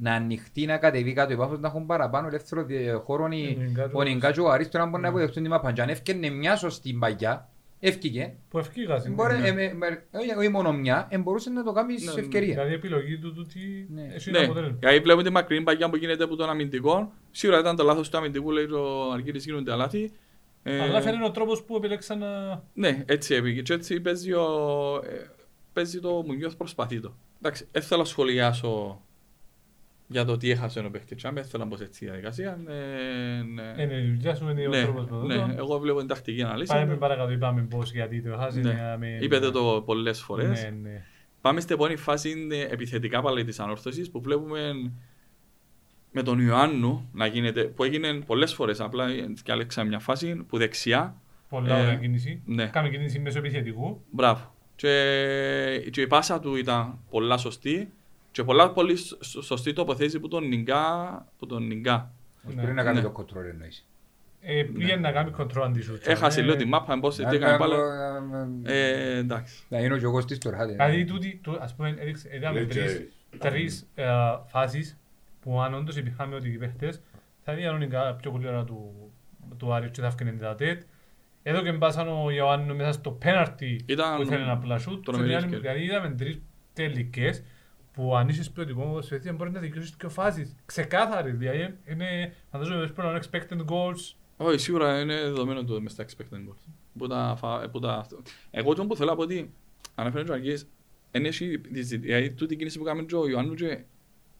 [0.00, 3.62] να ανοιχτεί να κατεβεί κάτω η πάφος να έχουν παραπάνω ελεύθερο διε- χώρο οι- Ο
[3.62, 5.72] Νιγκάτζο- ο Νιγκάτζο ο Αρίστο να μπορούν να αποδεχτούν την μάπα.
[5.72, 7.48] Και αν έφτιανε μια σωστή μπαγιά,
[7.80, 8.34] έφυγε.
[8.48, 9.48] Που ευκήγα στην Μπορεί, ναι.
[9.48, 12.52] ε, με- με- όχι- Όχι μόνο μια, ε, μπορούσε να το κάνει σε Ναι, ευκαιρία.
[12.54, 14.10] Δηλαδή η επιλογή του τούτη Ναι.
[14.14, 14.76] έχει Ναι, ένα αποτέλεσμα.
[14.80, 17.12] γιατί βλέπουμε τη μακρινή παγιά που γίνεται από τον αμυντικό.
[17.30, 20.12] Σίγουρα ήταν το λάθος του αμυντικού, λέει ο Αργύρης γίνονται λάθη.
[20.62, 22.62] Ε, Αλλά φαίνεται ο τρόπος που επιλέξαν να...
[22.74, 23.62] Ναι, έτσι έπαιγε.
[23.62, 24.46] Και έτσι παίζει, ο,
[25.04, 25.30] ε,
[25.72, 27.14] παίζει το Μουνιώθ προσπαθεί το.
[27.38, 29.02] Εντάξει, δεν θέλω να σχολιάσω
[30.10, 31.22] για το τι έχασε ο παίχτης.
[31.22, 32.58] Δεν θέλω να μπω σε έτσι διαδικασία.
[32.68, 33.82] Ε, ναι.
[33.82, 35.54] Είναι η δουλειά σου, είναι ο ναι, τρόπος με ναι, αυτό.
[35.58, 36.72] εγώ βλέπω την τακτική αναλύση.
[36.72, 38.60] Πάμε παρακάτω, είπαμε πώς γιατί το χάσει.
[38.60, 39.18] Ναι.
[39.20, 40.62] Είπετε το πολλές φορές.
[40.62, 41.04] Ναι, ναι.
[41.40, 44.72] Πάμε στην επόμενη φάση, είναι επιθετικά πάλι της ανόρθωσης, που βλέπουμε
[46.12, 49.06] με τον Ιωάννου να γίνεται, που έγινε πολλές φορές, απλά
[49.44, 52.42] διάλεξα μια φάση που δεξιά, Πολλά Ε, ωραία κίνηση.
[52.44, 52.66] ναι.
[52.66, 54.02] Κάμε κίνηση μέσω επιθετικού.
[54.10, 54.54] μπράβο.
[54.76, 57.92] Και, και η πάσα του ήταν πολλά σωστή
[58.38, 62.12] και πολλά πολύ σ- σωστή τοποθέτηση που τον Νιγκά, που τον Νιγκά.
[62.42, 62.62] Ναι.
[62.62, 63.02] Πριν να κάνει Ναι.
[63.02, 63.86] το κοντρόλ εννοείς.
[64.40, 66.06] Ε, πήγε να κάνει control αντισούτ.
[66.06, 67.74] Έχασε Ε, λίγο τη μάπα, πώς τι Να- έκανε να- πάλι.
[68.62, 69.62] να- Ε, εντάξει.
[69.68, 70.58] Να είναι ο Γιώργος της τώρα.
[70.58, 70.72] άντε.
[70.72, 73.00] Δηλαδή, τούτη, του- ας πούμε, έδειξε- είδαμε Λέει τρεις,
[73.32, 73.36] Jerry.
[73.38, 74.04] τρεις ε,
[74.46, 74.98] φάσεις
[75.40, 77.00] που αν όντως υπήρχαμε ότι οι παίχτες
[77.44, 78.92] θα δει κανονικά πιο πολύ ώρα του,
[79.56, 80.82] του Άρης και θα έφυγε την τετέτ.
[81.42, 85.04] Εδώ και μπάσαν ο Ιωάννου μέσα στο πέναρτι Ήταν που ήθελε να πλασούτ.
[85.04, 85.72] τρομερή Και την άλλη- ευκαιρία.
[85.74, 86.40] Δηλαδή είδαμε τρεις
[86.72, 87.42] τελικές
[87.98, 90.54] που αν είσαι ποιοτικό ποδοσφαιριστή μπορεί να δικαιώσεις και φάσεις.
[90.66, 94.14] Ξεκάθαρη, δηλαδή είναι, φαντάζομαι, ότι πρέπει να expected goals.
[94.36, 96.56] Όχι, σίγουρα είναι δεδομένο το μες στα expected goals.
[96.98, 98.06] Που τα, φα- που τα...
[98.50, 99.50] Εγώ το που θέλω να πω ότι
[99.94, 100.68] αναφέρω και ο Αργής,
[101.10, 103.78] εν έχει τη- δηλαδή τούτη κίνηση που έκαμε και ο Ιωάννου και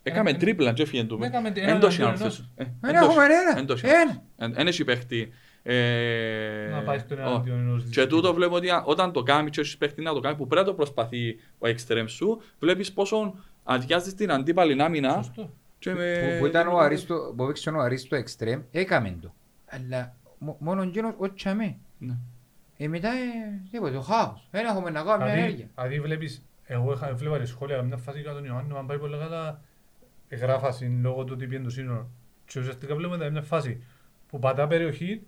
[0.02, 1.18] έκαμε Ε, τρίπλα και έφυγε του.
[1.18, 2.50] ναι, έκαμε Εν ένα το έχει εναντίον άνθρωπος.
[2.56, 3.32] Ε, Δεν εν το έχουμε έχει.
[3.32, 3.58] ένα.
[3.58, 3.86] Εν το έχει.
[3.86, 4.22] Ένα.
[4.36, 5.30] Εν- Εν έχει παίχτη.
[5.62, 7.20] Ε, Να πάει στον ω.
[7.20, 8.14] εναντίον ενός Και διαιτητή.
[8.14, 10.60] τούτο βλέπω ότι α- όταν το κάνει και έχεις παίχτη να το κάνει που πρέπει
[10.66, 13.34] να το προσπαθεί ο εξτρέμ σου, βλέπεις πόσο
[13.72, 15.50] αδειάζεις την αντίπαλη άμυνα Σωστό.
[15.78, 16.14] και με...
[16.32, 19.34] Που- Που ήταν ο Αρίστο, που έπαιξε ο Αρίστο εξτρέμ, έκαμε το.
[19.66, 21.76] Αλλά μο- μόνο εκείνος όχι αμέ.
[21.98, 22.14] Ναι.
[22.76, 24.48] Ε, μετά, ε, τίποτε, το χάος.
[24.50, 25.66] Δεν έχουμε να κάνουμε Δηλαδή, ενέργεια.
[25.74, 29.18] δηλαδή βλέπεις, εγώ είχα, βλέπα τις σχόλια μια φάση για τον Ιωάννη, αν πάει πολύ
[29.18, 29.60] καλά,
[30.28, 32.10] εγγράφαση λόγω του ότι πήγαινε το σύνορο.
[32.46, 33.82] Και ουσιαστικά βλέπουμε δηλαδή μια φάση
[34.28, 35.22] που πατά περιοχή,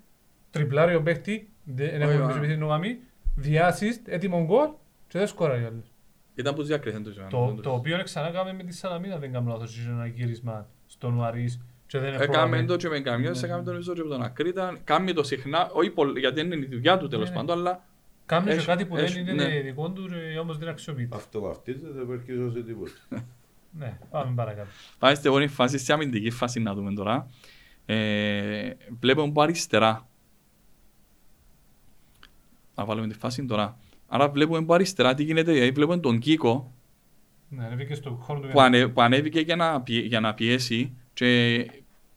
[0.51, 2.39] τριπλάρει ο παίχτη, δεν Ο έχουμε Ιωάννη.
[2.39, 2.99] πίσω την νογαμή,
[3.37, 4.69] διάσυστ, έτοιμο γκολ
[5.09, 5.90] και δεν σκόραρε άλλος.
[6.41, 7.61] Ήταν που διάκρισαν το Το, Ιωάννη.
[7.61, 11.61] το οποίο ξανά κάναμε με τη Σαλαμίνα, δεν κάνω λάθος, είχε ένα γύρισμα στον Ουαρίς
[11.87, 12.65] και δεν Έκαμε πρόλαβε.
[12.65, 14.79] το και με καμιός, έκαμε τον Ιζό και με τον Ακρίτα.
[14.85, 17.85] Κάμει το συχνά, όχι πολύ, γιατί δεν είναι η δουλειά του τέλος Ναι, πάντων, αλλά
[18.27, 19.61] Κάνει και έχει- κάτι που δεν έχει- είναι ναι.
[19.61, 21.17] δικό του και όμως δεν αξιοποιείται.
[21.17, 22.93] Αυτό βαφτίζεται, δεν περκίζω σε τίποτα.
[23.79, 24.69] Ναι, πάμε παρακάτω.
[24.99, 27.31] πάμε στην επόμενη φάση, στην αμυντική φάση να δούμε τώρα.
[27.87, 28.71] Ε,
[29.01, 30.09] βλέπουμε από αριστερά.
[32.75, 33.79] Να βάλουμε τη φάση τώρα.
[34.13, 36.73] Άρα βλέπουμε από αριστερά τι γίνεται, δηλαδή βλέπουμε τον Κίκο
[37.49, 40.93] Ναι, ανέβηκε στο χώρο του που, ανε, που ανέβηκε για να, πιε- για να πιέσει
[41.13, 41.67] και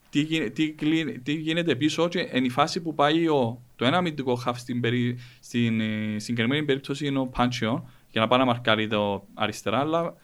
[0.10, 3.86] τι, γι- τι, κλει- τι γίνεται πίσω και είναι η φάση που πάει ο, το
[3.86, 8.40] ένα αμυντικό χαφ στην, περι, στην ε, συγκεκριμένη περίπτωση είναι ο Πάντσιο για να πάει
[8.40, 10.16] να μαρκάρει το αριστερά αλλά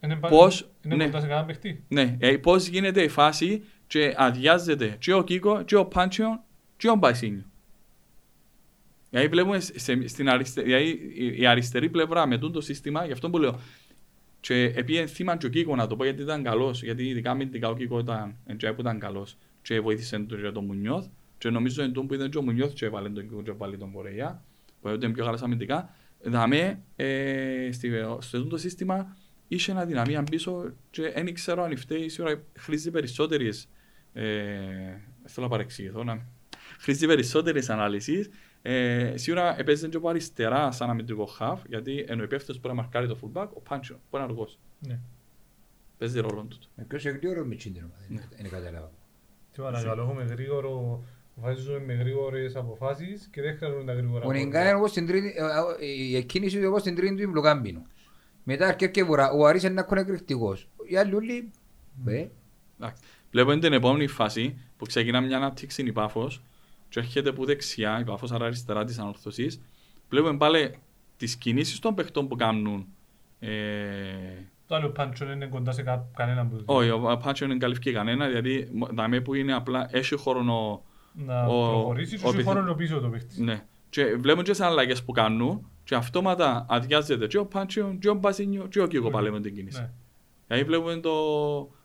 [0.00, 1.04] Είναι πα- Πώς- Είναι ναι.
[1.04, 1.84] κοντά σε κανένα παιχτή.
[1.88, 6.42] ναι, ε, πώς γίνεται η φάση και αδειάζεται και ο Κίκο και ο Πάντσιο
[6.76, 7.44] και ο Μπασίνιο.
[9.10, 13.06] Δηλαδή βλέπουμε σε- σε- στην αριστε, δηλαδή η- η αριστερή πλευρά με τούτο το σύστημα,
[13.06, 13.60] γι' αυτό που λέω.
[14.40, 17.68] Και επειδή θύμα και ο Κίκο να το πω γιατί ήταν καλός, γιατί ειδικά αμυντικά
[17.68, 21.06] ο Κίκο ήταν, εντζάι που ήταν καλός και βοήθησε τον και τον Μουνιώθ
[21.38, 23.76] και νομίζω εν τόν που ήταν και ο Μουνιώθ και έβαλε τον Κίκο και έβαλε
[23.76, 24.42] τον Κορέα
[24.80, 29.16] που ήταν πιο καλός αμυντικά δαμε ε, στη- στο τούτο σύστημα
[29.48, 33.68] είχε ένα δυναμία πίσω και δεν ξέρω αν φταίει σίγουρα χρήζει περισσότερες
[34.12, 34.24] ε,
[35.24, 36.26] θέλω να παρεξηγηθώ να
[36.78, 38.28] χρήζει περισσότερες ανάλυσεις
[38.62, 42.74] ε, σίγουρα έπαιζε και από αριστερά σαν αμυντικό χαφ γιατί ενώ ο υπεύθυνος που να
[42.74, 45.00] μαρκάρει το fullback ο Πάντσο που είναι αργός Ναι.
[45.98, 48.28] παίζει ρόλο του Με ποιος εκδίωρο με τσίντινο, Ναι.
[48.36, 48.90] δεν κατάλαβα.
[49.52, 51.02] Τι παρακαλώ, έχουμε γρήγορο,
[51.36, 54.24] αποφασίζουμε με γρήγορες αποφάσεις και δεν χρειάζονται τα γρήγορα.
[54.24, 54.42] Ο πόδια.
[54.42, 57.86] Νιγκά είναι όπως στην τρίτη, ε, ε, η εκκίνηση του όπως στην τρίτη του Ιμπλοκάμπινου.
[58.44, 60.68] Μετά αρκεύει και βουρά, ο Αρής είναι να είναι εκρηκτικός.
[60.88, 61.50] Οι άλλοι όλοι,
[62.06, 62.26] ε,
[62.80, 63.02] Εντάξει.
[63.30, 66.42] Βλέπουμε την επόμενη φάση που ξεκινά μια ανάπτυξη η Πάφος
[66.88, 69.60] και έρχεται που δεξιά, η Πάφος άρα αριστερά της ανορθωσής.
[70.10, 70.74] Βλέπουμε πάλι
[71.16, 72.86] τις κινήσεις των παιχτών που κάνουν.
[73.40, 73.48] Ε,
[74.66, 77.92] Το άλλο πάντσο δεν είναι κοντά σε κα- κανέναν που όχι, ο Πάτσο δεν καλύφθηκε
[77.92, 80.82] κανένα, δηλαδή δαμέ που είναι απλά έχει χρόνο ο,
[81.26, 83.42] να ο- προχωρήσεις ο και όχι επιθυ- χώρο πίσω το παίχτη.
[83.42, 83.64] ναι.
[83.90, 88.14] Και βλέπουμε και τις αλλαγές που κάνουν και αυτόματα αδειάζεται και ο Πάτσο και ο
[88.14, 89.80] Μπασίνιο και ο Κίκο πάλι με την κίνηση.
[89.80, 89.90] Ναι.
[90.46, 91.77] Δηλαδή βλέπουμε το ε,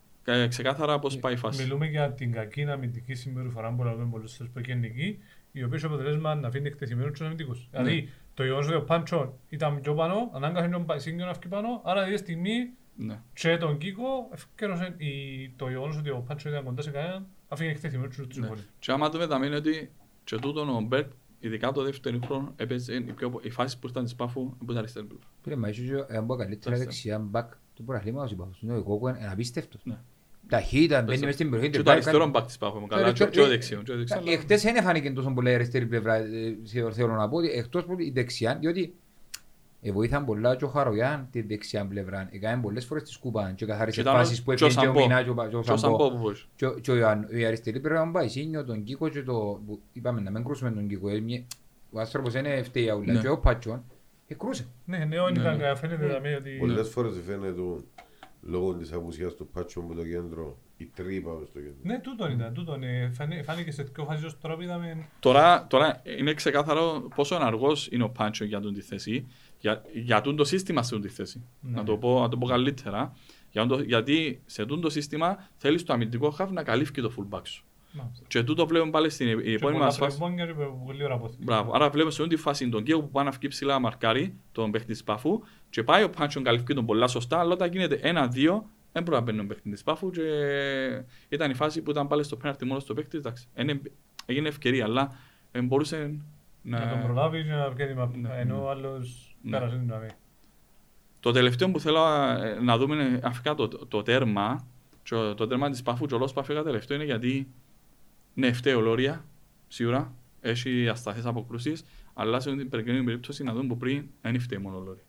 [0.48, 1.64] ξεκάθαρα πώς πάει η φάση.
[1.64, 5.20] Μιλούμε για την κακή αμυντική συμπεριφορά που λέμε πολλές φορές που έγινε εκεί,
[5.52, 7.68] η οποία έχει αποτελέσμα να αφήνει εκτεθειμένους τους αμυντικούς.
[7.72, 7.78] Ναι.
[7.84, 11.82] Δηλαδή, το γεγονός ότι ο Πάντσο ήταν πιο πάνω, ανάγκασε τον Πασίνιο να φύγει πάνω,
[11.84, 13.20] άρα τη στιγμή Ναι.
[13.34, 17.70] και τον Κίκο ευκαιρώσε η- το γεγονός ότι ο Πάντσο ήταν κοντά σε κανέναν, αφήνει
[17.70, 18.48] εκτεθειμένους τους Ναι.
[18.48, 18.70] βολείς.
[18.80, 19.92] Και άμα δούμε τα μήνυμα ότι
[20.24, 24.04] και τούτον ο Μπέρκ, ειδικά το δεύτερο χρόνο, έπαιζε οι, πιο, οι φάσεις που ήταν
[24.04, 25.28] της Πάφου από την αριστερή πλευρά.
[25.44, 26.86] Πήρε μα ίσως αν πω καλύτερα Δέστε.
[26.90, 28.56] δεξιά μπακ του προαθλήματος υπάρχουν.
[28.62, 29.82] Είναι ο Κόκο είναι απίστευτος.
[30.44, 30.50] Ναι.
[30.50, 31.26] Ταχύτητα, μπαίνει Δέστε.
[31.26, 31.72] μες στην περιοχή.
[31.72, 32.38] Και το τριπλάρει αριστερό κάτι.
[32.38, 33.82] μπακ της Πάφου μου Το καλά, και αριστερό- και ο δεξιό.
[33.84, 36.24] και ο δεξιό, αλλά- Εχθές δεν έφανηκε τόσο πολλά η αριστερή πλευρά, ε,
[36.66, 38.94] θέλω- θέλω να πω, ότι εκτός που η δεξιά, διότι
[39.82, 42.30] ε, βοήθαν πολλά και ο Χαρογιάν τη δεξιά πλευρά.
[42.32, 44.88] Έκαμε πολλές φορές τη σκούπα και Και καθάρισε ήταν φάσεις που και ο έπιανε και
[44.88, 45.08] ο Σαμπό.
[45.08, 45.98] Μινά και ο Πα- και ο Και ο Σαμπό.
[45.98, 46.46] Σαμπό που μπορούσε.
[46.56, 47.28] Και ο- και ο Ιωάννου.
[47.32, 49.62] η αριστερή πλευρά πάει Σίνιο, τον Κίκο και το...
[49.66, 51.10] που Είπαμε να μην κρούσουμε τον Κίκο.
[51.10, 51.44] ε, μια-
[51.92, 53.20] Ο άνθρωπος είναι ευθεία ούλα Ναι.
[53.20, 53.84] και ο Πατσόν
[54.28, 54.66] εκρούσε.
[54.86, 55.76] Ναι, ναι, όχι, Ναι, ήταν- ναι.
[55.76, 56.50] φαίνεται δηλαδή ότι...
[56.60, 57.62] Πολλές φορές φαίνεται
[58.46, 61.76] λόγω της απουσίας του Πάτσο από το κέντρο η τρύπα μες στο κέντρο.
[61.84, 62.84] Ναι, τούτον ήταν, τούτον.
[62.84, 65.08] ε, φανεί- Φάνηκε σε δύο φάσεις ως τώρα που είδαμε...
[65.20, 69.26] Τώρα, τώρα είναι ξεκάθαρο πόσο αργός είναι ο Πάντσο για τον τη θέση,
[69.60, 71.44] για, για τον το σύστημα σε τον τη θέση.
[71.62, 71.72] Ναι.
[71.76, 73.14] Να, το πω, να το πω καλύτερα.
[73.52, 77.12] Για το- γιατί σε τούτο το σύστημα θέλεις το αμυντικό χαφ να καλύφει και το
[77.18, 77.64] fullback σου.
[77.94, 78.26] Μάλιστα.
[78.28, 80.18] Και τούτο βλέπουμε πάλι στην Και επόμενη πολλά μας φάση.
[80.18, 80.54] πρεμόνια και
[80.86, 81.44] πολύ ώρα αποθήκη.
[81.44, 81.72] Μπράβο.
[81.76, 84.72] Άρα βλέπουμε σε αυτή τη φάση τον Κέο που πάει να βγει ψηλά μαρκάρει τον
[84.72, 88.70] παίχτη της Πάφου και πάει ο Πάντσον καλυφθεί τον πολλά σωστά, αλλά όταν γίνεται ένα-δύο
[88.92, 90.22] δεν μπορεί να μπαίνει ο παίχτη της Πάφου και
[91.30, 93.48] ήταν η φάση που ήταν πάλι στο πέναρτι μόνος στο παίχτης, εντάξει.
[93.58, 93.82] Είναι-
[94.26, 95.16] Έγινε ευκαιρία, αλλά
[95.52, 96.16] ε, μπορούσε
[96.62, 96.80] να...
[96.80, 98.30] Να τον προλάβει και να βγαίνει μα- Ναι.
[98.40, 99.52] ενώ ο άλλος Ναι.
[99.58, 100.08] πέρασε την γραμμή.
[101.20, 102.00] Το τελευταίο που θέλω
[102.44, 104.68] ε, να δούμε είναι αφικά το, το τέρμα.
[105.04, 107.48] Και ο- το τέρμα της Πάφου, και ο λόγος που αφήκα τελευταίο είναι γιατί
[108.34, 109.26] ναι, φταίει ο Λόρια,
[109.68, 110.14] σίγουρα.
[110.42, 114.78] Έχει ασταθές αποκρούσεις, αλλά σε την περικαιρινή περίπτωση να δούμε που πριν δεν φταίει μόνο
[114.78, 115.04] ο Λόρια.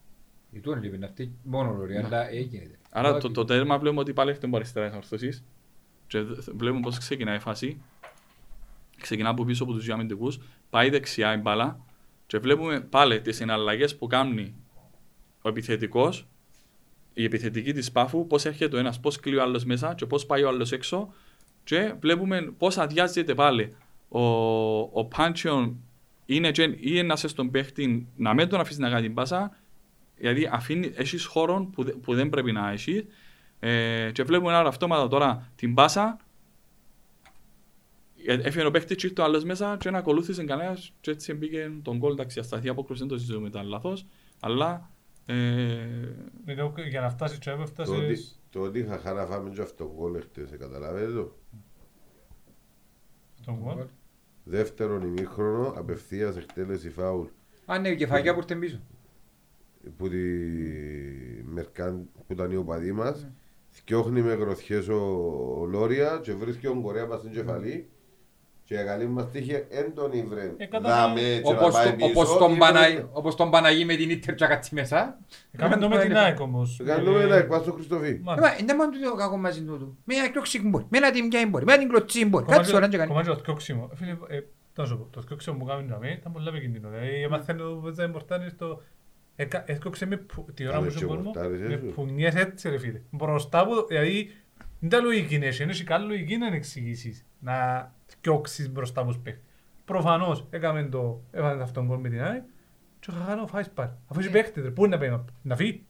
[0.54, 2.78] Η του είναι να αυτή μόνο λόρι, αλλά έγινε.
[2.90, 5.44] Άρα το, το τέρμα βλέπουμε ότι πάλι έχει από αριστερά τη ορθωσή.
[6.06, 7.80] Και δ- βλέπουμε πώς ξεκινάει η φάση.
[9.00, 10.32] Ξεκινά από πίσω από τους δύο αμυντικού,
[10.70, 11.80] πάει δεξιά η μπάλα
[12.26, 14.54] και βλέπουμε πάλι τις εναλλαγέ που κάνει
[15.42, 16.26] ο επιθετικός,
[17.14, 20.26] η επιθετική της πάφου, πώς έρχεται ο ένας, πώς κλείει ο άλλος μέσα και πώς
[20.26, 21.12] πάει ο άλλος έξω.
[21.64, 23.76] Και βλέπουμε πώς αδειάζεται πάλι.
[24.08, 24.20] Ο,
[24.78, 25.76] ο Πάντσιον
[26.26, 29.56] είναι και- ή ένας στον παίχτη να μην τον αφήσει να κάνει την πάσα,
[30.18, 33.04] γιατί αφήνει, έχεις χώρο που, δε- που δεν πρέπει να έχεις.
[33.60, 36.16] Ε, και βλέπουμε άρα αυτόματα τώρα την πάσα.
[38.26, 41.34] Ε, Έφυγε ο παίχτης και ήρθε ο άλλος μέσα και να ακολούθησε κανένας και έτσι
[41.34, 42.12] μπήκε τον γκολ.
[42.12, 44.06] Εντάξει, η ασταθή απόκρουση δεν το συζητούμε, ήταν λάθος.
[44.40, 44.93] Αλλά ε, Δηλαδή,
[46.88, 50.20] Για να φτάσεις και Το ότι- έφτασες Το ότι είχα χαρά φάμε και αυτό γκολ
[50.20, 51.36] χτες, καταλαβαίνετε το.
[53.44, 53.84] τον γκολ.
[54.44, 57.26] Δεύτερον ημίχρονο, απευθείας εκτέλεση φάουλ
[57.66, 58.80] Αν ναι, η κεφαλιά που ήρθε πίσω.
[59.96, 60.16] που, τη
[61.44, 63.28] Μερκάν, που ήταν οι οπαδοί μας
[63.70, 64.96] θκιώχνει με γροθιές ο,
[65.60, 67.88] ο Λόρια και βρίσκει τον Κορέα μας στην κεφαλή
[68.64, 71.94] και η καλή μας τύχη έντονη βρε Ε, κατά δάμε και να Όπως πάει το-
[71.96, 75.18] πίσω όπως τον ή Παναγί- βρε- Όπως τον Παναγί με την Ίτερ και κάτι μέσα.
[75.56, 76.80] Κάμε το με την ΑΕΚ όμως.
[76.84, 78.48] Κάνουμε Ε, ένα εκπάς στο Χριστοφί μάλιστα.
[78.48, 79.96] Ε, μα, Δεν μόνο το κακό μαζί του.
[80.04, 82.44] Με ένα κλωξί μπορεί, με ένα τιμιά μπορεί, με ένα κλωτσί μπορεί.
[82.44, 83.08] Κάτι ώρα και κάνει.
[83.08, 83.88] Κομμάτι το θκιόξιμο.
[83.92, 84.40] Ε, Φίλε, ε,
[84.76, 86.88] να σου πω, το θκιόξιμο που κάνουν για μένα ήταν πολύ επικίνδυνο.
[86.88, 88.82] Δηλαδή, έμαθαίνω που παίζανε πορτάρι στο...
[89.36, 91.86] Έκα- Έθκιόξε με που- τη ώρα Κάμε που και στον κόσμο, πορτάρις, με έτσι.
[91.86, 93.00] πουνιές έτσι ρε φίλε.
[93.10, 94.30] Μπροστά από, δηλαδή,
[94.88, 99.18] δεν τα λογική είναι, είναι και καλή λογική να εξηγήσεις, να θκιόξεις μπροστά από τους
[99.18, 99.44] παίκτες.
[99.84, 102.42] Προφανώς έκαμε το, έβαλε αυτόν γκολ με την ΑΕΚ
[103.00, 103.90] και ο Χαχάνο φάεις πάλι.
[104.06, 105.86] Αφού είσαι παίκτες, ρε, πού είναι να πάει, να φύγει.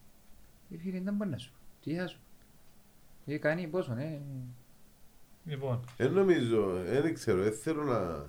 [0.74, 1.52] Ε, Φίλε, δεν μπορεί να σου.
[1.82, 2.18] Τι θα σου.
[3.26, 4.20] Ε, κάνει πόσο, ναι.
[5.44, 8.26] Λοιπόν, Δεν νομίζω, δεν ξέρω, δεν θέλω να...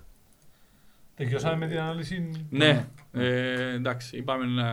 [1.16, 2.48] τελειώσαμε με την ανάλυση.
[2.50, 4.66] ναι, ε, εντάξει, είπαμε να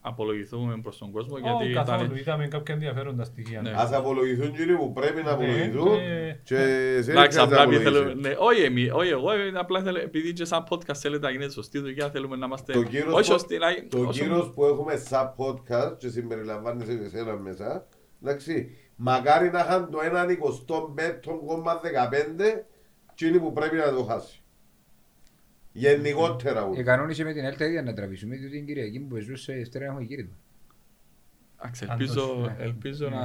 [0.00, 3.60] απολογηθούμε προς τον κόσμο γιατί Όχι καθόλου, ήταν, είδαμε κάποια ενδιαφέροντα στοιχεία.
[3.60, 3.72] Ναι.
[3.76, 6.56] Ας απολογηθούν κύριοι που πρέπει να Ναι, απολογηθούν και- και
[7.02, 7.92] σε Εντάξει, δεν απλά επειδή απολογήσεις.
[7.92, 8.14] θέλουμε.
[8.28, 11.52] Ναι, όχι εμείς, όχι εγώ, ε, απλά θέλω, επειδή και σαν podcast θέλετε να γίνεται
[11.52, 12.72] σωστή δουλειά, θέλουμε να είμαστε.
[12.72, 16.94] Το κύρος όχι που- σωστή, να Το όσο- κύρος που έχουμε σαν podcast και συμπεριλαμβάνεσαι
[16.94, 17.86] και εσένα μέσα,
[18.22, 22.66] εντάξει, μακάρι να είχαν το 1,25,15
[23.12, 24.39] εκείνοι που πρέπει να το χάσει.
[25.72, 26.82] Γενικότερα Ε, ούτε.
[26.82, 30.34] κανόνισε με την ΕΛΤΑ ίδια να τραβήσουμε, διότι την Κυριακή που παίζούσε στέρα έχουμε γύρισμα.
[31.62, 32.64] Εντάξει, Πάντως, ελπίζω, ναι.
[32.64, 33.22] ελπίζω να.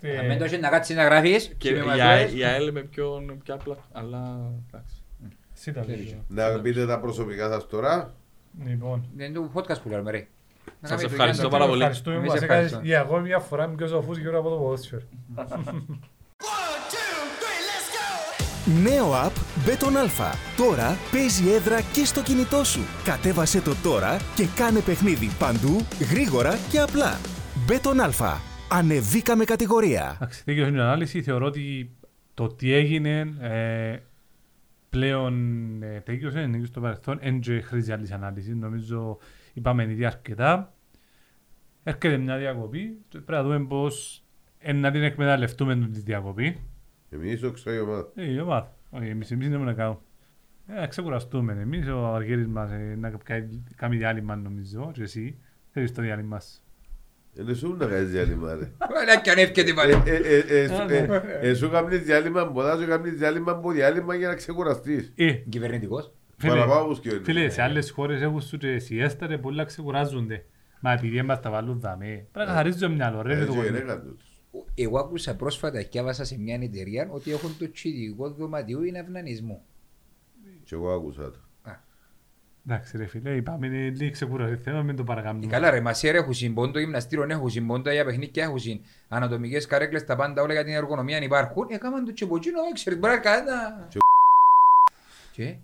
[0.00, 2.22] Ε, Αν μην το έχεις να κάτσεις να γράφεις, Και και με η μας ΑΕ-
[2.30, 3.76] λες, η ΑΕΛ με πιο πιο απλά.
[3.92, 5.02] Αλλά εντάξει.
[5.54, 6.16] εσύ τα Ξέρεις.
[6.28, 6.48] λέω.
[6.52, 8.14] Να πείτε τα προσωπικά σας τώρα.
[8.66, 9.08] Λοιπόν.
[9.16, 10.26] δεν είναι το podcast που λέμε ρε.
[10.80, 11.50] Να Σας κάνουμε το ευχαριστώ Γιάννη.
[11.58, 11.80] πάρα πολύ.
[11.80, 12.86] Ευχαριστούμε που Εμείς μας έκανες ευχαριστούμε.
[12.86, 15.02] για ακόμη μια φορά με πιο σοφούς γύρω από το ποδόσφαιρο.
[18.78, 20.32] Νέο app Beton Alpha.
[20.56, 22.80] Τώρα παίζει έδρα και στο κινητό σου.
[23.04, 27.18] Κατέβασε το τώρα και κάνε παιχνίδι παντού, γρήγορα και απλά.
[27.68, 28.34] Beton Alpha.
[28.70, 30.12] Ανεβήκαμε κατηγορία.
[30.16, 31.22] Εντάξει, δίκαιος στην ανάλυση.
[31.22, 31.90] Θεωρώ ότι
[32.34, 33.98] το τι έγινε ε,
[34.90, 35.34] πλέον
[35.82, 38.54] ε, τέκειωσε, είναι στο παρελθόν, δεν και χρήζει άλλης ανάλυσης.
[38.54, 39.18] Νομίζω
[39.52, 40.74] είπαμε ήδη αρκετά.
[41.82, 44.24] Έρχεται μια διακοπή και πρέπει να δούμε πώς
[44.58, 46.60] ε, να την εκμεταλλευτούμε τη διακοπή.
[47.10, 48.08] Εμείς το ξέρω η ομάδα.
[48.14, 48.76] Ε, η ομάδα.
[48.90, 49.98] Όχι, εμείς, εμείς δεν μπορούμε να κάνουμε.
[50.66, 51.52] Ε, να ξεκουραστούμε.
[51.52, 55.38] Εμείς ο Αργύρης μας ε, να κάνει- κάνει διάλειμμα νομίζω και εσύ
[55.72, 56.48] θέλεις το διάλειμμα σου.
[57.38, 58.70] Είναι σου να κάνεις διάλειμμα ρε.
[59.02, 59.92] Έλα κι αν εύκαιται Ε, πάλι.
[59.92, 64.14] ε, ε, ε, σου- ε, ε, Σου κάνεις διάλειμμα ποδά, σου κάνεις διάλειμμα από διάλειμμα
[64.14, 65.12] για να ξεκουραστείς.
[65.16, 66.12] Ε, Κυβερνητικός.
[66.36, 67.22] Φίλε, Παραπάνω από σκιόνι.
[67.24, 70.44] Φίλε, σε άλλες χώρες έχουν σου και σιέστα ρε, πολλά ξεκουράζονται.
[70.80, 72.26] Μα επειδή μας τα βάλουν δαμέ.
[72.32, 73.46] Πρέπει να χαρίζει το μυαλό ρε.
[74.82, 79.62] Εγώ άκουσα πρόσφατα και άβασα σε μια εταιρεία ότι έχουν το τσιδικό δωματίου είναι αυνανισμό.
[80.64, 81.38] Και εγώ άκουσα το.
[82.66, 84.56] Εντάξει ρε φίλε, είπαμε είναι λίγο ξεκουράζει.
[84.56, 85.46] Θέμα μην το Ε, παρακάμνουμε.
[85.52, 88.80] Καλά ρε, μασέρα έχουν συμπόντο, γυμναστήριο έχουν συμπόντο, για παιχνίδια έχουν συν.
[89.08, 91.66] Ανατομικές καρέκλες, τα πάντα όλα για την εργονομία υπάρχουν.
[91.70, 93.86] Έκαναν το τσεποτζίνο, ξέρεις, μπορεί να κάνει ένα...
[93.88, 93.98] Και-
[95.32, 95.56] Και...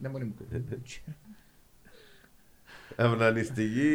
[0.00, 0.64] Δεν μπορεί να μου πει.
[3.04, 3.90] Αυνανιστική.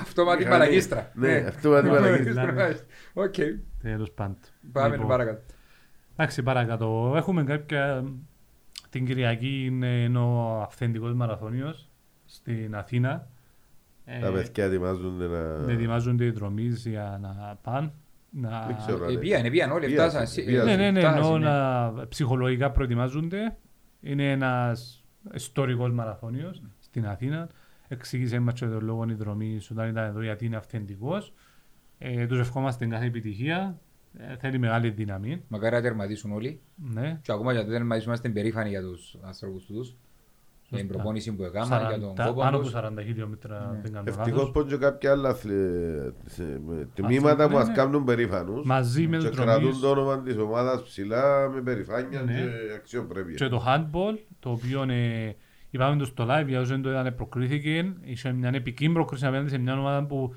[0.00, 0.58] Αυτόματη μηχανή.
[0.58, 1.10] μαλακίστρα.
[1.14, 2.52] Ναι, αυτόματη μαλακίστρα.
[2.52, 2.84] Μάλιστα.
[3.12, 3.34] Οκ.
[3.82, 4.36] Τέλος πάντων.
[4.72, 5.40] Πάμε Λοιπόν, παρακάτω.
[6.16, 7.12] Εντάξει, παρακάτω.
[7.16, 8.04] Έχουμε κάποια.
[8.90, 11.88] Την Κυριακή είναι είναι ο αυθεντικός μαραθώνιος
[12.24, 13.28] στην Αθήνα.
[14.04, 15.72] Ε, Τα παιδιά ετοιμάζονται να.
[15.72, 17.92] ετοιμάζονται οι δρομείς για να πάνε.
[18.30, 18.64] Να...
[18.66, 19.10] Δεν ξέρω.
[19.10, 20.26] Ε, Πήγαν, πήγαν όλοι, Πήγαν, φτάσαν.
[20.26, 20.66] Σι- πήγαν.
[20.66, 21.48] Ναι, ναι, ναι, φτάσαν, εννοώ ναι.
[21.48, 23.56] να ψυχολογικά προετοιμάζονται.
[24.00, 25.04] Είναι ένας
[25.34, 27.48] ιστορικός μαραθώνιος στην Αθήνα.
[27.92, 31.32] Εξήγησε μας και τον λόγο η δρομή όταν ήταν εδώ γιατί είναι αυθεντικός.
[31.98, 33.78] Ε, τους ευχόμαστε κάθε επιτυχία.
[34.18, 35.42] Ε, θέλει μεγάλη δύναμη.
[35.48, 36.60] Μακάρι να τερματίσουν όλοι.
[36.74, 37.18] Ναι.
[37.22, 39.96] Και ακόμα για το τερματίσουν είμαστε περήφανοι για τους ανθρώπους τους.
[40.68, 40.92] Για την Σωστά.
[41.02, 42.74] προπόνηση που έκαναν, για τον 40 κόπο Πάνω από τους.
[42.74, 44.50] 40 χιλιόμετρα δεν κάνω Ευτυχώς λάθος.
[44.50, 47.74] πω και κάποια άλλα αθλη- σε- με τμήματα που ναι, μας ναι.
[47.74, 49.78] κάνουν περήφανους Μαζί με και τους κρατούν δρομείς.
[49.80, 52.32] το όνομα της ομάδας ψηλά με περηφάνεια Ναι.
[52.32, 53.48] και Και αξιοπρέπεια.
[53.48, 55.36] το handball, το οποίο ε,
[55.70, 57.92] είπαμε το στο live, για όσοι δεν το είδαν, προκρίθηκε.
[58.02, 60.34] Είχε μια επική προκρίση απέναντι σε μια ομάδα που,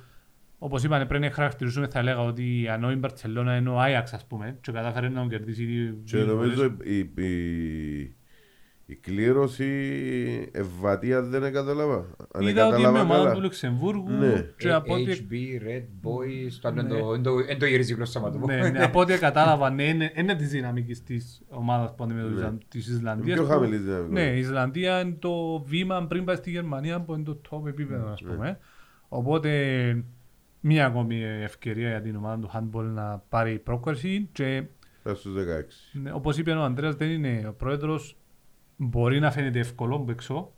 [0.58, 4.26] όπως είπαν, πρέπει να χαρακτηρίζουμε, θα έλεγα ότι ενώ η Μπαρτσελώνα είναι ο Άιαξ, ας
[4.28, 6.88] πούμε, και κατάφερε να τον κερδίσει δύο Και δύο νομίζω φορές.
[6.88, 8.16] η, η,
[8.94, 11.96] η κλήρωση ευβατία δεν κατάλαβα.
[12.34, 13.34] Αν Είδα ότι είναι κατάλαβα ομάδα καλά.
[13.34, 14.46] του Λουξεμβούργου Ναι.
[14.58, 15.34] και από ό,τι HB,
[15.68, 16.88] Red Boys, το άλλο Ναι.
[16.90, 18.46] είναι το- είναι το- είναι το γυρίζει γλώσσα μα το πω.
[18.48, 22.88] ναι, ναι, από ό,τι κατάλαβα, ναι, είναι, είναι της δυναμικής της ομάδας που αντιμετωπίζαν της
[22.88, 23.38] Ισλανδίας.
[23.38, 24.14] Πιο που- χαμηλής δυναμική.
[24.14, 28.08] Ναι, η Ισλανδία είναι το βήμα πριν πάει στη Γερμανία που είναι το top επίπεδο,
[28.12, 28.60] ας πούμε.
[29.08, 29.50] Οπότε,
[30.60, 34.64] μία ακόμη ευκαιρία για την ομάδα του handball να πάρει πρόκριση και
[35.04, 36.00] Πες στους 16.
[36.02, 38.18] ναι, όπως είπε ο Ανδρέας δεν είναι ο πρόεδρος
[38.76, 40.52] μπορεί να φαίνεται εύκολο από έξω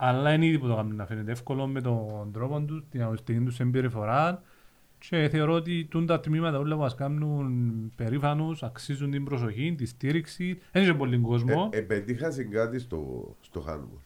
[0.00, 3.40] αλλά είναι ήδη που το κάνουν να φαίνεται εύκολο με τον τρόπο τους, την αγωνιστική
[3.40, 4.42] τους συμπεριφορά
[4.98, 9.86] και θεωρώ ότι τούν τα τμήματα όλα που μας κάνουν περήφανους αξίζουν την προσοχή, τη
[9.86, 14.02] στήριξη δεν είναι πολύ κόσμο Ε, επετύχασαν κάτι στο, στο handball.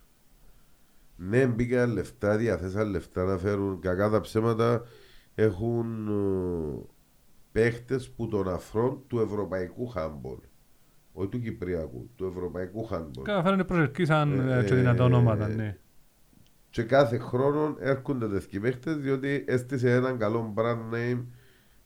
[1.16, 4.82] Ναι, μπήκαν λεφτά, διαθέσαν λεφτά να φέρουν κακά τα ψέματα.
[5.35, 6.82] Έχουν ε,
[7.52, 10.39] παίχτες που τον αφρόν του ευρωπαϊκού handball.
[11.13, 13.23] Όχι του κυπριακού, του ευρωπαϊκού handball.
[13.23, 15.77] Καταφέρανε προσελκύσαν Ε, ε, και δυνατά ε, ονόματα, ναι.
[16.71, 21.25] Και κάθε χρόνο έρχονται τέτοιοι παίχτες διότι έστησε έναν καλό brand name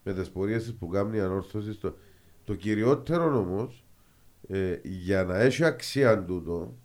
[0.03, 1.73] με τις πορείες της που κάνει η ανόρθωση.
[1.73, 1.97] Στο...
[2.44, 3.85] Το κυριότερο όμως,
[4.48, 6.77] ε, για να έχει αξία τούτο,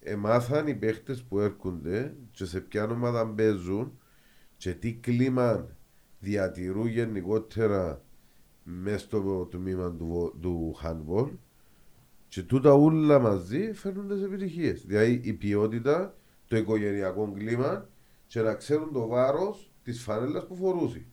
[0.00, 3.98] εμάθαν οι παίχτες που έρχονται και σε ποια ομάδα παίζουν
[4.56, 5.66] και τι κλίμα
[6.18, 8.02] διατηρούν γενικότερα
[8.82, 11.30] μέσα στο τμήμα του, βο- του handball
[12.28, 14.84] και τούτα όλα μαζί φέρνουν τις επιτυχίες.
[14.86, 16.14] Δηλαδή η ποιότητα,
[16.48, 17.88] το οικογενειακό κλίμα
[18.26, 21.04] και να ξέρουν το βάρος της φανέλας που φορούσε.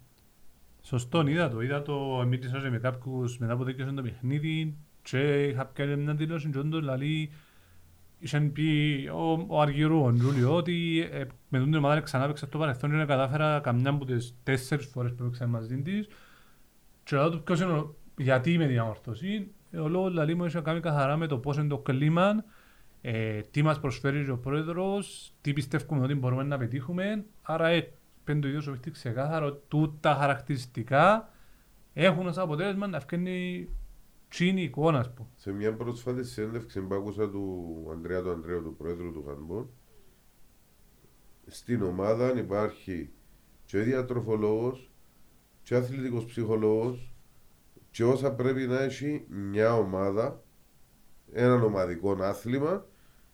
[0.82, 1.62] Σωστό, είδα το.
[1.62, 6.50] Είδα το μίλησα με κάποιους μετά που δίκαισαν το παιχνίδι και είχα πιάσει μια δηλώση
[6.50, 7.32] και όντως δηλαδή
[8.20, 12.58] είχαν πει ο, ο Αργυρού, ο Τζούλιο, ότι ε, με τον ομάδα ξανά έπαιξα στο
[12.58, 16.08] παρελθόν και να κατάφερα καμιά από τις τέσσερις φορές που έπαιξα μαζί της
[17.06, 19.52] και ρωτάω του ποιος είναι ο, γιατί είμαι διαμορφωσή.
[19.72, 22.44] Ε, Ο λόγος δηλαδή μου είχε κάνει καθαρά με το πώς είναι το κλίμα,
[23.02, 27.26] ε, τι μας προσφέρει ο πρόεδρος, τι πιστεύουμε ότι μπορούμε να πετύχουμε.
[27.42, 27.92] Άρα ε,
[28.24, 31.30] πέντε το ίδιο σου έχει ξεκάθαρο τούτα χαρακτηριστικά
[31.94, 33.70] έχουν ως αποτέλεσμα να φτιάχνει
[34.28, 35.28] τσίνη εικόνα, ας πούμε.
[35.36, 39.66] Σε μια πρόσφατη συνέντευξη που άκουσα του Ανδρέα του Ανδρέου, του πρόεδρου του Χανμπορ,
[41.48, 43.10] στην ομάδα υπάρχει
[43.66, 44.95] και ο διατροφολόγος
[45.66, 47.14] και ο αθλητικός ψυχολόγος
[47.92, 50.44] και όσα πρέπει να έχει μια ομάδα,
[51.32, 52.86] έναν ομαδικό άθλημα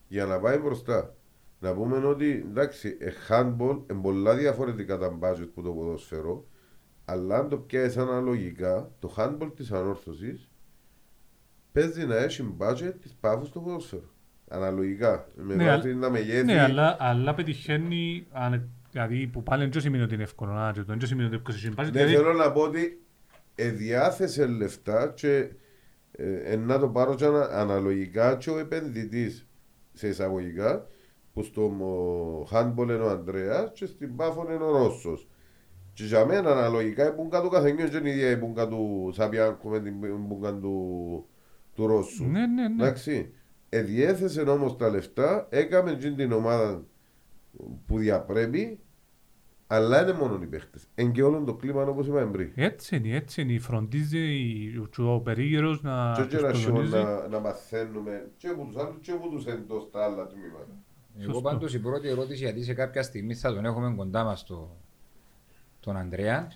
[0.07, 1.15] για να πάει μπροστά.
[1.59, 6.45] Να πούμε ότι εντάξει, ε, handball είναι πολλά διαφορετικά τα budget που το ποδόσφαιρο,
[7.05, 10.49] αλλά αν το πιάσεις αναλογικά, το handball της ανόρθωσης
[11.71, 14.09] παίζει να έχει budget της πάφους στο ποδόσφαιρο.
[14.47, 15.27] Αναλογικά.
[15.35, 16.45] Με Ναι, βάση αλλά- τα μεγέθη.
[16.45, 20.83] Ναι, αλλά, αλλά πετυχαίνει, αν, δηλαδή που πάλι δεν σημαίνει ότι είναι εύκολο να το,
[20.83, 23.01] δεν σημαίνει ότι εύκολο είναι Ναι, δηλαδή, θέλω να πω ότι
[23.55, 25.49] εδιάθεσε λεφτά και
[26.11, 29.47] ε, ε, να το πάρω και ανα- αναλογικά και ο επενδυτής
[29.93, 30.87] σε εισαγωγικά
[31.33, 35.27] που στο μο- handball είναι ο Ανδρέας και στην Πάφο είναι ο Ρώσος.
[35.93, 39.11] Και για μένα αναλογικά η μπούγκα του καθενιού δεν είναι η ίδια η μπούγκα του
[39.13, 41.25] Σαπιάνκου με την μπούγκα του,
[41.75, 42.23] του Ρώσου.
[42.23, 42.83] ναι, ναι, ναι.
[42.83, 43.33] Εντάξει.
[43.69, 46.83] Εδιέθεσε όμως τα λεφτά, έκαμε την την ομάδα
[47.87, 48.79] που διαπρέπει,
[49.67, 50.87] αλλά είναι μόνο οι παίχτες.
[50.95, 52.51] Εν και όλο το κλίμα όπως είπαμε πριν.
[52.55, 53.59] Έτσι είναι, έτσι είναι.
[53.59, 54.19] Φροντίζει
[54.97, 56.93] ο περίγυρος να Και τους όχι να προτονίζει.
[56.93, 60.75] να, να μαθαίνουμε και από τους άλλους και από τους εντός τα άλλα τμήματα.
[61.17, 61.41] Εγώ Σωστό.
[61.41, 64.77] πάντως η πρώτη ερώτηση, γιατί σε κάποια στιγμή θα τον έχουμε κοντά μας το,
[65.79, 66.47] τον Ανδρέα,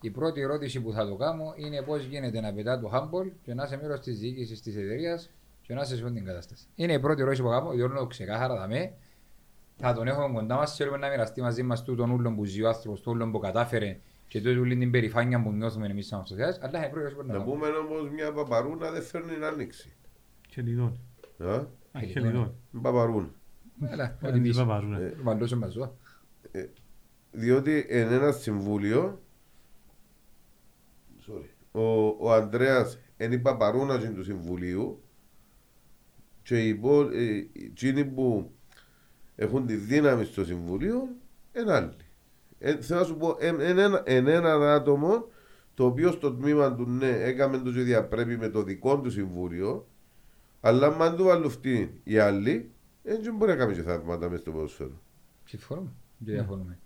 [0.00, 3.54] η πρώτη ερώτηση που θα το κάνω είναι πώς γίνεται να πετά το handball και
[3.54, 5.30] να είσαι μέρος της διοίκησης της εταιρείας
[5.62, 6.66] και να είσαι σε όλη την κατάσταση.
[6.74, 8.92] Είναι η πρώτη ερώτηση που κάνω, διότι ξεκάθαρα δαμέ.
[9.84, 12.68] Θα τον έχουμε κοντά μας, θέλουμε να μοιραστεί μαζί μας τούτον ούλον που ζει ο
[12.68, 13.98] άνθρωπος, το ούλον που κατάφερε
[14.28, 17.26] και τούτη ούλη την περηφάνεια που νιώθουμε εμείς σαν αυτοσιάς, αλλά είναι πρόεδρος που να
[17.32, 17.52] Να κάνουμε.
[17.56, 19.92] πούμε όμως μια παπαρούνα δεν φέρνει την άνοιξη.
[20.48, 20.98] Χελιδόν.
[21.38, 21.54] Α,
[21.92, 22.54] Α, χελιδόν.
[22.82, 23.28] Παπαρούνα.
[23.90, 24.58] Έλα, Ε, ό,τι τι μισή.
[24.60, 25.00] παπαρούνα.
[25.00, 25.92] Ε, Βαλούσε μας ζώα.
[27.30, 29.22] διότι εν ένας συμβούλιο
[31.28, 35.02] sorry, ο, ο Ανδρέας είναι η παπαρούνα του συμβουλίου
[36.42, 38.52] και οι υπό, ε, εκείνοι που
[39.36, 41.08] έχουν τη δύναμη στο συμβουλίο
[41.56, 41.92] είναι άλλοι.
[42.58, 45.26] Ε, θέλω να σου πω, εν, εν, ένα- εν έναν άτομο
[45.74, 49.86] το οποίο στο τμήμα του ναι έκαμε το και διαπρέπει με το δικό του συμβούλιο
[50.60, 52.70] αλλά αν του βάλουν αυτοί οι άλλοι
[53.02, 55.00] δεν μπορεί να κάνει και θαύματα μες στο ποδοσφαίρο.
[55.44, 55.90] Συμφωνούμε.
[56.18, 56.78] Δεν διαφωνούμε.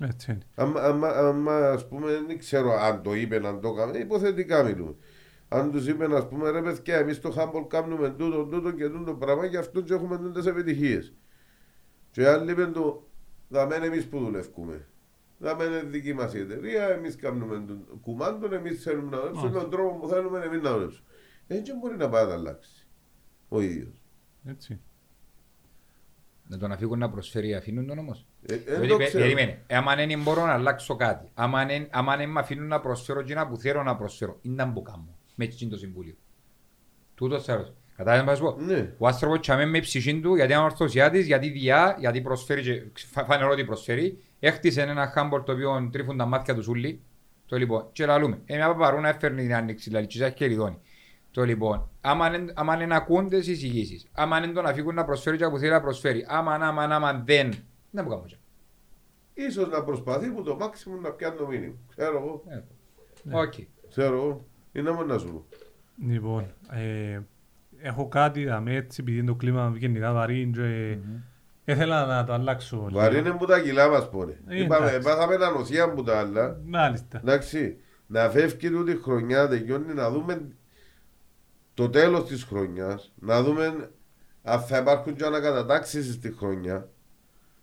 [0.00, 0.42] Έτσι είναι.
[0.54, 4.94] Άμα, άμα, άμα ας πούμε, δεν ξέρω αν το είπε, αν το έκανε, υποθετικά μιλούμε.
[5.48, 9.14] Αν τους είπε, ας πούμε, ρε παιδιά, εμείς στο Χάμπολ κάνουμε τούτο, τούτο και τούτο
[9.14, 11.12] πράγμα και αυτό και έχουμε τούτε επιτυχίες.
[12.14, 13.06] Και οι άλλοι είπαν του,
[13.50, 14.86] θα μένει εμείς που δουλεύουμε.
[15.40, 19.58] Θα μένει δική μας η εταιρεία, εμείς κάνουμε τον κουμάντον, εμείς θέλουμε να δουλέψουμε με
[19.60, 21.06] τον τρόπο που θέλουμε εμείς να δουλέψουμε.
[21.46, 22.86] Έτσι δεν μπορεί να πάει να αλλάξει
[23.48, 24.02] ο ίδιος.
[24.44, 24.80] Έτσι.
[26.48, 28.26] Να τον αφήγουν να προσφέρει αφήνουν τον όμως.
[28.46, 29.22] Ε, δεν Διότι το πε- ξέρω.
[29.24, 29.62] Περίμενε.
[29.70, 31.30] Άμα δεν μπορώ να αλλάξω κάτι.
[31.34, 34.38] Άμα δεν- άμα δεν με αφήνουν να προσφέρω εκείνα που θέλω να προσφέρω.
[34.42, 35.18] Είναι να μπω κάνω.
[35.34, 36.14] Με εκείνο το συμβούλιο.
[37.14, 37.74] Τούτος θέλω.
[37.96, 38.62] Κατάλαβες να σου πω.
[38.62, 38.92] Ναι.
[38.98, 43.24] Ο άνθρωπος τσάμε με ψυχή του γιατί είναι ορθωσιάτης, γιατί διά, γιατί προσφέρει και φα-
[43.24, 44.18] φανερό ότι προσφέρει.
[44.40, 47.00] Έχτισε ένα χάμπορ το οποίο τρίφουν τα μάτια τους σούλοι.
[47.46, 48.38] Το λοιπόν, και λαλούμε.
[48.44, 50.78] Ε, μια παπαρούνα έφερνε την άνοιξη, δηλαδή και και ριδώνει.
[51.30, 55.36] Το λοιπόν, άμα δεν- άμα δεν ακούνται τις εισηγήσεις, άμα δεν τον αφήκουν να προσφέρει
[55.36, 57.50] και που θέλει να προσφέρει, άμα, άμα, άμα δεν,
[57.90, 58.36] δεν μπορούμε να
[59.46, 61.74] Ίσως να προσπαθεί που το μάξιμο να πιάνει το μήνυμα.
[61.96, 62.42] Ξέρω εγώ.
[63.24, 63.46] κάνουμε.
[63.46, 63.52] Οκ.
[63.90, 64.44] Ξέρω εγώ.
[64.72, 65.44] Είναι μόνος να σου πω.
[66.08, 67.20] Λοιπόν, ε,
[67.86, 70.98] έχω κάτι να με έτσι επειδή το κλίμα γενικά βαρύ και
[71.72, 72.76] ήθελα να το αλλάξω.
[72.88, 73.00] λίγο.
[73.00, 74.40] Βαρύ είναι που τα κιλά μας πόνε.
[74.48, 75.08] Ε, Είπαμε, εντάξει.
[75.08, 76.60] πάθαμε ένα νοσία που τα άλλα.
[76.64, 77.18] Μάλιστα.
[77.18, 80.48] Εντάξει, να φεύγει τούτη χρονιά, τελειώνει, να δούμε
[81.74, 83.90] το τέλος της χρονιάς, να δούμε
[84.42, 86.88] αν θα υπάρχουν και ανακατατάξεις στη χρονιά.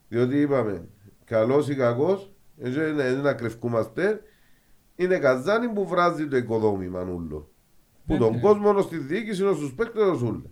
[0.07, 0.88] Διότι είπαμε,
[1.26, 4.22] καλός ή κακός, έτσι είναι, είναι να κρυφκούμαστε,
[4.95, 7.50] είναι καζάνι που βράζει το οικοδόμημα ούλο.
[8.05, 8.39] Που Ναι, τον ναι.
[8.39, 10.51] κόσμο στη διοίκηση, στους παίκτες ούλο.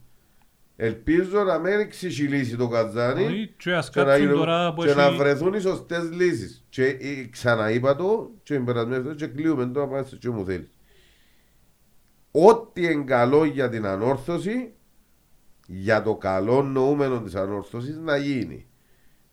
[0.75, 4.83] Ελπίζω να μην ξεχυλήσει το καζάνι Όχι, Και ας και να, κάτσουν γίνουν- τώρα που
[4.83, 5.17] και να έχει...
[5.17, 6.65] βρεθούν οι σωστές λύσεις.
[6.69, 10.29] Και ε, ξαναείπα το, και την περασμένη φορά, και κλείουμε το να πάει στο τι
[10.29, 10.69] μου θέλεις.
[12.31, 14.73] Ό,τι είναι καλό για την ανόρθωση,
[15.67, 18.67] για το καλό νοούμενο της ανόρθωσης να γίνει.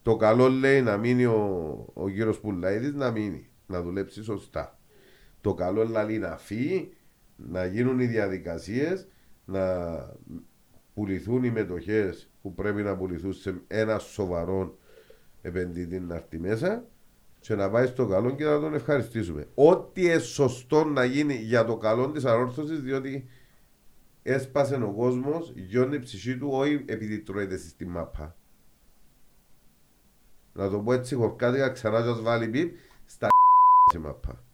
[0.02, 1.40] Το καλό λέει να μείνει ο,
[1.94, 4.78] ο κύριος Πουλαίδης, να μείνει, να δουλέψει σωστά.
[5.40, 6.95] Το καλό λέει να φύγει,
[7.36, 9.08] να γίνουν οι διαδικασίες,
[9.44, 9.96] να
[10.94, 14.78] πουληθούν οι μετοχές που πρέπει να πουληθούν σε ένα σοβαρό
[15.42, 16.84] επενδυτή να έρθει μέσα
[17.40, 19.48] και να πάει στο καλό και να τον ευχαριστήσουμε.
[19.54, 23.28] Ό,τι είναι σωστό να γίνει για το καλό της ανόρθωσης, διότι
[24.22, 28.36] έσπασε ο κόσμος, γιώνει η ψυχή του, όχι επειδή τρώεται στη μάπα.
[30.52, 33.28] Να το πω έτσι χορκάτικα ξανά σας βάλει πιπ στα
[33.92, 34.44] σε μάπα.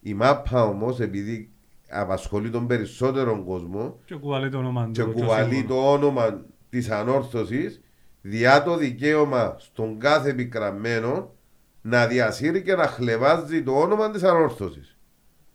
[0.00, 1.52] Η μάπα όμως επειδή
[1.90, 5.80] απασχολεί τον περισσότερο κόσμο Και κουβαλεί το όνομα και του, το κουβαλεί σύμβολο.
[5.80, 7.80] το όνομα της ανόρθωσης
[8.20, 11.34] διά το δικαίωμα στον κάθε επικραμμένο
[11.82, 14.98] να διασύρει και να χλεβάζει το όνομα της ανόρθωσης.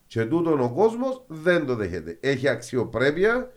[0.07, 2.17] Και τούτον ο κόσμος δεν το δέχεται.
[2.21, 3.51] Έχει αξιοπρέπεια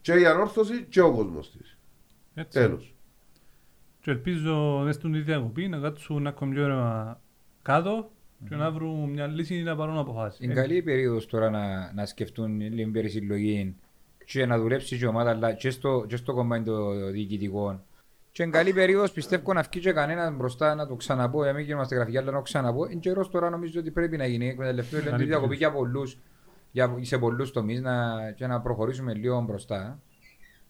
[0.00, 1.78] και η ανόρθωση και ο κόσμος της.
[2.34, 2.58] Έτσι.
[2.58, 2.94] Τέλος.
[4.00, 7.20] Και ελπίζω δεν στον ίδια διακοπή να κάτσουν να κομμιό ώρα
[7.62, 8.10] κάτω
[8.48, 10.40] και να βρουν μια λύση να πάρουν αποφάσεις.
[10.40, 13.76] Είναι Ε, καλή η περίοδος τώρα να, να σκεφτούν λίγο περισυλλογή
[14.24, 17.82] και να δουλέψει και η ομάδα αλλά και στο, και στο κομμάτι των διοικητικών.
[18.32, 21.64] Και είναι καλή περίοδος πιστεύω να βγει και κανένας μπροστά να το ξαναπώ, για μην
[21.64, 22.84] γίνομαστε γραφικοί αλλά να το ξαναπώ.
[22.90, 24.48] Είναι καιρός τώρα νομίζω ότι πρέπει να γίνει.
[24.48, 25.58] Εκμεταλλευτούμε Καλή τη διακοπή περίοδος.
[25.58, 26.18] για πολλούς,
[26.72, 30.00] για, σε πολλούς τομείς να, και να προχωρήσουμε λίγο μπροστά.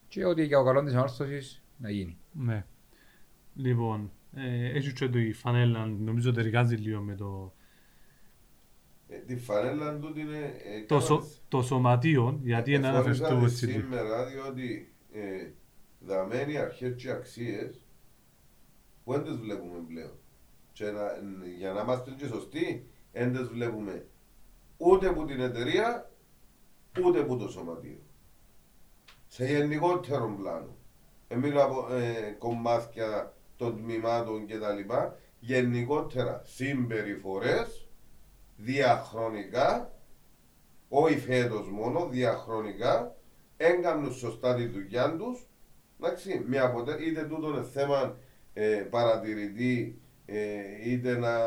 [0.08, 2.16] Και ότι για ο καλός της ανόρθωσης να γίνει.
[2.32, 2.64] Ναι.
[3.54, 7.54] Λοιπόν, ε, έχει και το η φανέλα, νομίζω ταιριάζει λίγο με το,
[9.08, 10.54] Ε, τη φανέλα τούτη είναι...
[10.64, 13.66] ε, το, κάναμε- σω, το σωματείο, γιατί είναι να Εφορήσα αναφερθώ τη έτσι.
[13.66, 13.78] λίγο.
[13.80, 15.50] σήμερα διότι ε,
[16.00, 17.80] δαμένοι αρχές και αξίες
[19.04, 20.18] που δεν τις βλέπουμε πλέον.
[20.72, 21.02] Και να,
[21.58, 24.06] για να είμαστε και σωστοί, δεν τις βλέπουμε
[24.76, 26.10] ούτε από την εταιρεία,
[27.06, 27.98] ούτε από το σωματείο.
[29.26, 30.76] Σε γενικότερο πλάνο.
[31.28, 34.92] Δεν μιλώ από ε, κομμάτια των τμήματων κτλ.
[35.38, 37.88] Γενικότερα συμπεριφορές
[38.56, 39.90] διαχρονικά
[40.88, 43.16] όχι φέτος μόνο, διαχρονικά,
[43.56, 45.46] έγκανουν σωστά τη δουλειά τους.
[46.00, 46.96] Εντάξει, με αποτε...
[47.00, 48.16] είτε τούτο είναι θέμα
[48.52, 50.38] ε, παρατηρητή ε,
[50.84, 51.38] είτε να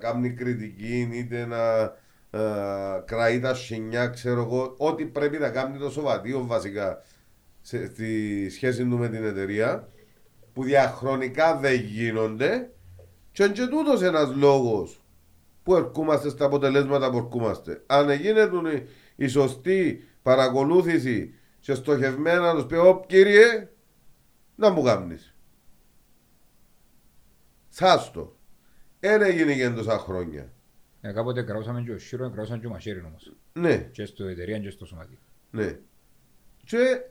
[0.00, 1.82] κάνει κριτική είτε να
[2.30, 7.02] ε, κραεί τα σινιά, ξέρω εγώ, ό,τι πρέπει να κάνει το σοβατείο βασικά
[7.60, 9.88] σε, στη σχέση του με την εταιρεία
[10.52, 12.70] που διαχρονικά δεν γίνονται
[13.32, 15.04] και είναι και τούτος ένας λόγος
[15.62, 17.82] που ερχόμαστε στα αποτελέσματα που ερχόμαστε.
[17.86, 23.68] Αν γίνεται η, η σωστή παρακολούθηση και στοχευμένα να τους πει «Ω κύριε,
[24.54, 25.34] να μου κάνεις».
[27.68, 28.36] Σάστο.
[29.00, 30.52] Ένα έγινε για τόσα χρόνια.
[31.00, 33.32] Ε, κάποτε κραούσαμε και ο Σύρο, κραούσαμε και ο Μασέριν όμως.
[33.52, 35.18] Ναι, Και στο εταιρεία και στο σωματείο.
[35.50, 35.78] ναι.
[36.64, 37.10] Και, ε, ε,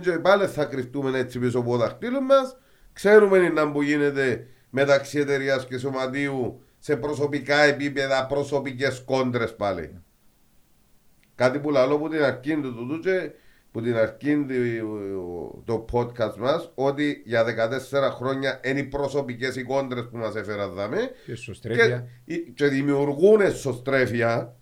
[0.00, 2.56] και πάλι θα κρυφτούμε έτσι πίσω από το δαχτύλο μας.
[2.92, 10.02] Ξέρουμε να που γίνεται μεταξύ εταιρείας και σωματείου σε προσωπικά επίπεδα, προσωπικές κόντρες πάλι.
[11.34, 13.30] Κάτι που λαλώ που την αρχή του τούτου και
[13.72, 19.62] που την αρχή του- το podcast μας ότι για 14 χρόνια είναι οι προσωπικές οι
[19.62, 22.06] κόντρες που μας έφεραν δάμε Και στο και, στρέφεια.
[22.54, 24.54] και δημιουργούν εσωστρέφεια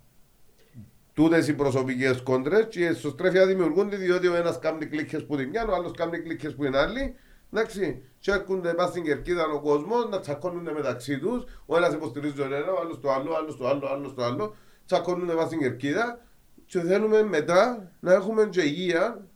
[1.19, 5.49] τούτες οι προσωπικές κόντρες και οι εσωστρέφεια δημιουργούνται διότι ο ένας κάνει κλίκες που την
[5.49, 7.15] μια, ο άλλος κάνει κλίκες που την άλλη
[7.53, 12.35] εντάξει, και έρχονται πας στην κερκίδα ο κόσμος να τσακώνουν μεταξύ τους ο ένας υποστηρίζει
[12.35, 15.37] τον ένα, ο άλλος το άλλο, ο άλλος το άλλο, ο άλλος το άλλο τσακώνουν
[15.37, 16.21] πας στην κερκίδα
[16.67, 19.27] και θέλουμε μετά να έχουμε και υγεία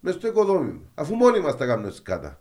[0.00, 2.40] μες στο οικοδόμημα αφού μόνοι μας τα κάνουμε σκάτα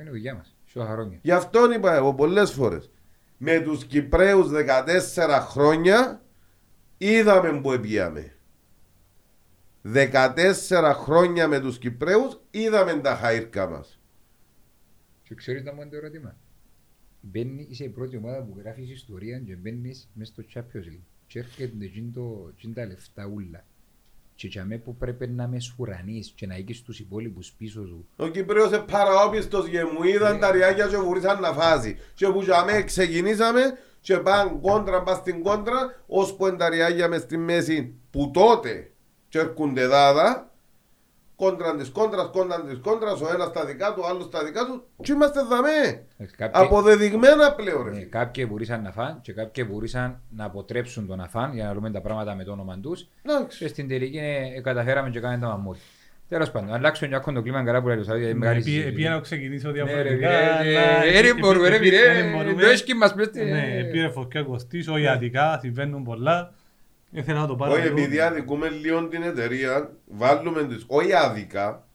[0.00, 0.56] Είναι δουλειά μας.
[0.64, 1.18] Στο χρόνια.
[1.22, 2.90] Γι' αυτό είπα εγώ πολλές φορές.
[3.36, 6.22] Με τους Κυπρέους 14 χρόνια
[6.98, 8.32] είδαμε που επίαμε.
[9.82, 14.00] 14 χρόνια με τους Κυπρέους είδαμε τα χαΐρκα μας.
[15.22, 16.36] Και ξέρεις να μου είναι το ερώτημα;
[17.20, 21.04] Μπαίνεις, είσαι η πρώτη ομάδα που γράφεις ιστορία και μπαίνεις μέσα στο Champions League.
[21.26, 23.66] Και έρχεται εκείνο το- εκείνα τα λεφτά ούλα.
[24.38, 28.08] Και για μέ που πρέπει να με σουρανείς και να έχεις τους υπόλοιπους πίσω σου.
[28.16, 30.38] Ο Κυπρέος είναι παραόπιστος και μου είδαν Ναι.
[30.38, 31.96] τα ριάκια και βουρήσαν να φάζει.
[32.14, 33.60] Και που για μέ ξεκινήσαμε
[34.00, 38.90] και πάνε κόντρα, πάνε στην κόντρα, ώσπου είναι τα ριάκια μες στη μέση που τότε
[39.28, 40.50] και έρχονται δάδα,
[41.42, 44.64] κόντρα της κόντρας, κόντρα της κόντρας, ο ένας στα δικά του, ο άλλος στα δικά
[44.66, 45.86] του και είμαστε δαμέ.
[46.16, 47.90] Εντάξει, Κάποιοι, Αποδεδειγμένα πλέον ρε.
[47.90, 51.74] ναι, κάποιοι μπορούσαν να φάνε και κάποιοι μπορούσαν να αποτρέψουν το να φάνε για να
[51.74, 53.06] λέμε τα πράγματα με το όνομα τους.
[53.22, 53.58] Εντάξει.
[53.58, 55.78] Και στην τελική ε, καταφέραμε και κάναμε τα μαμμούδι.
[56.28, 58.88] Τέλος πάντων, αλλάξουμε και το κλίμα καλά που λέει ο Σαββίδη, είναι μεγάλη συζήτηση.
[58.88, 60.28] Επειδή να ξεκινήσω Ναι, ρε, διαφορετικά.
[60.28, 60.36] ρε,
[60.78, 62.62] αλλά ε, ε, μπορούμε, ρε, επί- ρε, δεν μπορούμε.
[62.62, 66.54] το έσκι μας πες, ε, Ναι, πήρε φωτιά κοστής, όχι αδικά, συμβαίνουν πολλά.
[67.10, 67.72] Ήθελα να το πάρω.
[67.72, 67.96] Όχι, λίγο.
[67.98, 71.86] επειδή αδικούμε λίγο την εταιρεία, βάλουμε τις, όχι άδικα,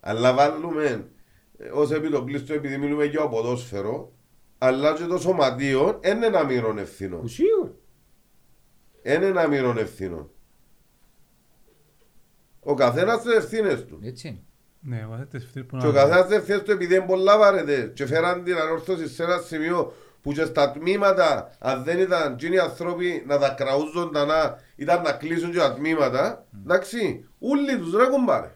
[0.00, 1.10] αλλά βάλουμε
[1.58, 4.12] ε, ως επιτοπλίστο επειδή μιλούμε για ποδόσφαιρο,
[4.58, 7.16] αλλά και το σωματείο είναι ένα μοίρον ευθύνο.
[7.16, 7.70] Που σίγουρα.
[9.02, 10.30] Είναι ένα μοίρον ευθύνο.
[12.60, 14.00] Ο καθένας τις ευθύνες του.
[14.02, 14.42] Έτσι είναι.
[14.80, 17.38] Ναι, ο καθένας ευθύνες που Και ο να- καθένας τις ευθύνες του επειδή είναι πολλά
[17.38, 19.92] βαρετές και φέραν την ανόρθωση σε ένα σημείο
[20.22, 25.02] που και στα τμήματα αν δεν ήταν εκείνοι οι άνθρωποι να τα κραούζονταν να ήταν
[25.02, 28.54] να κλείσουν και τα τμήματα εντάξει, όλοι τους ρε κουμπάρε.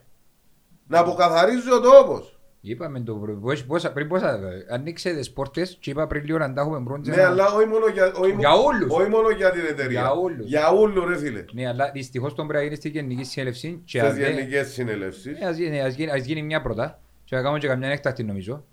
[0.89, 2.31] Να αποκαθαρίζει ο τόπος.
[2.61, 4.39] Είπαμε το πρωί, πώς- πόσα- πριν πόσα,
[4.71, 7.15] ανοίξε τις πόρτες και είπα πριν λίγο να τα έχουμε μπρόντζα.
[7.15, 8.91] Ναι, αλλά όχι μόνο για, όχι, μο- Για όλους.
[8.93, 10.01] όχι μόνο για την εταιρεία.
[10.01, 10.47] Για όλους.
[10.49, 11.45] Για όλους ρε φίλε.
[11.53, 14.69] Ναι, αλλά δυστυχώς τον πρέπει να γίνει στη γενική συνέλευση και Στις αν δεν- γενικές
[14.73, 15.41] συνελεύσεις.
[15.41, 18.23] Ε, ας γίνει, ας γίνει, ας γίνει μια πρώτα και να κάνουμε και καμιά έκτακτη
[18.25, 18.65] νομίζω.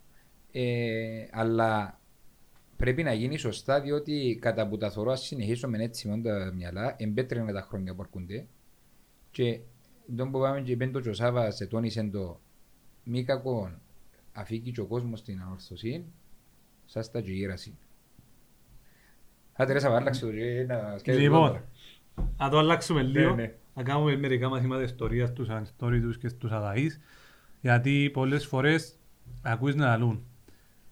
[0.51, 0.61] Ε,
[1.31, 1.99] αλλά
[2.83, 6.95] πρέπει να γίνει σωστά διότι κατά που τα θωρώ ας συνεχίσουμε έτσι με τα μυαλά
[6.97, 8.45] εμπέτρενα τα χρόνια που έρχονται
[9.31, 9.59] και
[10.15, 12.39] τον που πάμε και πέντο και ο Σάββας σε τόνισε το
[13.03, 13.79] μη κακόν
[14.33, 16.05] αφήκει και ο κόσμος στην ανορθωσή
[16.85, 17.77] σας τα και γύραση.
[19.61, 21.67] Α, Τερέσα, βάλαξε το και να σκέφτεσαι Λοιπόν, τώρα.
[22.37, 23.35] να το αλλάξουμε λίγο.
[23.35, 23.53] ναι.
[23.75, 26.99] Να κάνουμε μερικά μαθήματα ιστορίας στους ανιστόριτους και στους αδαείς.
[27.61, 28.95] Γιατί πολλές φορές
[29.41, 30.25] ακούεις να λαλούν.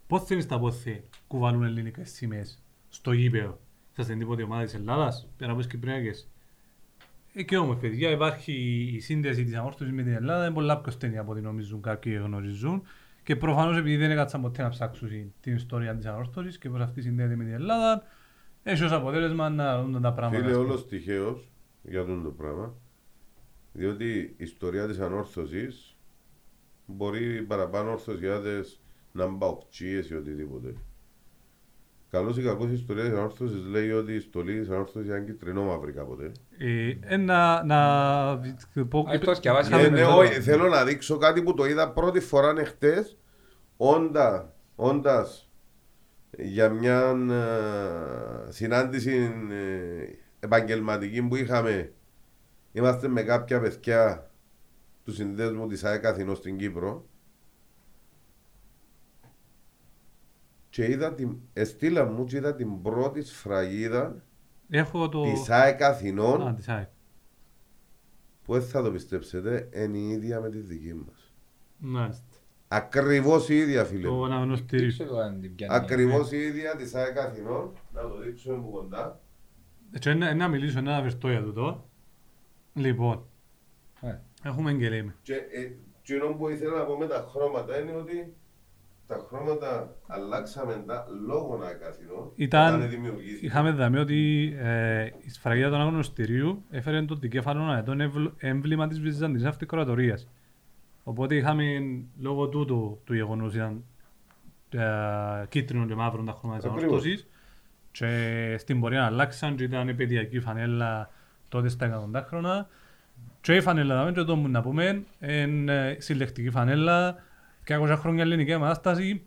[0.08, 3.60] Πώς θέλεις τα πόθε κουβαλούν ελληνικές σημαίες στο γήπεδο.
[3.92, 6.30] Σας είναι τίποτε ομάδα της Ελλάδας, πέρα από τις Κυπριακές.
[7.34, 8.54] Ε, και όμως παιδιά υπάρχει
[8.96, 12.20] η σύνδεση της αμόρφωσης με την Ελλάδα είναι πολλά πιο στενή από ό,τι νομίζουν κάποιοι
[12.24, 12.84] γνωρίζουν
[13.24, 15.10] και προφανώς επειδή δεν έκατσαν ποτέ να ψάξουν
[15.42, 18.04] την ιστορία της ανόρθωσης και πώς αυτή συνδέεται με την Ελλάδα
[18.64, 20.44] έχει ως αποτέλεσμα να δουν τα πράγματα.
[20.44, 20.70] Φίλε ας πούμε.
[20.70, 21.52] όλος τυχαίος
[21.82, 22.74] για αυτό το πράγμα.
[23.74, 25.96] Διότι η ιστορία της ανόρθωσης
[26.86, 28.82] μπορεί παραπάνω ορθωσιάδες
[29.12, 30.74] να μπαουκτσίες ή οτιδήποτε.
[32.12, 35.64] Καλώς ή κακώς η ιστορία της ανόρθωσης λέει ότι η στολή της ανόρθωσης ήταν κυτρινό
[35.64, 36.32] μαύρη κάποτε.
[36.58, 37.78] Ε, ε, να, να
[38.90, 39.00] πω...
[39.00, 39.74] Α, το σκευάσει.
[39.74, 43.18] Ε, Είχαμε ναι, το- όχι, θέλω να δείξω κάτι που το είδα πρώτη φορά εχθές
[43.78, 45.50] όντα, όντας
[46.38, 51.94] για μια ε, συνάντηση ε, επαγγελματική που είχαμε
[52.72, 54.32] είμαστε με κάποια παιδιά
[55.04, 57.06] του συνδέσμου της ΑΕΚ Αθηνός στην Κύπρο
[60.72, 64.24] και είδα την, εστήλα μου και είδα την πρώτη σφραγίδα
[64.70, 65.24] Έχω το...
[65.24, 66.88] της ΑΕΚ Αθηνών Α, της ΑΕΚ.
[68.44, 71.34] που δεν θα το πιστέψετε, είναι η ίδια με τη δική μας.
[71.78, 72.24] Μάλιστα.
[72.68, 74.26] Ακριβώς η ίδια φίλε Το μου.
[74.26, 74.86] αναγνωστήριο.
[74.86, 75.76] Δείξε το αν την πιάνει.
[75.76, 77.74] Ακριβώς η ίδια της ΑΕΚ Αθηνών.
[77.94, 79.20] Να το δείξουμε από κοντά.
[79.92, 81.90] Έτσι, να, να μιλήσω, να βερτώ για τούτο.
[82.74, 83.26] Λοιπόν,
[84.02, 85.16] Ε, έχουμε και λέμε.
[85.22, 85.72] Και ε,
[86.02, 88.34] εκείνο που ήθελα να πω με τα χρώματα είναι ότι
[89.12, 92.32] τα χρώματα αλλάξαμε τα λόγω ΑΕΚ Αθηνών.
[92.36, 93.46] Ήταν- όταν δημιουργήθηκε.
[93.46, 99.00] Είχαμε δει ότι ε, η σφραγίδα του αναγνωστηρίου έφερε το δικέφαλο αετών ευλ- έμβλημα της
[99.00, 100.28] Βυζαντινής Αυτοκρατορίας.
[101.04, 101.64] Οπότε είχαμε
[102.20, 103.84] λόγω τούτου του γεγονός ήταν
[104.70, 104.86] ε,
[105.50, 106.92] κίτρινο και μαύρο τα χρώματα της Ακριβώς.
[106.94, 107.28] ανορθώσης
[107.92, 111.10] και στην πορεία αλλάξαν και ήταν παιδιακή φανέλα
[111.50, 112.68] τότε στα εκατοντάχρονα
[113.42, 117.16] και η φανέλα δάμε και το μου να πούμε είναι συλλεκτική φανέλα
[117.80, 119.22] 200 χρόνια ελληνική επανάσταση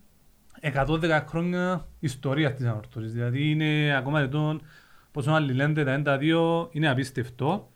[0.60, 4.60] 110 χρόνια ιστορίας της ανορθώσης δηλαδή είναι ακόμα ετών
[5.10, 7.68] πόσο άλλοι λένε τα ένα τα δύο είναι απίστευτο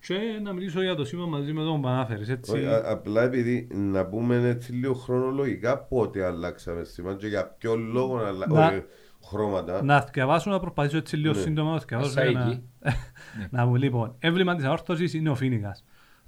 [0.00, 3.22] και να μιλήσω για το σήμα μαζί με τον που ανάφερες έτσι Όχι, α- απλά
[3.22, 8.60] επειδή να πούμε έτσι λίγο χρονολογικά πότε αλλάξαμε σήμα και για ποιο λόγο να αλλάξαμε
[8.60, 8.82] Να- όχι,
[9.24, 9.82] χρώματα.
[9.82, 11.40] Να θυκευάσω, να προσπαθήσω έτσι λίγο Ναι.
[11.40, 12.40] σύντομα να θυκευάσω για να...
[12.40, 12.62] Ασαίκη.
[13.50, 15.84] να μου λοιπόν, έμβλημα της αόρθωσης είναι ο Φίνικας.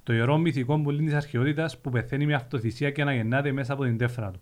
[0.09, 3.97] Το ιερό μυθικό πουλί της αρχαιότητας που πεθαίνει με αυτοθυσία και αναγεννάται μέσα από την
[3.97, 4.41] τέφρα του.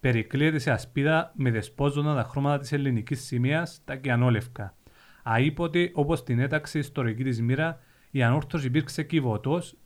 [0.00, 4.74] Περικλείεται σε ασπίδα με δεσπόζοντα τα χρώματα της ελληνικής σημαίας, τα κιανόλευκα.
[5.22, 7.80] Αήποτε, όπως την έταξε η ιστορική της μοίρα,
[8.10, 9.76] η ανόρθωση υπήρξε κυβωτός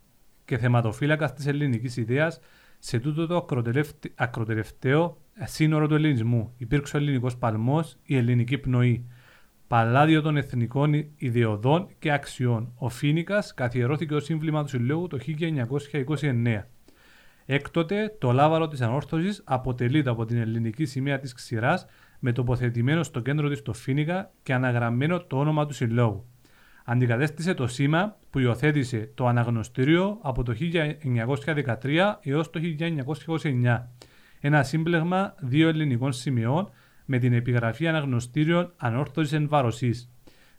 [0.44, 2.40] και θεματοφύλακας της ελληνικής ιδέας
[2.78, 6.54] σε τούτο το ακροτελευτε- ακροτελευταίο σύνορο του ελληνισμού.
[6.56, 9.06] Υπήρξε ο ελληνικός παλμός, η ελληνική πνοή.
[9.72, 12.72] Παλάδιο των εθνικών ι- ιδεωδών και αξιών.
[12.76, 16.68] Ο Φίνικας καθιερώθηκε ως σύμβλημα του Συλλόγου το 1929.
[17.46, 21.86] Έκτοτε, το λάβαρο της ανόρθωσης αποτελείται από την ελληνική σημαία της ξηράς
[22.18, 26.24] με τοποθετημένο στο κέντρο της το Φίνικα και αναγραμμένο το όνομα του Συλλόγου.
[26.84, 30.54] Αντικατέστησε το σήμα που υιοθέτησε το αναγνωστήριο από το
[31.82, 32.60] 1913 έως το
[33.42, 33.88] 1929.
[34.40, 36.70] Ένα σύμπλεγμα δύο ελληνικών σημειών
[37.04, 40.12] με την επιγραφή αναγνωστήριων ανόρθωσης εν βαροσής.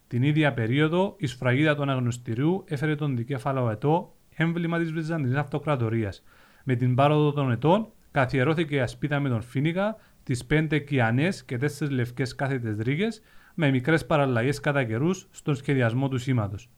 [0.07, 6.24] Την ίδια περίοδο η σφραγίδα του αναγνωστηρίου έφερε τον δικέφαλο ετώ έμβλημα της Βυζαντινής Αυτοκρατορίας.
[6.64, 11.57] Με την πάροδο των ετών καθιερώθηκε η ασπίδα με τον Φίνικα, τις πέντε κιανές και
[11.57, 13.22] τέσσερις λευκές κάθετες ρίγες
[13.53, 16.70] με μικρές παραλλαγές κατά καιρούς στον σχεδιασμό του σήματος.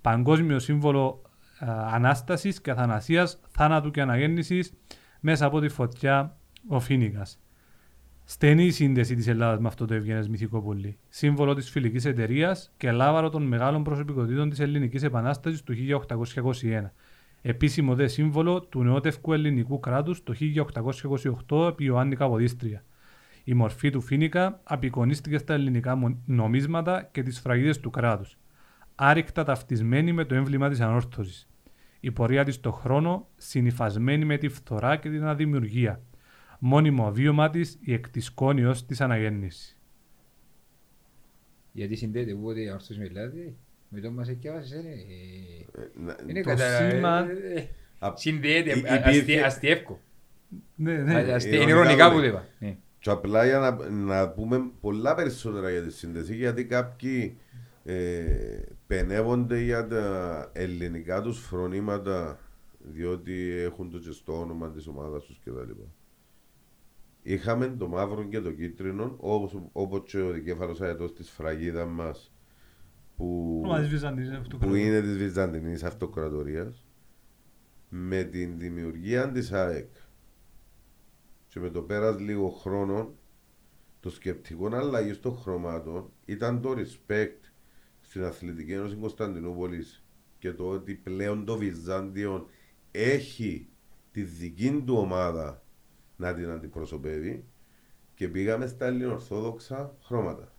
[0.00, 1.22] Παγκόσμιο σύμβολο
[1.58, 4.72] α, Ανάστασης και Αθανασίας, θάνατου και αναγέννησης
[5.20, 6.36] μέσα από τη φωτιά
[6.68, 7.38] ο Φίνικας.
[8.30, 10.98] Στενή η σύνδεση της Ελλάδας με αυτό το ευγενές μυθικό πουλί.
[11.08, 16.92] Σύμβολο της φιλικής εταιρείας και λάβαρο των μεγάλων προσωπικότητων της Ελληνικής Επανάστασης του 1821.
[17.42, 20.34] Επίσημο δε σύμβολο του νεότευκου ελληνικού κράτους το
[21.48, 22.84] 1828 επί Ιωάννη Καποδίστρια.
[23.44, 28.38] Η μορφή του Φίνικα απεικονίστηκε στα ελληνικά μο- νομίσματα και τις φραγίδες του κράτους.
[28.94, 31.48] Άρρηκτα ταυτισμένη με το έμβλημα της ανόρθωσης.
[32.00, 36.00] Η πορεία της στο χρόνο συνυφασμένη με τη φθορά και την αδημιουργία
[36.58, 39.78] μόνιμο βίωμα της η εκτισκόνη ως της αναγέννησης.
[41.72, 43.32] Γιατί συνδέεται οπότε η όρθωση με Ελλάδα.
[43.88, 44.88] Με το μας εκκιάβασες, ρε.
[44.88, 46.90] ε, Ε, να- Είναι Το κατά...
[46.90, 47.68] σήμα- ε, ε,
[47.98, 50.00] Α- Συνδέεται, Υ- α- υπήρχε- αστι- αστιεύκο.
[50.74, 51.32] Ναι, Α- ναι.
[51.32, 52.30] αστι- ειρωνικά Είναι ειρωνικά το που το λέω.
[52.30, 52.46] είπα.
[52.58, 52.76] Ναι.
[52.98, 57.36] Και απλά για να, να πούμε πολλά περισσότερα για τη σύνδεση, γιατί κάποιοι
[57.84, 58.24] ε,
[58.86, 62.38] πενεύονται για τα ελληνικά τους φρονήματα,
[62.78, 65.70] διότι έχουν το και στο όνομα της ομάδας τους κτλ.
[67.30, 72.32] Είχαμε το μαύρο και το κίτρινο, όπως, όπως και ο δικέφαλος αετός της φραγίδας μας,
[73.16, 74.86] που, Χρώμα της Βυζαντινής που Αυτοκρατορίας.
[74.86, 76.84] είναι της Βυζαντινής Αυτοκρατορίας,
[77.88, 79.90] με την δημιουργία της ΑΕΚ
[81.48, 83.14] και με το πέρας λίγο χρόνο
[84.00, 87.50] το σκεπτικό αλλαγή των χρωμάτων ήταν το respect
[88.00, 90.04] στην Αθλητική Ένωση Κωνσταντινούπολης
[90.38, 92.46] και το ότι πλέον το Βυζάντιο
[92.90, 93.68] έχει
[94.10, 95.62] τη δική του ομάδα
[96.18, 97.44] να την αντιπροσωπεύει
[98.14, 100.52] και πήγαμε στα ελληνοορθόδοξα χρώματα.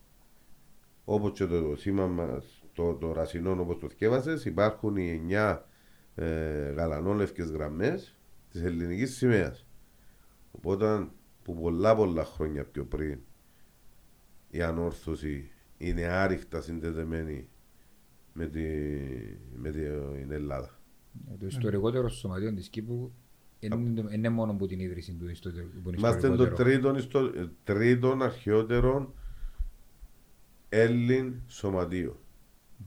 [1.06, 5.66] Όπως και το σήμα μας, το, το ρασινό όπως το θκεύασες, υπάρχουν οι εννιά
[6.16, 8.18] ε, γαλανόλευκες γραμμές
[8.50, 9.66] της ελληνικής σημαίας.
[10.52, 11.08] Οπότε
[11.44, 13.20] που πολλά πολλά χρόνια πιο πριν
[14.50, 17.50] η ανόρθωση είναι άρρηκτα συνδεδεμένη
[18.34, 18.62] με, τη,
[19.56, 20.80] με την Ελλάδα.
[21.40, 23.12] Το ιστορικότερο σωματείο της Κύπρου
[23.60, 26.70] είναι το- είναι μόνο που την ίδρυση του ιστο- που είναι Είμαστε το ιστορικότερο.
[26.70, 27.32] τρίτον, ιστο,
[27.64, 29.14] τρίτον αρχαιότερο
[30.70, 32.20] Έλλην σωματείο.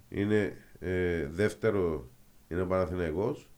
[0.08, 2.10] Είναι ε, δεύτερο
[2.48, 3.50] είναι ο Παναθηναϊκός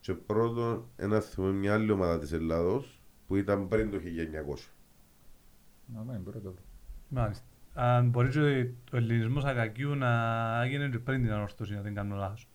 [0.00, 4.70] και πρώτον ένα θυμάμαι μια άλλη ομάδα της Ελλάδος που ήταν πριν το 1900.
[5.86, 6.54] Να πάμε πρώτο.
[7.08, 7.44] Μάλιστα.
[7.74, 8.38] Αν μπορεί και
[8.92, 12.46] ο ελληνισμός ακακίου να έγινε και πριν την ανόρθωση, να δεν κάνω λάθος.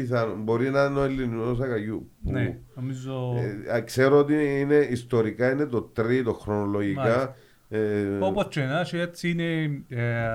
[0.00, 2.10] Πιθανό, μπορεί να είναι ο ελληνικός Ακαγιού.
[2.22, 3.34] που, Ναι, νομίζω...
[3.66, 7.00] ε, α, ξέρω ότι είναι, ιστορικά είναι το τρίτο χρονολογικά.
[7.02, 7.36] Μάλιστα.
[7.68, 10.28] Ε, Όπως και να έχει, έτσι είναι ε,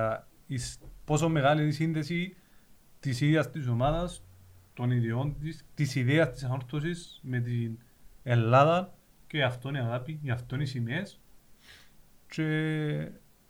[0.47, 2.35] η σ- πόσο μεγάλη είναι η σύνδεση
[2.99, 4.23] της ίδιας της ομάδας,
[4.73, 7.77] των ιδιών της, της ιδέας της ανόρθωσης με την
[8.23, 8.93] Ελλάδα
[9.27, 11.19] και γι' αυτό είναι η αγάπη, γι' αυτό είναι οι σημαίες
[12.27, 13.07] και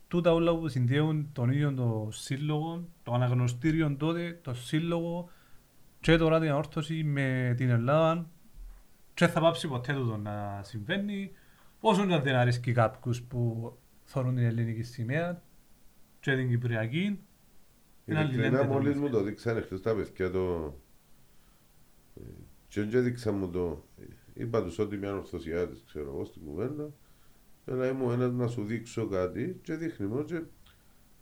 [0.07, 5.29] τούτα όλα που συνδέουν τον ίδιο το σύλλογο, το αναγνωστήριο τότε, το σύλλογο
[6.01, 8.29] και τώρα την ανόρθωση με την Ελλάδα
[9.13, 11.31] και θα πάψει ποτέ τούτο να συμβαίνει
[11.79, 13.73] όσο να δεν αρέσκει κάποιους που
[14.03, 15.41] θεωρούν την ελληνική σημαία
[16.19, 17.19] και την κυπριακή
[18.05, 20.75] είναι άλλη Ειλικρινά λένε μόλις το μου το δείξανε χτες τα παιδιά το...
[22.15, 22.21] ε,
[22.67, 23.85] Και δεν έδειξα μου το...
[24.33, 26.93] Είπα τους ότι μια ορθωσιάτης ξέρω εγώ στην κουβέντα
[27.65, 30.41] Έλα ήμουν ένας να σου δείξω κάτι και δείχνει μου και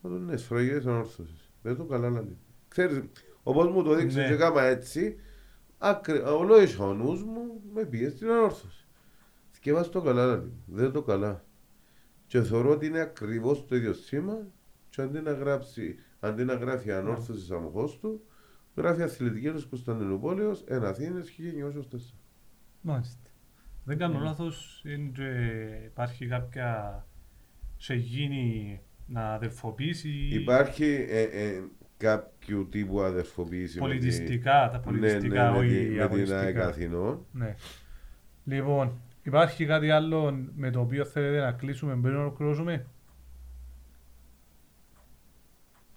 [0.01, 1.51] να τον ναι, σφραγές ανόρθωσης.
[1.61, 2.37] Δεν το καλά να λέει.
[3.43, 4.27] Ξέρεις, όπως μου το δείξε Ναι.
[4.27, 5.19] και κάμα έτσι,
[5.77, 8.87] άκρη, ολόισα ο νους μου με πήγες στην ανόρθωση.
[9.51, 10.53] Σκεφάς το καλά να λέει.
[10.65, 11.43] Δεν το καλά.
[12.27, 14.47] Και θεωρώ ότι είναι ακριβώς το ίδιο σήμα
[14.89, 18.21] και αντί να γράψει, αντί να γράφει ανόρθωση σαμοχώς του,
[18.75, 22.15] γράφει αθλητική ενός Κωνσταντινούπολεως εν Αθήνες 1904.
[22.81, 23.29] Μάλιστα.
[23.83, 25.31] Δεν κάνω λάθος, είναι και
[25.85, 27.05] υπάρχει κάποια
[27.77, 31.63] σε γίνει να αδερφοποιήσει Υπάρχει ε, ε,
[32.03, 36.01] κάποιο τύπου αδερφοποίηση με τη- πολιτιστικά, τα πολιτιστικά, ναι, ναι, με, όχι τη- με την
[36.01, 36.39] αγωνιστικά.
[36.39, 37.25] ΑΕΚ Αθηνών.
[37.31, 37.55] Ναι.
[38.45, 42.85] Λοιπόν, υπάρχει κάτι άλλο με το οποίο θέλετε να κλείσουμε πριν να ολοκληρώσουμε;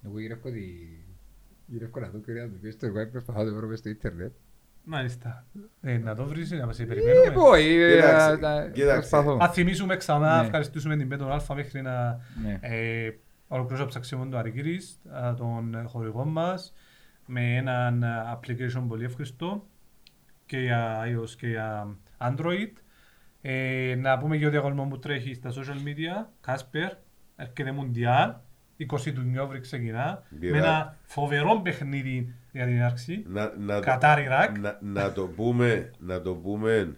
[0.05, 0.61] Εγώ γυρεύω τη...
[1.65, 4.31] Γυρεύω να δω κυρία του πες το εγώ προσπαθώ να το βρω μες στο ίντερνετ.
[4.85, 5.45] Μάλιστα.
[5.81, 7.25] Ε, να το βρεις, να σε περιμένουμε.
[7.25, 8.97] Ε, όχι, ε, Κοίταξε, τα- κοίταξε.
[9.09, 9.35] προσπαθώ.
[9.35, 10.45] Να θυμίσουμε ξανά, Ναι.
[10.45, 12.19] ευχαριστήσουμε την Πέτρο Αλφα μέχρι να
[13.53, 13.57] Ναι.
[13.57, 16.73] ε, ολοκληρώσω ψαξιμόν του Αρικύρης, α, τον χορηγό μας,
[17.25, 19.67] με έναν α, application πολύ εύχριστο
[20.45, 22.71] και για iOS και για Android.
[23.41, 26.91] Ε, να πούμε για ο διαγωνισμό που τρέχει στα social media, Κάσπερ,
[27.35, 28.33] έρχεται Μουντιάλ,
[28.77, 30.57] 20 του Νιόβρη ξεκινά, με Μπήρα.
[30.57, 33.23] ένα φοβερό παιχνίδι για την άρξη.
[33.27, 34.57] Να, να, το, Κατάρ Ιράκ.
[34.57, 36.97] να, να το πούμε, να το πούμε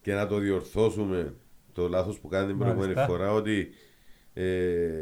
[0.00, 1.34] και να το διορθώσουμε
[1.72, 3.14] το λάθος που κάνει την προηγούμενη Μάλιστα.
[3.14, 3.68] φορά ότι
[4.38, 4.42] ε,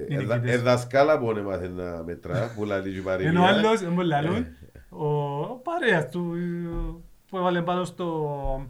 [0.08, 0.54] Είναι εδα, νικητές.
[0.60, 3.30] εδασκάλα που έμαθε να μετρά που λαλείς και η παροιμία.
[3.30, 4.46] Ενώ ο άλλος, δεν μπορεί να λαλούν,
[4.88, 5.06] ο
[5.40, 8.66] ο παρέας του ε, που έβαλε πάνω στο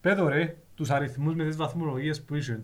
[0.00, 2.60] πέδο ρε, τους αριθμούς με τις βαθμολογίες που είχε.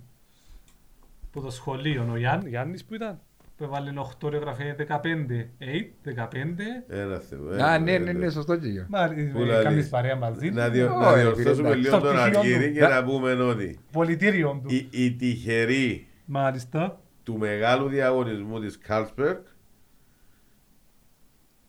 [1.31, 3.21] Που το σχολείο, ο Γιάννη, Γιάννης που ήταν,
[3.57, 4.95] που έβαλε 8 ρε γραφέ 15,
[6.05, 6.29] 8, 15.
[6.89, 7.49] Ένα θεό.
[7.51, 8.19] Α, ένα, ναι, ναι, ένα.
[8.19, 8.87] ναι, σωστό και εγώ.
[8.89, 9.65] Μα Που ε, λαλείς.
[9.65, 10.51] κάνεις παρέα μαζί.
[10.51, 12.73] Να, διο, Ω, να ρε, διορθώσουμε φίλε, λίγο στο τον πτυχίο Αργύρι του.
[12.75, 14.75] και να πούμε ότι Πολιτήριο του.
[14.75, 17.01] η, η τυχερή Μάλιστα.
[17.23, 19.39] του μεγάλου διαγωνισμού της Carlsberg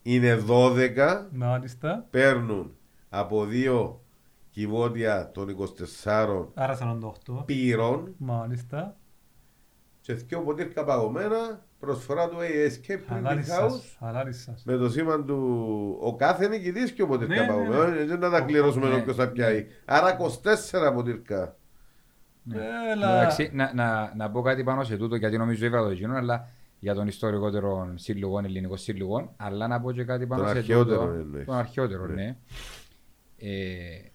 [0.02, 2.08] είναι 12 Μάλιστα.
[2.10, 2.76] παίρνουν
[3.10, 4.02] από δύο
[4.50, 5.50] κυβότια των
[6.04, 6.78] 24 Άρα
[7.28, 7.44] 48.
[7.46, 8.96] πύρων Μάλιστα.
[10.02, 13.96] και δυο ποτήρκα παγωμένα προσφορά του ASK Printing Χαλάρις House σας.
[14.00, 14.64] Χαλάρις σας.
[14.66, 18.00] με το σήμα του ο κάθε νικητής και ο Ναι, ποτήρκα ναι, παγωμένα ναι.
[18.02, 18.96] έτσι να τα κληρώσουμε Ναι.
[18.96, 21.42] όποιος θα πιάει άρα 24 ποτήρκα Έλα.
[21.44, 21.63] Εντάξει,
[22.44, 26.48] να, να, να πω κάτι πάνω σε τούτο γιατί νομίζω είπα το εκείνο, αλλά
[26.80, 31.00] για τον ιστορικότερο σύλλογο, ελληνικό σύλλογο, αλλά να πω και κάτι πάνω Τον σε αρχαιότερο
[31.00, 31.14] τούτο.
[31.20, 31.46] εννοείς.
[31.46, 32.14] Τον αρχαιότερο, Ναι.
[32.14, 32.36] ναι.
[33.38, 34.12] Ε,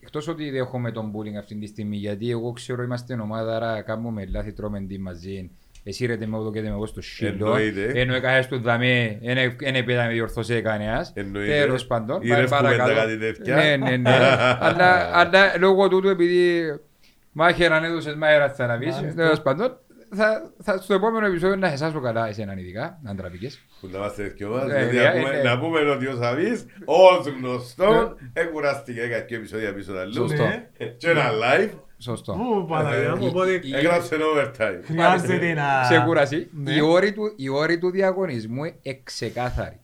[0.00, 4.26] εκτός ότι δέχομαι τον bullying αυτή τη στιγμή, γιατί εγώ ξέρω είμαστε ομάδα, άρα κάνουμε
[4.26, 5.50] λάθη, τρώμε τι μαζί.
[5.84, 7.46] Εσύ ρε με ούτω και με εγώ στο σύλλο.
[7.46, 8.00] Εννοείται.
[8.00, 9.18] Ενώ έκανες του δαμέ,
[9.58, 11.12] δεν πέτα με διορθώσει κανένας.
[11.14, 11.58] Εννοείται.
[11.60, 12.22] Τέλος πάντων.
[12.22, 12.94] Είδες Πάμε κουβέντα παρακάτω.
[13.00, 13.54] κάτι τέτοια.
[13.56, 14.10] Ναι, ναι, ναι.
[14.60, 16.62] αλλά, αλλά λόγω τούτου επειδή
[17.32, 19.22] μάχεραν έδωσες μάχερα θα να πεις, Μάλιστα.
[19.22, 19.78] τέλος πάντων,
[20.14, 23.60] θα, θα, στο επόμενο επεισόδιο να σε εσάσω καλά εσέναν ειδικά, να τραβήκες.
[23.80, 26.16] που να είμαστε δυο μας Ε, δηλαδή ε, να πούμε- ε, να πούμε ότι ο
[26.16, 30.42] Σαβής ως γνωστό εκουράστηκε κάποια επεισόδια πίσω τα αλλού Σωστό.
[30.44, 30.68] Ναι.
[30.96, 32.32] και ένα live Σωστό.
[32.32, 35.80] Πού Παναγία μου, Ε, οπότε η- έγραψε overtime χρειάζεται να...
[35.82, 36.48] Ξεκούραση.
[36.52, 36.72] Ναι.
[36.74, 39.80] Οι όροι του, οι όροι του διαγωνισμού είναι εξεκάθαροι.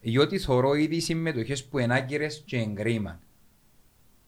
[0.00, 3.20] Διότι θωρώ ήδη συμμετοχές που είναι άκυρες και εγκρίμαν.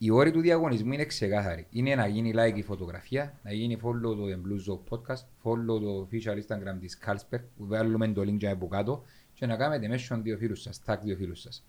[0.05, 1.66] Οι όροι του διαγωνισμού είναι ξεκάθαροι.
[1.70, 5.81] Είναι να γίνει like η φωτογραφία, να γίνει follow το The Blue Zone Podcast, follow
[5.81, 9.05] το official Instagram της Carlsberg, που βάλουμε το link για από κάτω
[9.35, 11.64] και να κάνετε mention δύο φίλους σας, tag δύο φίλους σας.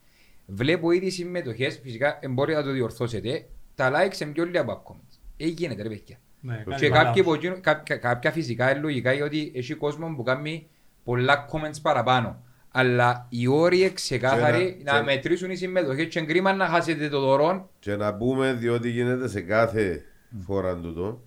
[0.45, 3.45] Βλέπω ήδη συμμετοχές, φυσικά ε, μπορείτε να το διορθώσετε,
[3.75, 5.17] τα likes είναι πιο λίγα από comments.
[5.37, 6.17] Ε, γίνεται ρε παιδιά.
[6.41, 7.03] Ναι, κάνει Και παρά.
[7.03, 10.67] κάποιοι από εκείνο- κάποια, κάποια φυσικά είναι λογικά γιατί έχει κόσμο που κάνει
[11.03, 12.43] πολλά comments παραπάνω.
[12.77, 16.67] Αλλά οι όροι είναι ξεκάθαροι Και να, να- και- μετρήσουν οι συμμετοχές και κρίμα να
[16.67, 17.69] χάσετε το δωρό.
[17.79, 20.03] και να πούμε διότι γίνεται σε κάθε
[20.45, 21.23] φορά τούτο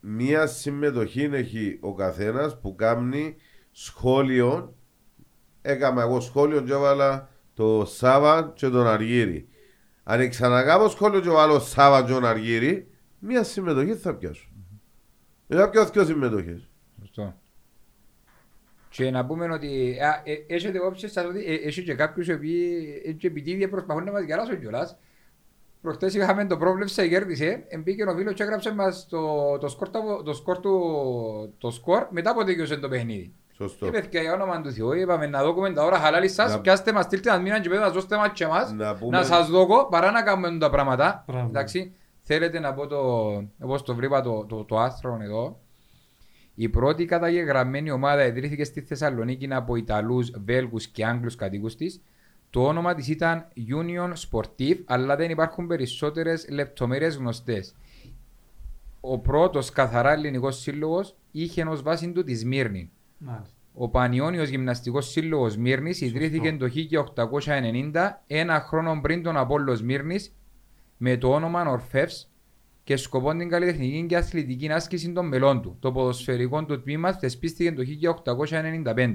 [0.00, 3.36] μία συμμετοχή έχει ο καθένας που κάνει
[3.70, 4.74] σχόλιο.
[5.62, 9.48] Έκανα εγώ σχόλιο και έβαλα το Σάβα και τον Αργύρι.
[10.02, 14.48] Αν ξανακάμω σχόλιο και βάλω Σάβα και τον Αργύρι, μία συμμετοχή θα πιάσω.
[15.46, 16.67] Δεν θα πιάσω δύο συμμετοχές.
[18.98, 19.02] Σωστό.
[19.04, 22.32] Και να πούμε ότι α, ε, έχετε υπόψη σας ότι ε, έχει και κάποιους οι
[22.32, 24.96] οποίοι ε, και επιτίδια προσπαθούν να μας γελάσουν κιόλας.
[25.82, 30.22] Προχτές είχαμε το πρόβλεψε, κέρδισε, εμπήκε ο Βίλος και έγραψε μας το, το, σκορ, τα-
[30.24, 33.32] το, σκορ του, το σκορ μετά από τελειώσε το παιχνίδι.
[33.56, 33.84] Σωστό.
[33.84, 36.92] Και παιδιά για όνομα του Θεού είπαμε να δώκουμε τα ώρα χαλάλης σας, Να- πιάστε
[36.92, 39.48] μας, στείλτε μας μήναν και πέτε μας, δώστε μας και εμάς, Να πούμε- να σας
[39.48, 41.24] δώκω παρά να κάνουμε τα πράγματα.
[41.26, 41.46] Μπράβο.
[41.46, 41.92] Εντάξει,
[42.22, 42.98] θέλετε να πω το,
[43.60, 45.58] όπως το βρήκα το, το, το άστρο εδώ,
[46.60, 52.02] η πρώτη καταγεγραμμένη ομάδα ιδρύθηκε στη Θεσσαλονίκη από Ιταλούς, Βέλγους και Άγγλους κατοίκους της.
[52.50, 57.74] Το όνομα της ήταν Union Sportive, αλλά δεν υπάρχουν περισσότερες λεπτομέρειες γνωστές.
[59.00, 62.90] Ο πρώτος καθαρά ελληνικός σύλλογος είχε ως βάση του τη Σμύρνη.
[63.18, 63.54] Μάλιστα.
[63.74, 70.36] Ο Πανιόνιος Γυμναστικός Σύλλογος Μύρνης ιδρύθηκε το 1890, ένα χρόνο πριν τον Απόλλω Μύρνης,
[70.96, 72.30] με το όνομα Ορφεύς
[72.88, 75.76] και σκοπό την καλλιτεχνική και αθλητική άσκηση των μελών του.
[75.80, 77.82] Το ποδοσφαιρικό του τμήμα θεσπίστηκε το
[78.94, 79.14] 1895.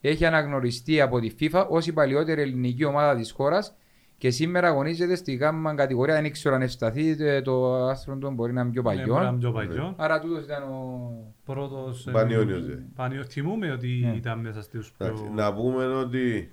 [0.00, 3.76] Έχει αναγνωριστεί από τη FIFA ως η παλιότερη ελληνική ομάδα της χώρας
[4.18, 6.14] και σήμερα αγωνίζεται στη γάμμα κατηγορία.
[6.14, 9.14] Δεν ήξερα αν ευσταθεί ε, το άστρο του, μπορεί να είναι πιο Ναι, μπορεί να
[9.14, 9.28] παλιό.
[9.28, 9.94] είναι πιο παλιό.
[9.96, 11.10] Άρα τούτος ήταν ο...
[11.44, 12.06] Πρώτος...
[12.06, 12.84] ε, Πανιόνιος, ε.
[12.94, 13.26] Πανιόνιος.
[13.28, 14.16] Θυμούμαι ότι Ναι.
[14.16, 15.32] ήταν μέσα στους Εντάξει, πιο...
[15.34, 16.50] Να πούμε ότι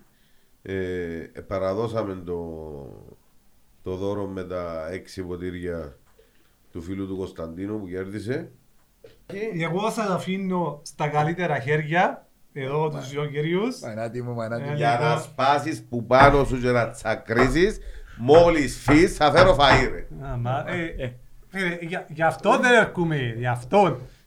[0.62, 0.76] ε,
[1.48, 2.40] παραδώσαμε το,
[3.84, 5.96] το δώρο με τα έξι ποτήρια
[6.72, 8.52] του φίλου του Κωνσταντίνου που κέρδισε.
[9.62, 13.80] Εγώ θα τα αφήνω στα καλύτερα χέρια, εδώ τους δύο κυρίους.
[13.80, 14.76] Μανάτι μου, μανάτι Ε, μου.
[14.76, 17.80] Για να σπάσεις που πάνω σου και να τσακρίσεις,
[18.18, 20.26] μόλις φύς θα φέρω φαΐρε.
[20.32, 21.14] Α, μα, ε,
[21.48, 23.82] φίλε, για- Γι' αυτό δεν έρχομαι, γι' αυτό.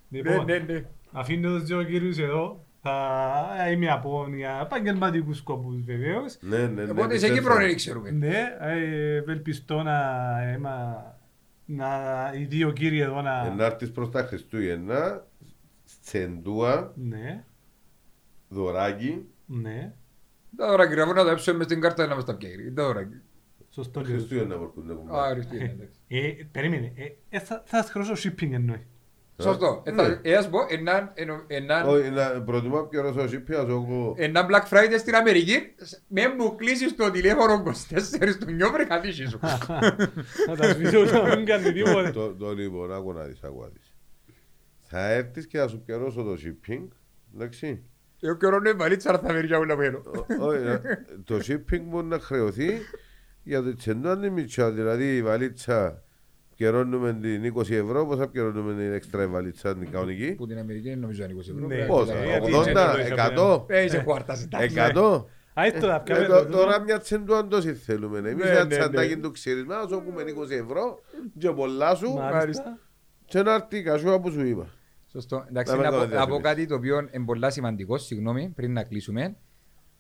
[0.09, 0.85] Ναι, Λοιπόν, ναι, ναι.
[1.13, 2.59] αφήνω τους δύο κυρίους εδώ.
[2.87, 6.37] Θα είμαι από για επαγγελματικούς σκοπούς βεβαίως.
[6.41, 6.91] Ναι, ναι, ναι.
[6.91, 7.35] Οπότε σε πιστεύω.
[7.35, 8.11] Κύπρο δεν ξέρουμε.
[8.11, 9.99] Ναι, ε, ευελπιστώ να,
[10.55, 11.05] έμα,
[11.65, 11.89] να
[12.37, 13.55] οι δύο κύριοι εδώ Ε, να...
[13.55, 15.27] Να έρθεις προς τα Χριστούγεννα,
[16.05, 17.45] τσεντούα, Ναι,
[18.49, 19.93] δωράκι, ναι,
[20.57, 22.73] Τα δώρα κύριε, να τα έψουμε μες στην κάρτα να μας τα πιέρει.
[22.73, 23.21] Τα δώρα κύριε.
[23.71, 24.11] σωστό λέω.
[24.11, 25.31] Χριστούγεννα μπορούν να Α, κουμπάρουν.
[25.31, 25.99] αριστεί, εντάξει.
[26.09, 28.87] Ε, περίμενε, ε, ε, θα, θα σας χρώσω shipping εννοεί.
[29.43, 29.83] Σωστό.
[29.87, 34.15] Ε, θα- ε, ας πω, έναν- ενο- έναν- Όχι, να προτιμώ πιο ρωσό σύπιας εγώ.
[34.19, 35.75] έναν Black Friday στην Αμερική,
[36.09, 39.39] με μου κλείσεις το τηλέφωνο 24 του νιώβρε καθίσεις σου.
[40.47, 42.11] Θα τα σβήσω να μην κάνει τίποτε.
[42.11, 43.95] Το, το λοιπόν, άκου να δεις, άκου να δεις.
[44.81, 46.89] Θα έρθεις και θα σου πιερώσω το shipping,
[47.35, 47.83] εντάξει.
[48.21, 49.97] Εγώ καιρό είναι βαλίτσα, αλλά θα βρει για όλα πέρα.
[50.39, 50.79] Ο- όχι, ε,
[51.25, 52.71] το shipping μπορεί να χρεωθεί
[53.43, 56.03] για το τσεντό αν είναι μητσά, δηλαδή η βαλίτσα
[56.57, 60.97] πιερώνουμε την 20 ευρώ, πόσα πιερώνουμε την έξτρα βαλίτσα την κανονική; Που την Αμερική είναι
[61.01, 61.67] νομίζω είναι 20 ευρώ.
[61.67, 61.75] Ναι.
[61.75, 64.67] Πρέπει Πόσα, να- γιατί 80, τσεντό το 100, Ε, είσαι χουάρτας, εντάξει.
[64.95, 65.27] 100.
[65.61, 68.19] Α, ήρθε να Ε, πιάμε τω- το Τώρα μια τσεντούαν τόση θέλουμε.
[68.19, 69.21] Εμείς Ναι, ένα ναι, τσαντάκι ναι.
[69.21, 71.01] του ξύρισμα, να σου πούμε 20 ευρώ
[71.39, 72.79] και πολλά σου Μάλιστα.
[73.25, 74.67] και να έρθει η κασούα που σου είπα.
[75.13, 75.45] Σωστό.
[75.49, 76.43] Εντάξει, Να να, μην πω, κάνω να πω διαφήμιση.
[76.43, 79.37] κάτι το οποίο είναι πολύ σημαντικό, συγγνώμη, πριν να κλείσουμε.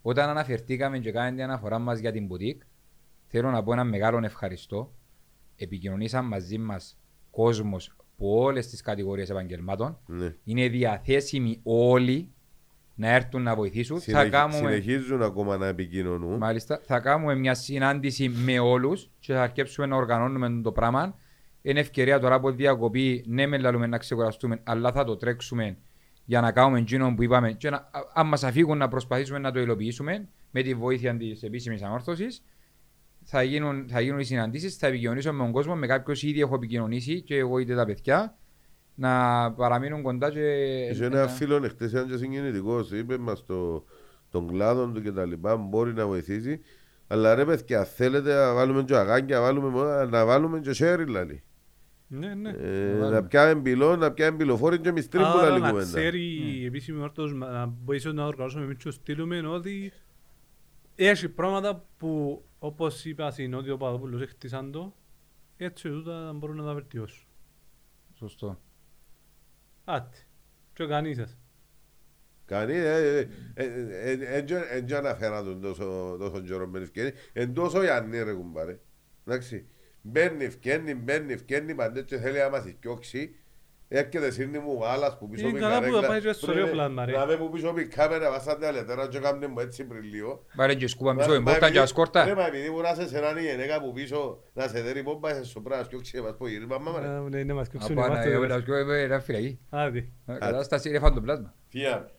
[0.03, 2.63] Όταν αναφερθήκαμε και κάνετε την αναφορά μας για την μπουτίκ,
[3.27, 4.93] θέλω να πω ένα μεγάλο ευχαριστώ.
[5.57, 6.99] Επικοινωνήσαν μαζί μας
[7.31, 9.99] κόσμος από όλες τις κατηγορίες επαγγελμάτων.
[10.07, 10.35] Ναι.
[10.45, 12.29] Είναι διαθέσιμοι όλοι
[12.95, 13.97] να έρθουν να βοηθήσουν.
[13.97, 16.37] Θα Συνεχι- κάνουμε, Συνεχίζουν ακόμα να επικοινωνούν.
[16.39, 21.19] μάλιστα, θα κάνουμε μια συνάντηση με όλους και θα αρκέψουμε να οργανώνουμε το πράγμα.
[21.63, 25.77] Είναι ευκαιρία τώρα από διακοπή, ναι με λαλούμε να ξεκουραστούμε, αλλά θα το τρέξουμε
[26.25, 29.53] για να κάνουμε εκείνο που είπαμε και να, α- αν μας αφήγουν να προσπαθήσουμε να
[29.53, 32.43] το υλοποιήσουμε με τη βοήθεια της επίσημης ανόρθωσης.
[33.27, 36.55] Θα γίνουν, θα γίνουν οι συναντήσεις, θα επικοινωνήσω με τον κόσμο, με κάποιους ήδη έχω
[36.55, 38.37] επικοινωνήσει και εγώ είτε τα παιδιά
[38.95, 40.41] να παραμείνουν κοντά και...
[40.91, 43.85] Είχε ένας φίλος εχθές ήταν και συγκινητικός, είπε μας το,
[44.31, 46.61] τον κλάδο του και τα λοιπά, μπορεί να βοηθήσει.
[47.07, 51.07] Αλλά ρε παιδιά, θέλετε να βάλουμε και αγάκια, να βάλουμε, μόνο- να βάλουμε και σέρι
[51.07, 51.43] λαλή.
[52.07, 52.51] Ναι, ναι.
[52.51, 53.09] Ε, βάλουμε.
[53.11, 55.87] να πιάμε πυλό, να πιάμε πυλοφόρη και μιστρή που Άρα λαλή να κουβέντα.
[55.99, 56.21] ξέρει
[56.61, 59.93] η επίσημη όρθος να βοηθήσει να οργανώσουμε εμείς και στείλουμε ότι
[60.95, 64.95] έχει πράγματα που όπως είπα στην Νότιο Παδόπουλος έχτισαν το
[65.57, 67.27] έτσι τούτα μπορούν να τα βελτιώσουν.
[68.15, 68.61] Σωστό.
[69.85, 70.17] Άτε.
[70.73, 71.39] Και κανείς σας.
[72.47, 74.43] Κανεί, ε, ε, ε, ε, ε,
[74.81, 77.13] δεν αναφέρα τον τόσο τόσο καιρό με ευκαιρία.
[77.33, 78.81] Εν τόσο Ιαννή ρε κουμπάρε.
[79.27, 79.69] Εντάξει.
[80.03, 83.37] Μπαίνεις, ευκαινεί, μπαίνεις, ευκαινεί, παντές και θέλει να μας διώξει.
[83.97, 86.01] Έρχεται σύρνη μου άλλας που πίσω Είναι με καλά που καρέκλα.
[86.01, 87.13] θα πάει και στο Πρέπει αεροπλάνο, ρε.
[87.13, 90.45] Να με που πίσω με κάμερα βάσαν τα λετέρα και κάμνε μου έτσι πριν λίγο.
[90.57, 92.35] Πάρε και σκούπα μισό Μα- η μα πόρτα και επειδή- Ρε, ασκόρτα.
[92.37, 95.45] μα επειδή μπορεί να σε σεράνει η γυναίκα που πίσω να σε δέρει πόμπα σε
[95.45, 97.07] σοπρά να σκιώξει μας πω γύρισμα μάμα ρε.
[97.37, 99.07] Ναι, ναι, μας Από κόψουν να είμαστε.
[99.07, 99.59] να φυλακή.
[99.71, 100.09] Άντε.
[100.39, 101.55] Κατάσταση είναι φαντοπλάσμα.
[101.69, 102.11] Φία,